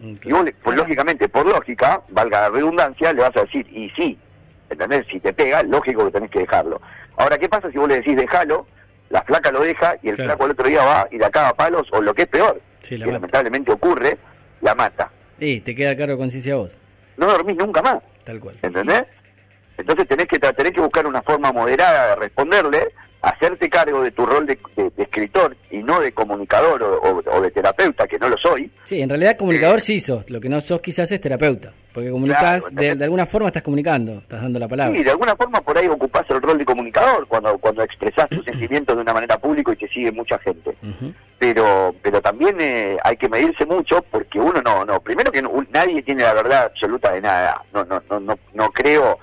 Mm, 0.00 0.14
Y 0.24 0.32
vos, 0.32 0.44
pues 0.62 0.76
lógicamente, 0.78 1.28
por 1.28 1.46
lógica, 1.46 2.00
valga 2.08 2.40
la 2.40 2.48
redundancia, 2.48 3.12
le 3.12 3.20
vas 3.20 3.36
a 3.36 3.42
decir, 3.42 3.66
y 3.70 3.90
sí, 3.90 4.18
¿entendés? 4.70 5.06
Si 5.10 5.20
te 5.20 5.34
pega, 5.34 5.62
lógico 5.62 6.06
que 6.06 6.12
tenés 6.12 6.30
que 6.30 6.38
dejarlo. 6.40 6.80
Ahora, 7.18 7.36
¿qué 7.36 7.50
pasa 7.50 7.70
si 7.70 7.76
vos 7.76 7.86
le 7.88 7.96
decís, 7.96 8.16
déjalo, 8.16 8.66
la 9.10 9.20
flaca 9.22 9.50
lo 9.52 9.60
deja 9.60 9.94
y 10.02 10.08
el 10.08 10.16
Claro. 10.16 10.30
flaco 10.30 10.44
el 10.46 10.50
otro 10.52 10.68
día 10.68 10.82
va 10.82 11.06
y 11.10 11.18
la 11.18 11.28
caga 11.30 11.50
a 11.50 11.54
palos, 11.54 11.86
o 11.92 12.00
lo 12.00 12.14
que 12.14 12.22
es 12.22 12.28
peor, 12.28 12.62
Sí, 12.80 12.96
la 12.96 13.04
que 13.04 13.10
mata. 13.10 13.18
lamentablemente 13.20 13.72
ocurre, 13.72 14.16
la 14.62 14.74
mata. 14.74 15.10
Y 15.38 15.60
te 15.60 15.74
queda 15.74 15.94
claro 15.94 16.16
conciencia 16.16 16.54
a 16.54 16.56
vos, 16.56 16.78
No 17.16 17.26
dormís 17.26 17.56
nunca 17.56 17.82
más. 17.82 17.98
tal 18.24 18.40
cual. 18.40 18.56
¿entendés? 18.62 19.04
Entonces 19.78 20.08
tenés 20.08 20.26
que, 20.26 20.38
tenés 20.38 20.72
que 20.72 20.80
buscar 20.80 21.06
una 21.06 21.22
forma 21.22 21.52
moderada 21.52 22.10
de 22.10 22.16
responderle, 22.16 22.88
hacerte 23.20 23.68
cargo 23.68 24.00
de 24.02 24.10
tu 24.10 24.24
rol 24.24 24.46
de, 24.46 24.58
de- 24.76 24.90
de 24.90 25.02
escritor 25.02 25.54
y 25.70 25.78
no 25.78 26.00
de 26.00 26.12
comunicador 26.12 26.82
o, 26.82 26.98
o- 26.98 27.22
o 27.36 27.40
de 27.42 27.50
terapeuta, 27.50 28.06
que 28.06 28.18
no 28.18 28.28
lo 28.28 28.36
soy. 28.38 28.70
Sí, 28.84 29.00
en 29.02 29.08
realidad 29.10 29.36
comunicador 29.36 29.80
sí 29.80 30.00
sos, 30.00 30.30
lo 30.30 30.40
que 30.40 30.48
no 30.48 30.60
sos 30.62 30.80
quizás 30.80 31.10
es 31.12 31.20
terapeuta, 31.20 31.72
porque 31.92 32.10
comunicás, 32.10 32.70
Claro, 32.70 32.96
de, 32.96 33.04
alguna 33.04 33.26
forma 33.26 33.48
estás 33.48 33.62
comunicando, 33.62 34.12
estás 34.18 34.40
dando 34.42 34.58
la 34.58 34.68
palabra. 34.68 34.96
Sí, 34.96 35.04
de 35.04 35.10
alguna 35.10 35.36
forma 35.36 35.60
por 35.60 35.76
ahí 35.76 35.88
ocupás 35.88 36.24
el 36.30 36.40
rol 36.40 36.56
de 36.56 36.64
comunicador 36.64 37.26
cuando, 37.26 37.58
cuando 37.58 37.82
expresás 37.82 38.28
tus 38.30 38.44
sentimientos 38.46 38.96
de 38.96 39.02
una 39.02 39.12
manera 39.12 39.36
pública 39.38 39.72
y 39.72 39.76
te 39.76 39.88
sigue 39.88 40.10
mucha 40.12 40.38
gente. 40.38 40.70
Ujú. 40.82 41.12
Pero 41.38 41.94
pero 42.02 42.22
también 42.22 42.56
eh, 42.60 42.96
hay 43.04 43.16
que 43.18 43.28
medirse 43.28 43.66
mucho 43.66 44.02
porque 44.10 44.38
uno 44.40 44.62
no, 44.62 44.84
no, 44.86 45.00
primero 45.00 45.30
que 45.30 45.42
no- 45.42 45.50
un- 45.50 45.68
nadie 45.70 46.02
tiene 46.02 46.22
la 46.22 46.32
verdad 46.32 46.64
absoluta 46.64 47.12
de 47.12 47.20
nada. 47.20 47.62
No, 47.74 47.84
no, 47.84 48.02
no, 48.08 48.20
no, 48.20 48.38
no 48.54 48.70
creo. 48.70 49.18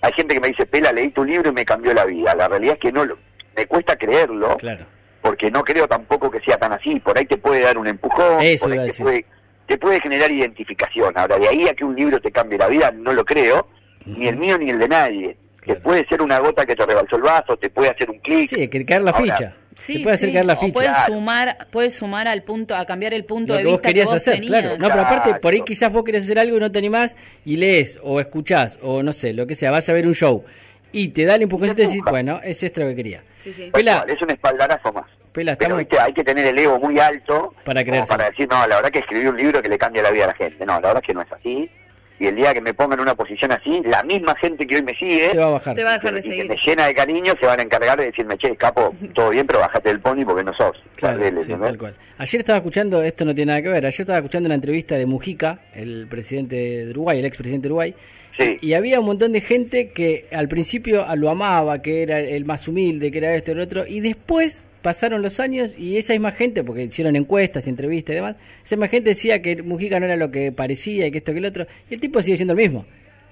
Hay 0.00 0.12
gente 0.12 0.34
que 0.34 0.40
me 0.40 0.48
dice, 0.48 0.66
Pela, 0.66 0.92
leí 0.92 1.10
tu 1.10 1.24
libro 1.24 1.50
y 1.50 1.52
me 1.52 1.64
cambió 1.64 1.92
la 1.92 2.04
vida. 2.04 2.34
La 2.36 2.46
realidad 2.46 2.74
es 2.74 2.80
que 2.80 2.92
no 2.92 3.04
lo, 3.04 3.18
me 3.56 3.66
cuesta 3.66 3.96
creerlo. 3.96 4.56
Claro. 4.58 4.84
porque 5.22 5.50
no 5.50 5.64
creo 5.64 5.88
tampoco 5.88 6.30
que 6.30 6.38
sea 6.40 6.56
tan 6.56 6.72
así. 6.72 7.00
Por 7.00 7.18
ahí 7.18 7.26
te 7.26 7.36
puede 7.36 7.62
dar 7.62 7.76
un 7.78 7.88
empujón, 7.88 8.40
Eso 8.42 8.66
por 8.66 8.72
ahí 8.72 8.78
te 8.78 8.84
decir. 8.84 9.04
puede, 9.04 9.24
te 9.66 9.76
puede 9.78 10.00
generar 10.00 10.30
identificación. 10.30 11.12
Ahora, 11.18 11.36
de 11.36 11.48
ahí 11.48 11.66
a 11.68 11.74
que 11.74 11.84
un 11.84 11.96
libro 11.96 12.20
te 12.20 12.30
cambie 12.30 12.56
la 12.58 12.68
vida, 12.68 12.92
no 12.92 13.12
lo 13.12 13.24
creo, 13.24 13.66
ni 14.04 14.28
el 14.28 14.36
mío 14.36 14.56
ni 14.56 14.70
el 14.70 14.78
de 14.78 14.86
nadie. 14.86 15.36
Claro. 15.62 15.80
Te 15.80 15.84
puede 15.84 16.06
ser 16.06 16.22
una 16.22 16.38
gota 16.38 16.64
que 16.64 16.76
te 16.76 16.86
rebalsó 16.86 17.16
el 17.16 17.22
vaso, 17.22 17.56
te 17.56 17.70
puede 17.70 17.90
hacer 17.90 18.08
un 18.08 18.20
clic. 18.20 18.48
Sí, 18.48 18.68
que 18.68 18.84
caer 18.86 19.02
la 19.02 19.10
Ahora, 19.10 19.22
ficha. 19.24 19.56
Sí, 19.76 19.98
te 19.98 20.00
puede 20.04 20.14
hacer 20.14 20.28
sí, 20.30 20.32
caer 20.32 20.46
la 20.46 20.54
o 20.54 20.56
ficha. 20.56 20.72
Puedes 20.72 20.90
Claro. 20.90 21.12
sumar, 21.14 21.58
puedes 21.70 21.94
sumar 21.94 22.26
al 22.28 22.42
punto, 22.42 22.74
a 22.74 22.84
cambiar 22.86 23.12
el 23.14 23.24
punto 23.24 23.52
lo 23.52 23.58
de 23.58 23.62
que 23.64 23.68
vos 23.68 23.72
vista 23.78 23.88
querías 23.88 24.06
que 24.08 24.14
vos 24.14 24.22
hacer, 24.22 24.34
tenías. 24.34 24.50
claro. 24.62 24.78
No, 24.78 24.88
pero 24.88 25.02
aparte, 25.02 25.34
por 25.40 25.52
ahí 25.52 25.60
quizás 25.60 25.92
vos 25.92 26.02
querés 26.02 26.24
hacer 26.24 26.38
algo 26.38 26.56
y 26.56 26.60
no 26.60 26.72
te 26.72 26.78
animás 26.78 27.14
y 27.44 27.56
lees 27.56 27.98
o 28.02 28.18
escuchás 28.20 28.78
o 28.82 29.02
no 29.02 29.12
sé, 29.12 29.32
lo 29.34 29.46
que 29.46 29.54
sea, 29.54 29.70
vas 29.70 29.88
a 29.88 29.92
ver 29.92 30.06
un 30.06 30.14
show 30.14 30.44
y 30.92 31.08
te 31.08 31.24
da 31.26 31.34
el 31.34 31.42
empujoncito 31.42 31.82
y 31.82 31.84
decís, 31.84 31.98
empuja. 31.98 32.10
bueno, 32.10 32.40
es 32.42 32.62
esto 32.62 32.80
lo 32.80 32.88
que 32.88 32.96
quería. 32.96 33.22
Sí, 33.38 33.52
sí. 33.52 33.62
Tal 33.64 33.72
Pela, 33.72 34.04
es 34.08 34.20
un 34.22 34.30
espaldarazo 34.30 34.92
más. 34.92 35.04
Pela, 35.32 35.54
Pero 35.56 35.78
estamos... 35.78 35.78
¿viste? 35.78 35.98
hay 36.00 36.12
que 36.14 36.24
tener 36.24 36.46
el 36.46 36.58
ego 36.58 36.78
muy 36.78 36.98
alto 36.98 37.52
Para 37.62 37.84
creerse. 37.84 38.08
para 38.10 38.30
decir, 38.30 38.48
no, 38.50 38.66
la 38.66 38.76
verdad 38.76 38.90
que 38.90 39.00
escribí 39.00 39.26
un 39.26 39.36
libro 39.36 39.60
que 39.60 39.68
le 39.68 39.76
cambia 39.76 40.02
la 40.02 40.10
vida 40.10 40.24
a 40.24 40.28
la 40.28 40.34
gente. 40.34 40.64
No, 40.64 40.72
la 40.74 40.80
verdad 40.80 41.02
es 41.02 41.06
que 41.06 41.12
no 41.14 41.20
es 41.20 41.30
así. 41.32 41.70
Y 42.18 42.26
el 42.26 42.36
día 42.36 42.54
que 42.54 42.60
me 42.60 42.72
ponga 42.74 42.94
en 42.94 43.00
una 43.00 43.14
posición 43.14 43.52
así, 43.52 43.82
la 43.84 44.02
misma 44.02 44.34
gente 44.36 44.66
que 44.66 44.76
hoy 44.76 44.82
me 44.82 44.94
sigue 44.94 45.28
Te 45.28 45.38
va 45.38 45.46
a 45.46 45.50
bajar. 45.50 45.74
Te 45.74 45.84
va 45.84 45.90
a 45.90 45.92
dejar 45.94 46.14
de 46.14 46.20
y 46.20 46.22
que 46.22 46.28
seguir. 46.28 46.48
me 46.48 46.56
llena 46.56 46.86
de 46.86 46.94
cariño 46.94 47.34
se 47.38 47.46
van 47.46 47.60
a 47.60 47.62
encargar 47.62 47.98
de 47.98 48.06
decirme, 48.06 48.36
che, 48.38 48.56
capo, 48.56 48.94
todo 49.14 49.30
bien, 49.30 49.46
pero 49.46 49.60
bajate 49.60 49.88
del 49.90 50.00
pony 50.00 50.24
porque 50.24 50.44
no 50.44 50.54
sos. 50.54 50.76
Claro, 50.96 51.20
tal 51.60 51.78
cual. 51.78 51.94
Ayer 52.18 52.40
estaba 52.40 52.58
escuchando, 52.58 53.02
esto 53.02 53.24
no 53.24 53.34
tiene 53.34 53.50
nada 53.50 53.62
que 53.62 53.68
ver, 53.68 53.86
ayer 53.86 54.00
estaba 54.00 54.18
escuchando 54.18 54.46
una 54.46 54.54
entrevista 54.54 54.96
de 54.96 55.06
Mujica, 55.06 55.60
el 55.74 56.06
presidente 56.08 56.56
de 56.56 56.90
Uruguay, 56.90 57.18
el 57.18 57.26
expresidente 57.26 57.68
de 57.68 57.72
Uruguay, 57.72 57.94
Sí. 58.38 58.58
y 58.60 58.74
había 58.74 59.00
un 59.00 59.06
montón 59.06 59.32
de 59.32 59.40
gente 59.40 59.92
que 59.92 60.26
al 60.30 60.46
principio 60.46 61.06
lo 61.16 61.30
amaba, 61.30 61.80
que 61.80 62.02
era 62.02 62.20
el 62.20 62.44
más 62.44 62.68
humilde, 62.68 63.10
que 63.10 63.16
era 63.18 63.34
esto 63.34 63.52
y 63.52 63.54
lo 63.54 63.62
otro, 63.62 63.86
y 63.86 64.00
después 64.00 64.65
pasaron 64.86 65.20
los 65.20 65.40
años 65.40 65.74
y 65.76 65.96
esa 65.96 66.12
misma 66.12 66.30
gente, 66.30 66.62
porque 66.62 66.84
hicieron 66.84 67.16
encuestas, 67.16 67.66
entrevistas 67.66 68.12
y 68.12 68.14
demás, 68.14 68.36
esa 68.64 68.76
misma 68.76 68.86
gente 68.86 69.10
decía 69.10 69.42
que 69.42 69.60
Mujica 69.60 69.98
no 69.98 70.06
era 70.06 70.14
lo 70.14 70.30
que 70.30 70.52
parecía 70.52 71.08
y 71.08 71.10
que 71.10 71.18
esto 71.18 71.32
que 71.32 71.38
el 71.38 71.44
otro, 71.46 71.66
y 71.90 71.94
el 71.94 71.98
tipo 71.98 72.22
sigue 72.22 72.36
siendo 72.36 72.52
el 72.52 72.58
mismo. 72.58 72.86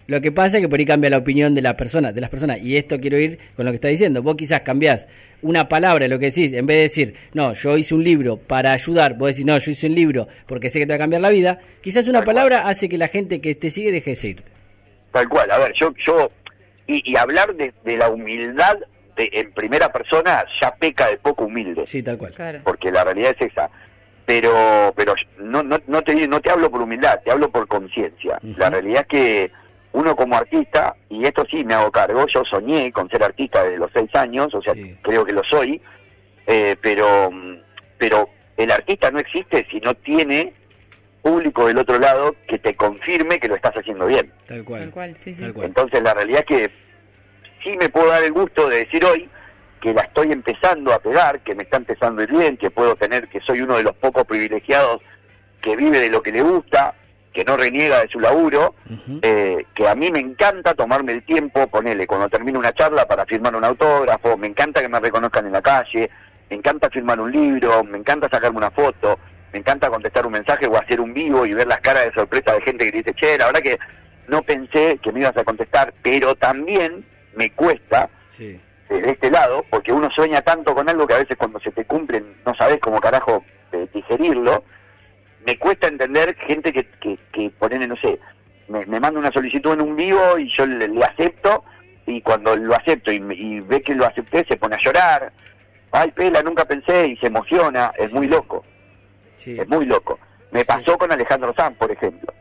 Lo 0.09 0.21
que 0.21 0.33
pasa 0.33 0.57
es 0.57 0.63
que 0.63 0.69
por 0.69 0.81
ahí 0.81 0.85
cambia 0.85 1.11
la 1.11 1.19
opinión 1.19 1.55
de 1.55 1.63
la 1.63 1.77
persona, 1.77 2.11
de 2.13 2.21
las 2.21 2.29
personas, 2.29 2.59
y 2.61 2.77
esto 2.77 2.99
quiero 2.99 3.21
ir 3.21 3.39
con 3.55 3.65
lo 3.67 3.71
que 3.71 3.77
está 3.77 3.87
diciendo. 3.87 4.21
Vos 4.21 4.35
quizás 4.35 4.63
cambiás 4.63 5.07
una 5.43 5.69
palabra, 5.69 6.09
lo 6.09 6.19
que 6.19 6.27
decís, 6.27 6.53
en 6.55 6.67
vez 6.67 6.77
de 6.77 6.83
decir, 6.83 7.15
no, 7.35 7.53
yo 7.55 7.77
hice 7.79 7.95
un 7.95 8.03
libro 8.03 8.37
para 8.37 8.73
ayudar, 8.73 9.17
vos 9.17 9.29
decís, 9.29 9.47
no, 9.47 9.57
yo 9.57 9.71
hice 9.71 9.87
un 9.87 9.95
libro 9.95 10.27
porque 10.49 10.71
sé 10.71 10.81
que 10.81 10.87
te 10.87 10.93
va 10.93 10.97
a 10.97 10.99
cambiar 10.99 11.23
la 11.23 11.31
vida, 11.31 11.61
quizás 11.83 12.09
una 12.09 12.19
Tal 12.19 12.25
cual. 12.25 12.35
palabra 12.35 12.69
hace 12.69 12.89
que 12.89 12.99
la 12.99 13.07
gente 13.07 13.41
que 13.41 13.55
te 13.55 13.71
sigue 13.71 13.93
deje 13.93 14.11
de 14.11 14.17
seguirte. 14.17 14.51
Tal 15.13 15.29
cual, 15.29 15.49
a 15.53 15.59
ver, 15.61 15.73
yo, 15.73 15.95
yo, 16.05 16.33
y, 16.89 17.13
y 17.13 17.17
hablar 17.17 17.55
de, 17.55 17.73
de 17.85 17.97
la 17.97 18.09
humildad 18.11 18.77
de, 19.17 19.29
en 19.33 19.53
primera 19.53 19.91
persona 19.93 20.45
ya 20.61 20.75
peca 20.75 21.09
de 21.09 21.17
poco 21.19 21.45
humilde, 21.45 21.87
Sí, 21.87 22.03
tal 22.03 22.19
cual. 22.19 22.33
Claro. 22.35 22.61
porque 22.65 22.91
la 22.91 23.05
realidad 23.05 23.35
es 23.39 23.51
esa. 23.53 23.71
Pero, 24.27 24.93
pero 24.97 25.15
no, 25.39 25.63
no, 25.63 25.79
no 25.87 26.03
te, 26.03 26.27
no 26.27 26.41
te 26.41 26.51
hablo 26.51 26.71
por 26.71 26.81
humildad, 26.81 27.21
te 27.25 27.31
hablo 27.31 27.51
por 27.51 27.69
conciencia. 27.69 28.39
La 28.57 28.71
realidad 28.71 29.03
es 29.03 29.07
que 29.09 29.51
uno 29.93 30.17
como 30.17 30.35
artista, 30.37 30.97
y 31.11 31.25
esto 31.27 31.45
sí 31.49 31.63
me 31.65 31.75
hago 31.75 31.91
cargo, 31.93 32.27
yo 32.27 32.43
soñé 32.45 32.91
con 32.91 33.09
ser 33.11 33.23
artista 33.23 33.63
desde 33.63 33.79
los 33.79 33.91
seis 33.93 34.09
años, 34.15 34.53
o 34.55 34.63
sea, 34.63 34.73
Sí. 34.75 34.97
creo 35.03 35.25
que 35.27 35.33
lo 35.33 35.45
soy, 35.45 35.81
eh, 36.47 36.75
pero, 36.81 37.31
pero 37.99 38.29
el 38.57 38.71
artista 38.73 39.11
no 39.11 39.19
existe 39.19 39.67
si 39.71 39.79
no 39.81 39.95
tiene 39.95 40.55
público 41.23 41.67
del 41.67 41.79
otro 41.79 41.99
lado 41.99 42.35
que 42.49 42.59
te 42.59 42.75
confirme 42.75 43.39
que 43.39 43.49
lo 43.49 43.57
estás 43.57 43.75
haciendo 43.77 44.07
bien. 44.07 44.33
Tal 44.47 44.65
cual. 44.65 44.81
Tal 44.81 44.91
cual, 44.91 45.17
sí, 45.19 45.35
sí. 45.35 45.43
Tal 45.43 45.53
cual. 45.53 45.67
Entonces 45.67 46.03
la 46.03 46.15
realidad 46.15 46.41
es 46.41 46.47
que 46.47 46.71
sí 47.65 47.77
me 47.79 47.89
puedo 47.89 48.09
dar 48.09 48.23
el 48.23 48.33
gusto 48.33 48.69
de 48.69 48.85
decir 48.85 49.05
hoy 49.05 49.29
que 49.81 49.93
la 49.93 50.03
estoy 50.03 50.31
empezando 50.33 50.93
a 50.93 50.99
pegar, 50.99 51.41
que 51.41 51.55
me 51.55 51.65
está 51.65 51.79
empezando 51.79 52.21
a 52.21 52.25
ir 52.25 52.31
bien, 52.31 52.57
que 52.57 52.71
puedo 52.71 52.95
tener, 52.95 53.29
que 53.29 53.41
soy 53.41 53.61
uno 53.61 53.77
de 53.77 53.83
los 53.83 53.97
pocos 53.97 54.25
privilegiados 54.25 55.03
que 55.61 55.77
vive 55.77 55.99
de 55.99 56.11
lo 56.11 56.23
que 56.23 56.33
le 56.33 56.43
gusta, 56.43 56.95
que 57.33 57.45
no 57.45 57.57
reniega 57.57 58.01
de 58.01 58.09
su 58.09 58.21
laburo, 58.21 58.77
eh, 59.21 59.67
que 59.75 59.89
a 59.89 59.95
mí 59.95 60.11
me 60.11 60.21
encanta 60.21 60.75
tomarme 60.75 61.13
el 61.13 61.25
tiempo, 61.25 61.67
ponerle 61.67 62.07
cuando 62.07 62.29
termino 62.29 62.59
una 62.59 62.73
charla 62.73 63.07
para 63.07 63.27
firmar 63.27 63.57
un 63.57 63.65
autógrafo, 63.65 64.37
me 64.37 64.47
encanta 64.47 64.81
que 64.81 64.89
me 64.89 65.01
reconozcan 65.01 65.47
en 65.47 65.53
la 65.53 65.61
calle, 65.61 66.09
me 66.49 66.57
encanta 66.57 66.89
firmar 66.89 67.21
un 67.21 67.33
libro, 67.33 67.83
me 67.83 67.99
encanta 67.99 68.29
sacarme 68.31 68.59
una 68.59 68.71
foto, 68.71 69.19
me 69.53 69.59
encanta 69.59 69.91
contestar 69.91 70.25
un 70.27 70.33
mensaje 70.33 70.67
o 70.67 70.77
hacer 70.77 71.01
un 71.01 71.13
vivo 71.13 71.45
y 71.45 71.55
ver 71.55 71.67
las 71.67 71.81
caras 71.81 72.05
de 72.05 72.13
sorpresa 72.13 72.55
de 72.55 72.63
gente 72.63 72.91
que 72.91 72.99
dice, 72.99 73.15
che, 73.15 73.37
la 73.37 73.47
verdad 73.47 73.63
que 73.63 73.79
no 74.29 74.43
pensé 74.43 74.99
que 75.03 75.13
me 75.13 75.21
ibas 75.21 75.37
a 75.37 75.45
contestar, 75.45 75.93
pero 76.03 76.35
también 76.37 77.05
me 77.37 77.51
cuesta 77.51 78.09
Sí. 78.29 78.61
eh, 78.91 78.95
de 79.01 79.11
este 79.11 79.31
lado, 79.31 79.65
porque 79.71 79.93
uno 79.93 80.11
sueña 80.11 80.43
tanto 80.43 80.75
con 80.75 80.89
algo 80.89 81.07
que 81.07 81.15
a 81.15 81.19
veces 81.19 81.37
cuando 81.37 81.59
se 81.61 81.71
te 81.73 81.85
cumplen 81.85 82.37
no 82.45 82.55
sabes 82.55 82.79
cómo 82.81 83.01
carajo 83.01 83.45
eh, 83.73 83.87
digerirlo, 83.93 84.65
me 85.47 85.59
cuesta 85.59 85.89
entender 85.89 86.35
gente 86.37 86.73
que, 86.73 86.85
que, 87.01 87.19
que 87.33 87.51
ponele, 87.51 87.87
no 87.87 87.97
sé, 87.97 88.19
me, 88.69 88.85
me 88.87 88.99
manda 89.01 89.19
una 89.21 89.31
solicitud 89.33 89.73
en 89.75 89.83
un 89.83 89.95
vivo 89.97 90.39
y 90.39 90.49
yo 90.49 90.65
le, 90.67 90.89
le 90.89 91.05
acepto, 91.05 91.65
y 92.07 92.21
cuando 92.23 92.55
lo 92.57 92.75
acepto 92.75 93.11
y, 93.13 93.17
y 93.17 93.61
ve 93.61 93.83
que 93.83 93.95
lo 93.95 94.07
acepté 94.07 94.45
se 94.47 94.57
pone 94.57 94.77
a 94.77 94.79
llorar, 94.79 95.33
ay 95.93 96.11
pela, 96.13 96.43
nunca 96.43 96.65
pensé, 96.65 97.09
y 97.09 97.17
se 97.19 97.27
emociona, 97.27 97.93
es 97.99 98.13
muy 98.13 98.27
loco, 98.27 98.65
Sí. 99.37 99.59
es 99.59 99.69
muy 99.69 99.85
loco. 99.85 100.19
Me 100.53 100.65
pasó 100.65 100.97
con 100.97 101.11
Alejandro 101.11 101.53
Sanz, 101.57 101.77
por 101.77 101.91
ejemplo. 101.91 102.33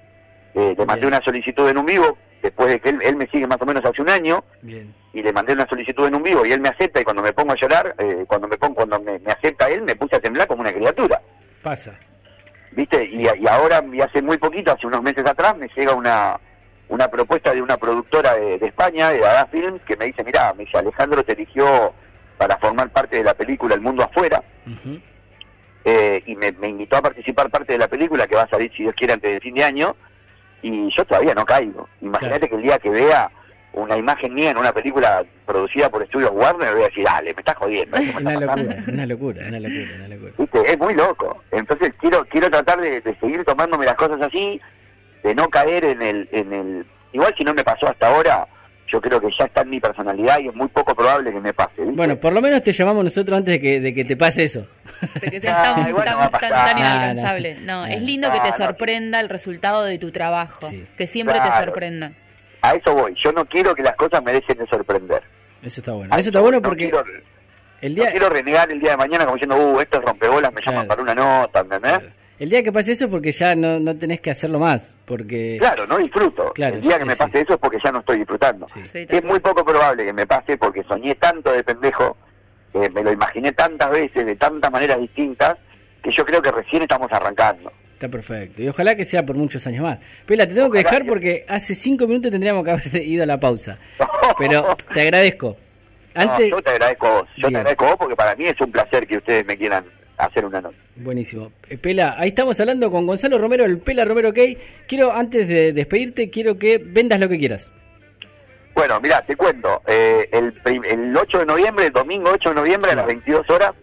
Eh, 0.53 0.75
le 0.77 0.85
mandé 0.85 1.07
una 1.07 1.19
solicitud 1.21 1.67
en 1.67 1.79
un 1.79 1.85
vivo, 1.87 2.17
después 2.43 2.69
de 2.69 2.79
que 2.79 2.89
él, 2.89 2.99
él 3.01 3.15
me 3.15 3.25
sigue 3.27 3.47
más 3.47 3.59
o 3.59 3.65
menos 3.65 3.83
hace 3.83 4.01
un 4.01 4.09
año, 4.09 4.43
Bien. 4.61 4.93
y 5.13 5.23
le 5.23 5.33
mandé 5.33 5.53
una 5.53 5.67
solicitud 5.67 6.05
en 6.07 6.15
un 6.15 6.21
vivo 6.23 6.45
y 6.45 6.51
él 6.51 6.59
me 6.61 6.69
acepta 6.69 7.01
y 7.01 7.03
cuando 7.03 7.23
me 7.23 7.33
pongo 7.33 7.53
a 7.53 7.55
llorar, 7.55 7.95
eh, 7.97 8.25
cuando 8.27 8.47
me 8.47 8.57
pongo, 8.57 8.75
cuando 8.75 8.99
me, 8.99 9.17
me 9.19 9.31
acepta 9.31 9.67
él, 9.69 9.81
me 9.81 9.95
puse 9.95 10.15
a 10.17 10.19
temblar 10.19 10.47
como 10.47 10.61
una 10.61 10.71
criatura, 10.73 11.19
Pasa. 11.63 11.95
¿viste? 12.71 13.09
Sí. 13.09 13.21
Y, 13.21 13.43
y 13.43 13.47
ahora, 13.47 13.83
y 13.91 14.01
hace 14.01 14.21
muy 14.21 14.37
poquito, 14.37 14.71
hace 14.73 14.85
unos 14.85 15.01
meses 15.01 15.25
atrás, 15.25 15.57
me 15.57 15.67
llega 15.75 15.93
una 15.93 16.39
una 16.89 17.07
propuesta 17.07 17.51
de 17.53 17.61
una 17.61 17.77
productora 17.77 18.35
de, 18.35 18.59
de 18.59 18.67
España, 18.67 19.09
de 19.09 19.19
Dada 19.19 19.47
Films, 19.47 19.81
que 19.83 19.95
me 19.97 20.05
dice, 20.05 20.23
mira, 20.23 20.53
me 20.53 20.65
dice, 20.65 20.77
Alejandro 20.77 21.23
te 21.23 21.31
eligió 21.31 21.91
para 22.37 22.57
formar 22.57 22.89
parte 22.89 23.17
de 23.17 23.23
la 23.23 23.33
película 23.33 23.73
El 23.73 23.81
Mundo 23.81 24.03
Afuera, 24.03 24.43
eh, 25.85 26.23
y 26.25 26.35
me, 26.35 26.51
me 26.51 26.67
invitó 26.69 26.97
a 26.97 27.01
participar 27.01 27.49
parte 27.49 27.73
de 27.73 27.79
la 27.79 27.87
película 27.87 28.27
que 28.27 28.35
va 28.35 28.43
a 28.43 28.49
salir, 28.49 28.71
si 28.75 28.83
Dios 28.83 28.95
quiere, 28.95 29.13
antes 29.13 29.31
del 29.31 29.41
fin 29.41 29.55
de 29.55 29.63
año, 29.63 29.95
y 30.63 30.89
yo 30.89 31.05
todavía 31.05 31.35
no 31.35 31.45
caigo. 31.45 31.87
Imagínate 32.01 32.47
Claro. 32.47 32.49
que 32.49 32.55
el 32.55 32.61
día 32.63 32.79
que 32.79 32.89
vea 32.89 33.29
una 33.73 33.97
imagen 33.97 34.33
mía 34.33 34.51
en 34.51 34.57
una 34.57 34.71
película 34.71 35.23
producida 35.45 35.89
por 35.89 36.01
Estudios 36.03 36.31
Warner, 36.33 36.73
voy 36.73 36.83
a 36.83 36.87
decir, 36.87 37.03
dale, 37.05 37.33
me 37.33 37.39
estás 37.41 37.55
jodiendo. 37.57 37.97
¿qué 37.97 38.03
me 38.05 38.21
Una 38.21 38.33
está 38.33 38.45
pasando?". 38.47 38.69
locura, 38.71 38.93
una 38.93 39.05
locura, 39.05 39.41
una 39.47 39.59
locura, 39.59 39.87
una 39.97 40.07
locura. 40.07 40.31
¿Viste? 40.37 40.71
Es 40.73 40.79
muy 40.79 40.93
loco. 40.93 41.43
Entonces 41.51 41.93
quiero 41.99 42.25
quiero 42.25 42.49
tratar 42.49 42.79
de, 42.81 43.01
de 43.01 43.15
seguir 43.19 43.43
tomándome 43.45 43.85
las 43.85 43.95
cosas 43.95 44.21
así, 44.21 44.61
de 45.23 45.35
no 45.35 45.49
caer 45.49 45.85
en 45.85 46.01
el, 46.01 46.29
en 46.31 46.53
el... 46.53 46.85
Igual 47.13 47.33
si 47.37 47.43
no 47.43 47.53
me 47.53 47.63
pasó 47.63 47.87
hasta 47.89 48.07
ahora, 48.07 48.47
yo 48.93 49.01
creo 49.01 49.19
que 49.19 49.27
ya 49.37 49.45
está 49.45 49.61
en 49.61 49.69
mi 49.71 49.79
personalidad 49.79 50.37
y 50.39 50.47
es 50.49 50.53
muy 50.55 50.67
poco 50.67 50.93
probable 50.95 51.33
que 51.33 51.39
me 51.41 51.51
pase. 51.53 51.73
¿viste? 51.81 51.91
Bueno, 51.95 52.15
por 52.17 52.31
lo 52.31 52.41
menos 52.41 52.61
te 52.61 52.71
llamamos 52.71 53.03
nosotros 53.03 53.35
antes 53.39 53.55
de 53.55 53.59
que, 53.59 53.79
de 53.81 53.93
que 53.93 54.05
te 54.05 54.15
pase 54.15 54.43
eso. 54.43 54.67
De 55.19 55.31
que 55.31 55.41
seas 55.41 55.63
tan, 55.63 55.91
bueno, 55.91 56.29
tan- 56.39 56.77
inalcanzable. 56.77 57.55
no. 57.61 57.65
No, 57.81 57.87
No. 57.87 57.93
es 57.93 58.01
lindo 58.03 58.31
que 58.31 58.37
Ah, 58.37 58.43
te 58.43 58.49
no. 58.51 58.55
sorprenda 58.57 59.19
el 59.19 59.29
resultado 59.29 59.83
de 59.83 59.97
tu 59.97 60.11
trabajo. 60.11 60.69
Sí. 60.69 60.85
Que 60.97 61.07
siempre 61.07 61.39
te 61.41 61.47
Claro. 61.47 61.65
sorprenda. 61.65 62.11
A 62.61 62.75
eso 62.75 62.93
voy. 62.93 63.13
Yo 63.15 63.31
no 63.31 63.43
quiero 63.45 63.73
que 63.75 63.81
las 63.83 63.95
cosas 63.95 64.23
me 64.23 64.31
dejen 64.31 64.57
de 64.57 64.67
sorprender. 64.67 65.23
Eso 65.63 65.81
está 65.81 65.91
bueno. 65.93 66.13
A 66.13 66.19
Eso 66.19 66.29
está 66.29 66.39
bueno 66.39 66.57
No 66.59 66.61
porque 66.61 66.89
quiero- 66.89 67.03
el 67.81 67.95
No 67.95 68.01
día, 68.03 68.11
quiero 68.11 68.29
renegar 68.29 68.71
el 68.71 68.79
día 68.79 68.91
de 68.91 68.97
mañana 68.97 69.25
como 69.25 69.35
diciendo, 69.35 69.57
uh, 69.57 69.79
esto 69.81 69.97
es 69.99 70.05
rompebolas, 70.05 70.53
me 70.53 70.61
llaman 70.61 70.85
Claro. 70.85 70.87
para 70.87 71.01
una 71.01 71.15
nota, 71.15 71.59
¿entendés? 71.59 71.99
El 72.39 72.49
día 72.49 72.63
que 72.63 72.71
pase 72.71 72.91
eso 72.93 73.09
porque 73.09 73.31
ya 73.31 73.55
no, 73.55 73.79
no 73.79 73.95
tenés 73.95 74.19
que 74.19 74.31
hacerlo 74.31 74.59
más. 74.59 74.95
Porque 75.05 75.57
Claro, 75.59 75.85
no 75.87 75.97
disfruto. 75.97 76.51
Claro, 76.53 76.75
el 76.75 76.81
día 76.81 76.93
sí, 76.93 76.99
que 76.99 77.05
me 77.05 77.13
sí. 77.15 77.19
pase 77.19 77.41
eso 77.41 77.53
es 77.53 77.59
porque 77.59 77.77
ya 77.83 77.91
no 77.91 77.99
estoy 77.99 78.17
disfrutando. 78.19 78.67
Sí. 78.67 78.81
Es 78.93 79.23
muy 79.25 79.39
poco 79.39 79.63
probable 79.63 80.05
que 80.05 80.13
me 80.13 80.25
pase 80.27 80.57
porque 80.57 80.83
soñé 80.83 81.15
tanto 81.15 81.51
de 81.51 81.63
pendejo, 81.63 82.17
eh, 82.73 82.89
me 82.89 83.03
lo 83.03 83.11
imaginé 83.11 83.51
tantas 83.51 83.91
veces, 83.91 84.25
de 84.25 84.35
tantas 84.35 84.71
maneras 84.71 84.99
distintas, 84.99 85.57
que 86.01 86.11
yo 86.11 86.25
creo 86.25 86.41
que 86.41 86.51
recién 86.51 86.81
estamos 86.81 87.11
arrancando. 87.11 87.71
está 87.93 88.09
perfecto. 88.09 88.61
Y 88.61 88.67
ojalá 88.67 88.95
que 88.95 89.05
sea 89.05 89.25
por 89.25 89.35
muchos 89.37 89.65
años 89.67 89.83
más. 89.83 89.99
Pela, 90.25 90.45
te 90.47 90.53
tengo 90.55 90.69
que 90.69 90.79
dejar 90.79 91.03
que- 91.03 91.07
porque 91.09 91.45
hace 91.47 91.73
cinco 91.75 92.05
minutos 92.07 92.31
tendríamos 92.31 92.65
que 92.65 92.71
haber 92.71 92.95
ido 93.07 93.23
a 93.23 93.25
la 93.25 93.39
pausa. 93.39 93.77
Pero 94.37 94.75
te 94.93 95.01
agradezco. 95.01 95.55
No, 96.15 96.21
Antes, 96.21 96.49
yo 96.51 96.61
te 96.61 96.71
agradezco 96.71 97.07
a 97.07 97.11
vos, 97.21 97.29
yo 97.37 97.47
Bien. 97.47 97.51
te 97.53 97.57
agradezco 97.59 97.85
a 97.85 97.87
vos 97.89 97.95
porque 97.97 98.15
para 98.15 98.35
mí 98.35 98.45
es 98.45 98.59
un 98.61 98.71
placer 98.71 99.07
que 99.07 99.17
ustedes 99.17 99.45
me 99.45 99.57
quieran 99.57 99.83
hacer 100.17 100.45
una 100.45 100.61
nota. 100.61 100.75
Buenísimo. 100.95 101.51
Eh, 101.69 101.77
Pela, 101.77 102.15
ahí 102.17 102.29
estamos 102.29 102.59
hablando 102.59 102.89
con 102.91 103.05
Gonzalo 103.07 103.37
Romero, 103.37 103.65
el 103.65 103.79
Pela 103.79 104.05
Romero 104.05 104.29
OK. 104.29 104.39
Quiero, 104.87 105.11
antes 105.11 105.47
de 105.47 105.73
despedirte, 105.73 106.29
quiero 106.29 106.57
que 106.57 106.77
vendas 106.77 107.19
lo 107.19 107.29
que 107.29 107.37
quieras. 107.39 107.71
Bueno, 108.75 108.99
mira, 108.99 109.21
te 109.21 109.35
cuento, 109.35 109.81
eh, 109.85 110.27
el, 110.31 110.53
el 110.85 111.15
8 111.15 111.39
de 111.39 111.45
noviembre, 111.45 111.85
el 111.87 111.93
domingo 111.93 112.31
8 112.33 112.49
de 112.49 112.55
noviembre 112.55 112.89
Sí. 112.89 112.93
a 112.93 112.97
las 112.97 113.05
22 113.05 113.49
horas, 113.51 113.73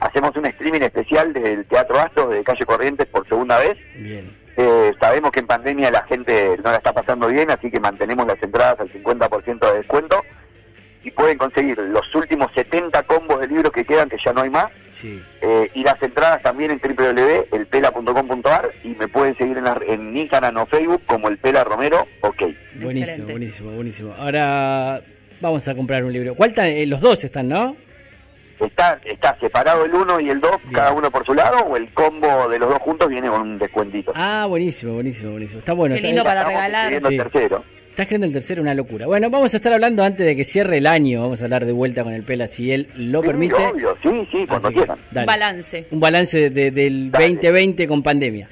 hacemos 0.00 0.34
un 0.36 0.46
streaming 0.46 0.80
especial 0.80 1.32
del 1.34 1.66
Teatro 1.66 1.98
Astos 2.00 2.30
de 2.30 2.42
Calle 2.42 2.64
Corrientes 2.64 3.06
por 3.08 3.28
segunda 3.28 3.58
vez. 3.58 3.78
Bien. 3.96 4.24
Eh, 4.56 4.92
sabemos 4.98 5.30
que 5.30 5.40
en 5.40 5.46
pandemia 5.46 5.90
la 5.90 6.02
gente 6.04 6.56
no 6.64 6.70
la 6.70 6.78
está 6.78 6.92
pasando 6.92 7.28
bien, 7.28 7.50
así 7.50 7.70
que 7.70 7.80
mantenemos 7.80 8.26
las 8.26 8.42
entradas 8.42 8.80
al 8.80 8.88
50% 8.90 9.70
de 9.72 9.76
descuento. 9.78 10.22
Y 11.02 11.10
pueden 11.12 11.38
conseguir 11.38 11.78
los 11.78 12.14
últimos 12.14 12.52
70 12.54 13.02
combos 13.04 13.40
de 13.40 13.46
libros 13.46 13.72
que 13.72 13.84
quedan, 13.84 14.08
que 14.08 14.18
ya 14.22 14.32
no 14.34 14.42
hay 14.42 14.50
más. 14.50 14.70
Sí. 14.90 15.18
Eh, 15.40 15.70
y 15.74 15.82
las 15.82 16.02
entradas 16.02 16.42
también 16.42 16.70
en 16.72 16.78
www.elpela.com.ar 16.78 18.70
y 18.84 18.88
me 18.90 19.08
pueden 19.08 19.34
seguir 19.36 19.56
en, 19.58 19.64
la- 19.64 19.80
en 19.86 20.14
Instagram 20.16 20.56
o 20.58 20.66
Facebook 20.66 21.02
como 21.06 21.28
El 21.28 21.38
Pela 21.38 21.64
Romero, 21.64 22.06
ok. 22.20 22.42
Buenísimo, 22.74 23.04
Excelente. 23.04 23.32
buenísimo, 23.32 23.70
buenísimo. 23.72 24.14
Ahora 24.18 25.00
vamos 25.40 25.66
a 25.68 25.74
comprar 25.74 26.04
un 26.04 26.12
libro. 26.12 26.34
¿Cuál 26.34 26.50
está? 26.50 26.68
Eh, 26.68 26.84
los 26.86 27.00
dos 27.00 27.24
están, 27.24 27.48
¿no? 27.48 27.76
Está, 28.60 29.00
está 29.04 29.34
separado 29.40 29.86
el 29.86 29.94
1 29.94 30.20
y 30.20 30.28
el 30.28 30.38
2, 30.38 30.50
Bien. 30.64 30.74
cada 30.74 30.92
uno 30.92 31.10
por 31.10 31.24
su 31.24 31.32
lado, 31.32 31.60
o 31.64 31.76
el 31.78 31.88
combo 31.94 32.46
de 32.50 32.58
los 32.58 32.68
dos 32.68 32.78
juntos 32.80 33.08
viene 33.08 33.28
con 33.30 33.40
un 33.40 33.58
descuentito. 33.58 34.12
Ah, 34.14 34.44
buenísimo, 34.46 34.92
buenísimo, 34.92 35.30
buenísimo. 35.30 35.60
Está 35.60 35.72
bueno. 35.72 35.94
Qué 35.94 36.00
está- 36.00 36.06
lindo 36.08 36.24
para 36.24 36.40
Estamos 36.42 36.60
regalar. 36.62 37.00
Sí. 37.00 37.16
tercero. 37.16 37.64
Estás 37.90 38.06
creando 38.06 38.26
el 38.26 38.32
tercero, 38.32 38.62
una 38.62 38.74
locura. 38.74 39.06
Bueno, 39.06 39.28
vamos 39.30 39.52
a 39.52 39.56
estar 39.58 39.72
hablando 39.72 40.02
antes 40.02 40.24
de 40.24 40.34
que 40.36 40.44
cierre 40.44 40.78
el 40.78 40.86
año. 40.86 41.20
Vamos 41.22 41.40
a 41.42 41.44
hablar 41.44 41.66
de 41.66 41.72
vuelta 41.72 42.02
con 42.02 42.12
el 42.14 42.22
Pela, 42.22 42.46
si 42.46 42.72
él 42.72 42.88
lo 42.96 43.20
Sí, 43.20 43.26
permite. 43.26 43.54
obvio, 43.54 43.96
sí, 44.02 44.08
sí, 44.30 44.46
cuando 44.46 44.68
Así 44.68 44.74
que, 44.76 44.80
quieran. 44.84 44.98
dale. 45.10 45.26
Balance. 45.26 45.84
Un 45.90 46.00
balance 46.00 46.50
de- 46.50 46.70
del 46.70 47.10
Dale. 47.10 47.28
2020 47.28 47.86
con 47.88 48.02
pandemia. 48.02 48.48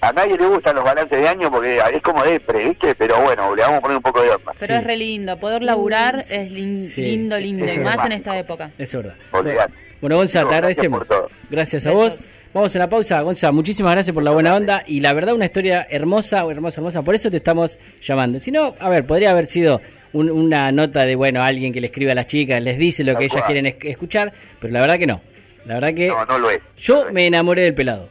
a 0.00 0.12
nadie 0.12 0.36
le 0.36 0.46
gustan 0.46 0.76
los 0.76 0.84
balances 0.84 1.18
de 1.18 1.26
año 1.26 1.50
porque 1.50 1.78
es 1.94 2.02
como 2.02 2.22
depre, 2.24 2.68
¿viste? 2.68 2.94
Pero 2.94 3.22
bueno, 3.22 3.56
le 3.56 3.62
vamos 3.62 3.78
a 3.78 3.80
poner 3.80 3.96
un 3.96 4.02
poco 4.02 4.20
de 4.20 4.28
onda. 4.28 4.52
Pero 4.60 4.74
Sí. 4.74 4.78
es 4.80 4.84
re 4.84 4.96
lindo, 4.98 5.38
poder 5.38 5.62
laburar 5.62 6.24
es 6.30 6.52
lin- 6.52 6.84
Sí, 6.84 7.00
lindo, 7.00 7.38
lindo, 7.38 7.64
es 7.64 7.76
y 7.76 7.78
más 7.78 7.92
verdad. 7.96 8.06
en 8.06 8.12
esta 8.12 8.38
época. 8.38 8.70
Es 8.76 8.94
verdad. 8.94 9.14
Olvidate. 9.30 9.72
Bueno, 10.02 10.16
Gonza, 10.18 10.40
Digo, 10.40 10.50
te 10.50 10.56
gracias 10.56 10.78
agradecemos. 10.84 10.98
por 10.98 11.06
todo. 11.06 11.28
Gracias 11.48 11.86
a 11.86 11.90
Besos. 11.90 12.18
vos. 12.18 12.30
Vamos 12.54 12.74
a 12.74 12.78
una 12.78 12.88
pausa. 12.88 13.20
Gonza, 13.20 13.50
muchísimas 13.52 13.92
gracias 13.94 14.14
por 14.14 14.22
la 14.22 14.30
buena 14.30 14.54
onda. 14.54 14.82
Y 14.86 15.00
la 15.00 15.12
verdad, 15.12 15.34
una 15.34 15.44
historia 15.46 15.86
hermosa, 15.90 16.44
hermosa, 16.48 16.80
hermosa. 16.80 17.02
Por 17.02 17.14
eso 17.16 17.30
te 17.30 17.38
estamos 17.38 17.78
llamando. 18.00 18.38
Si 18.38 18.52
no, 18.52 18.74
a 18.78 18.88
ver, 18.88 19.04
podría 19.04 19.32
haber 19.32 19.46
sido 19.46 19.80
un- 20.12 20.30
una 20.30 20.70
nota 20.70 21.04
de, 21.04 21.16
bueno, 21.16 21.42
alguien 21.42 21.72
que 21.72 21.80
le 21.80 21.88
escribe 21.88 22.12
a 22.12 22.14
las 22.14 22.28
chicas, 22.28 22.62
les 22.62 22.78
dice 22.78 23.02
lo 23.02 23.12
Tal 23.12 23.18
que 23.18 23.24
ellas 23.26 23.42
quieren 23.44 23.66
es- 23.66 23.76
escuchar. 23.82 24.32
Pero 24.60 24.72
la 24.72 24.80
verdad 24.80 24.98
que 24.98 25.06
no. 25.08 25.20
La 25.66 25.74
verdad 25.74 25.94
que 25.94 26.08
No, 26.08 26.24
no 26.26 26.38
lo 26.38 26.50
es. 26.50 26.60
yo 26.78 27.06
me 27.10 27.26
enamoré 27.26 27.62
del 27.62 27.74
pelado. 27.74 28.08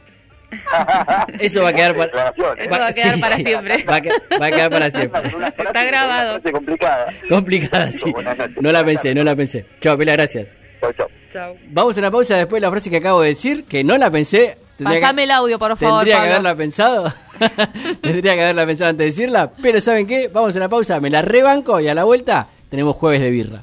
Eso 1.40 1.62
va 1.62 1.70
a 1.70 1.72
quedar 1.72 1.94
para... 1.96 2.32
Eso 2.58 2.70
va 2.78 2.86
a 2.88 2.92
quedar 2.92 3.18
para 3.20 3.36
siempre. 3.36 3.84
Va 3.84 3.96
a, 3.96 4.00
que- 4.02 4.10
va 4.40 4.46
a 4.46 4.50
quedar 4.50 4.70
para 4.70 4.90
siempre. 4.90 5.22
Está 5.58 5.84
grabado. 5.84 6.40
complicada. 6.52 7.12
Complicada, 7.28 7.90
sí. 7.92 8.12
No 8.60 8.70
la 8.70 8.84
pensé, 8.84 9.14
no 9.14 9.24
la 9.24 9.34
pensé. 9.34 9.64
Chao, 9.80 9.96
Pela, 9.96 10.12
gracias. 10.12 10.46
Chau, 10.80 11.08
chau. 11.34 11.54
Vamos 11.70 11.96
a 11.96 12.00
una 12.00 12.10
pausa 12.10 12.36
después 12.36 12.60
de 12.62 12.66
la 12.66 12.70
frase 12.70 12.88
que 12.88 12.96
acabo 12.96 13.20
de 13.20 13.28
decir, 13.28 13.64
que 13.64 13.84
no 13.84 13.98
la 13.98 14.10
pensé. 14.10 14.56
Que- 14.78 14.84
Pasame 14.84 15.24
el 15.24 15.30
audio, 15.30 15.58
por 15.58 15.76
favor, 15.76 15.98
Tendría 16.04 16.22
que 16.22 16.28
haberla 16.30 16.54
pensado. 16.56 17.12
Tendría 18.00 18.34
que 18.34 18.42
haberla 18.42 18.66
pensado 18.66 18.90
antes 18.90 18.98
de 18.98 19.04
decirla. 19.06 19.50
Pero 19.62 19.80
¿saben 19.80 20.06
qué? 20.06 20.28
Vamos 20.32 20.54
a 20.54 20.58
una 20.58 20.68
pausa, 20.68 20.98
me 21.00 21.10
la 21.10 21.22
rebanco 21.22 21.78
y 21.80 21.88
a 21.88 21.94
la 21.94 22.04
vuelta 22.04 22.46
tenemos 22.70 22.96
jueves 22.96 23.20
de 23.20 23.30
birra. 23.30 23.62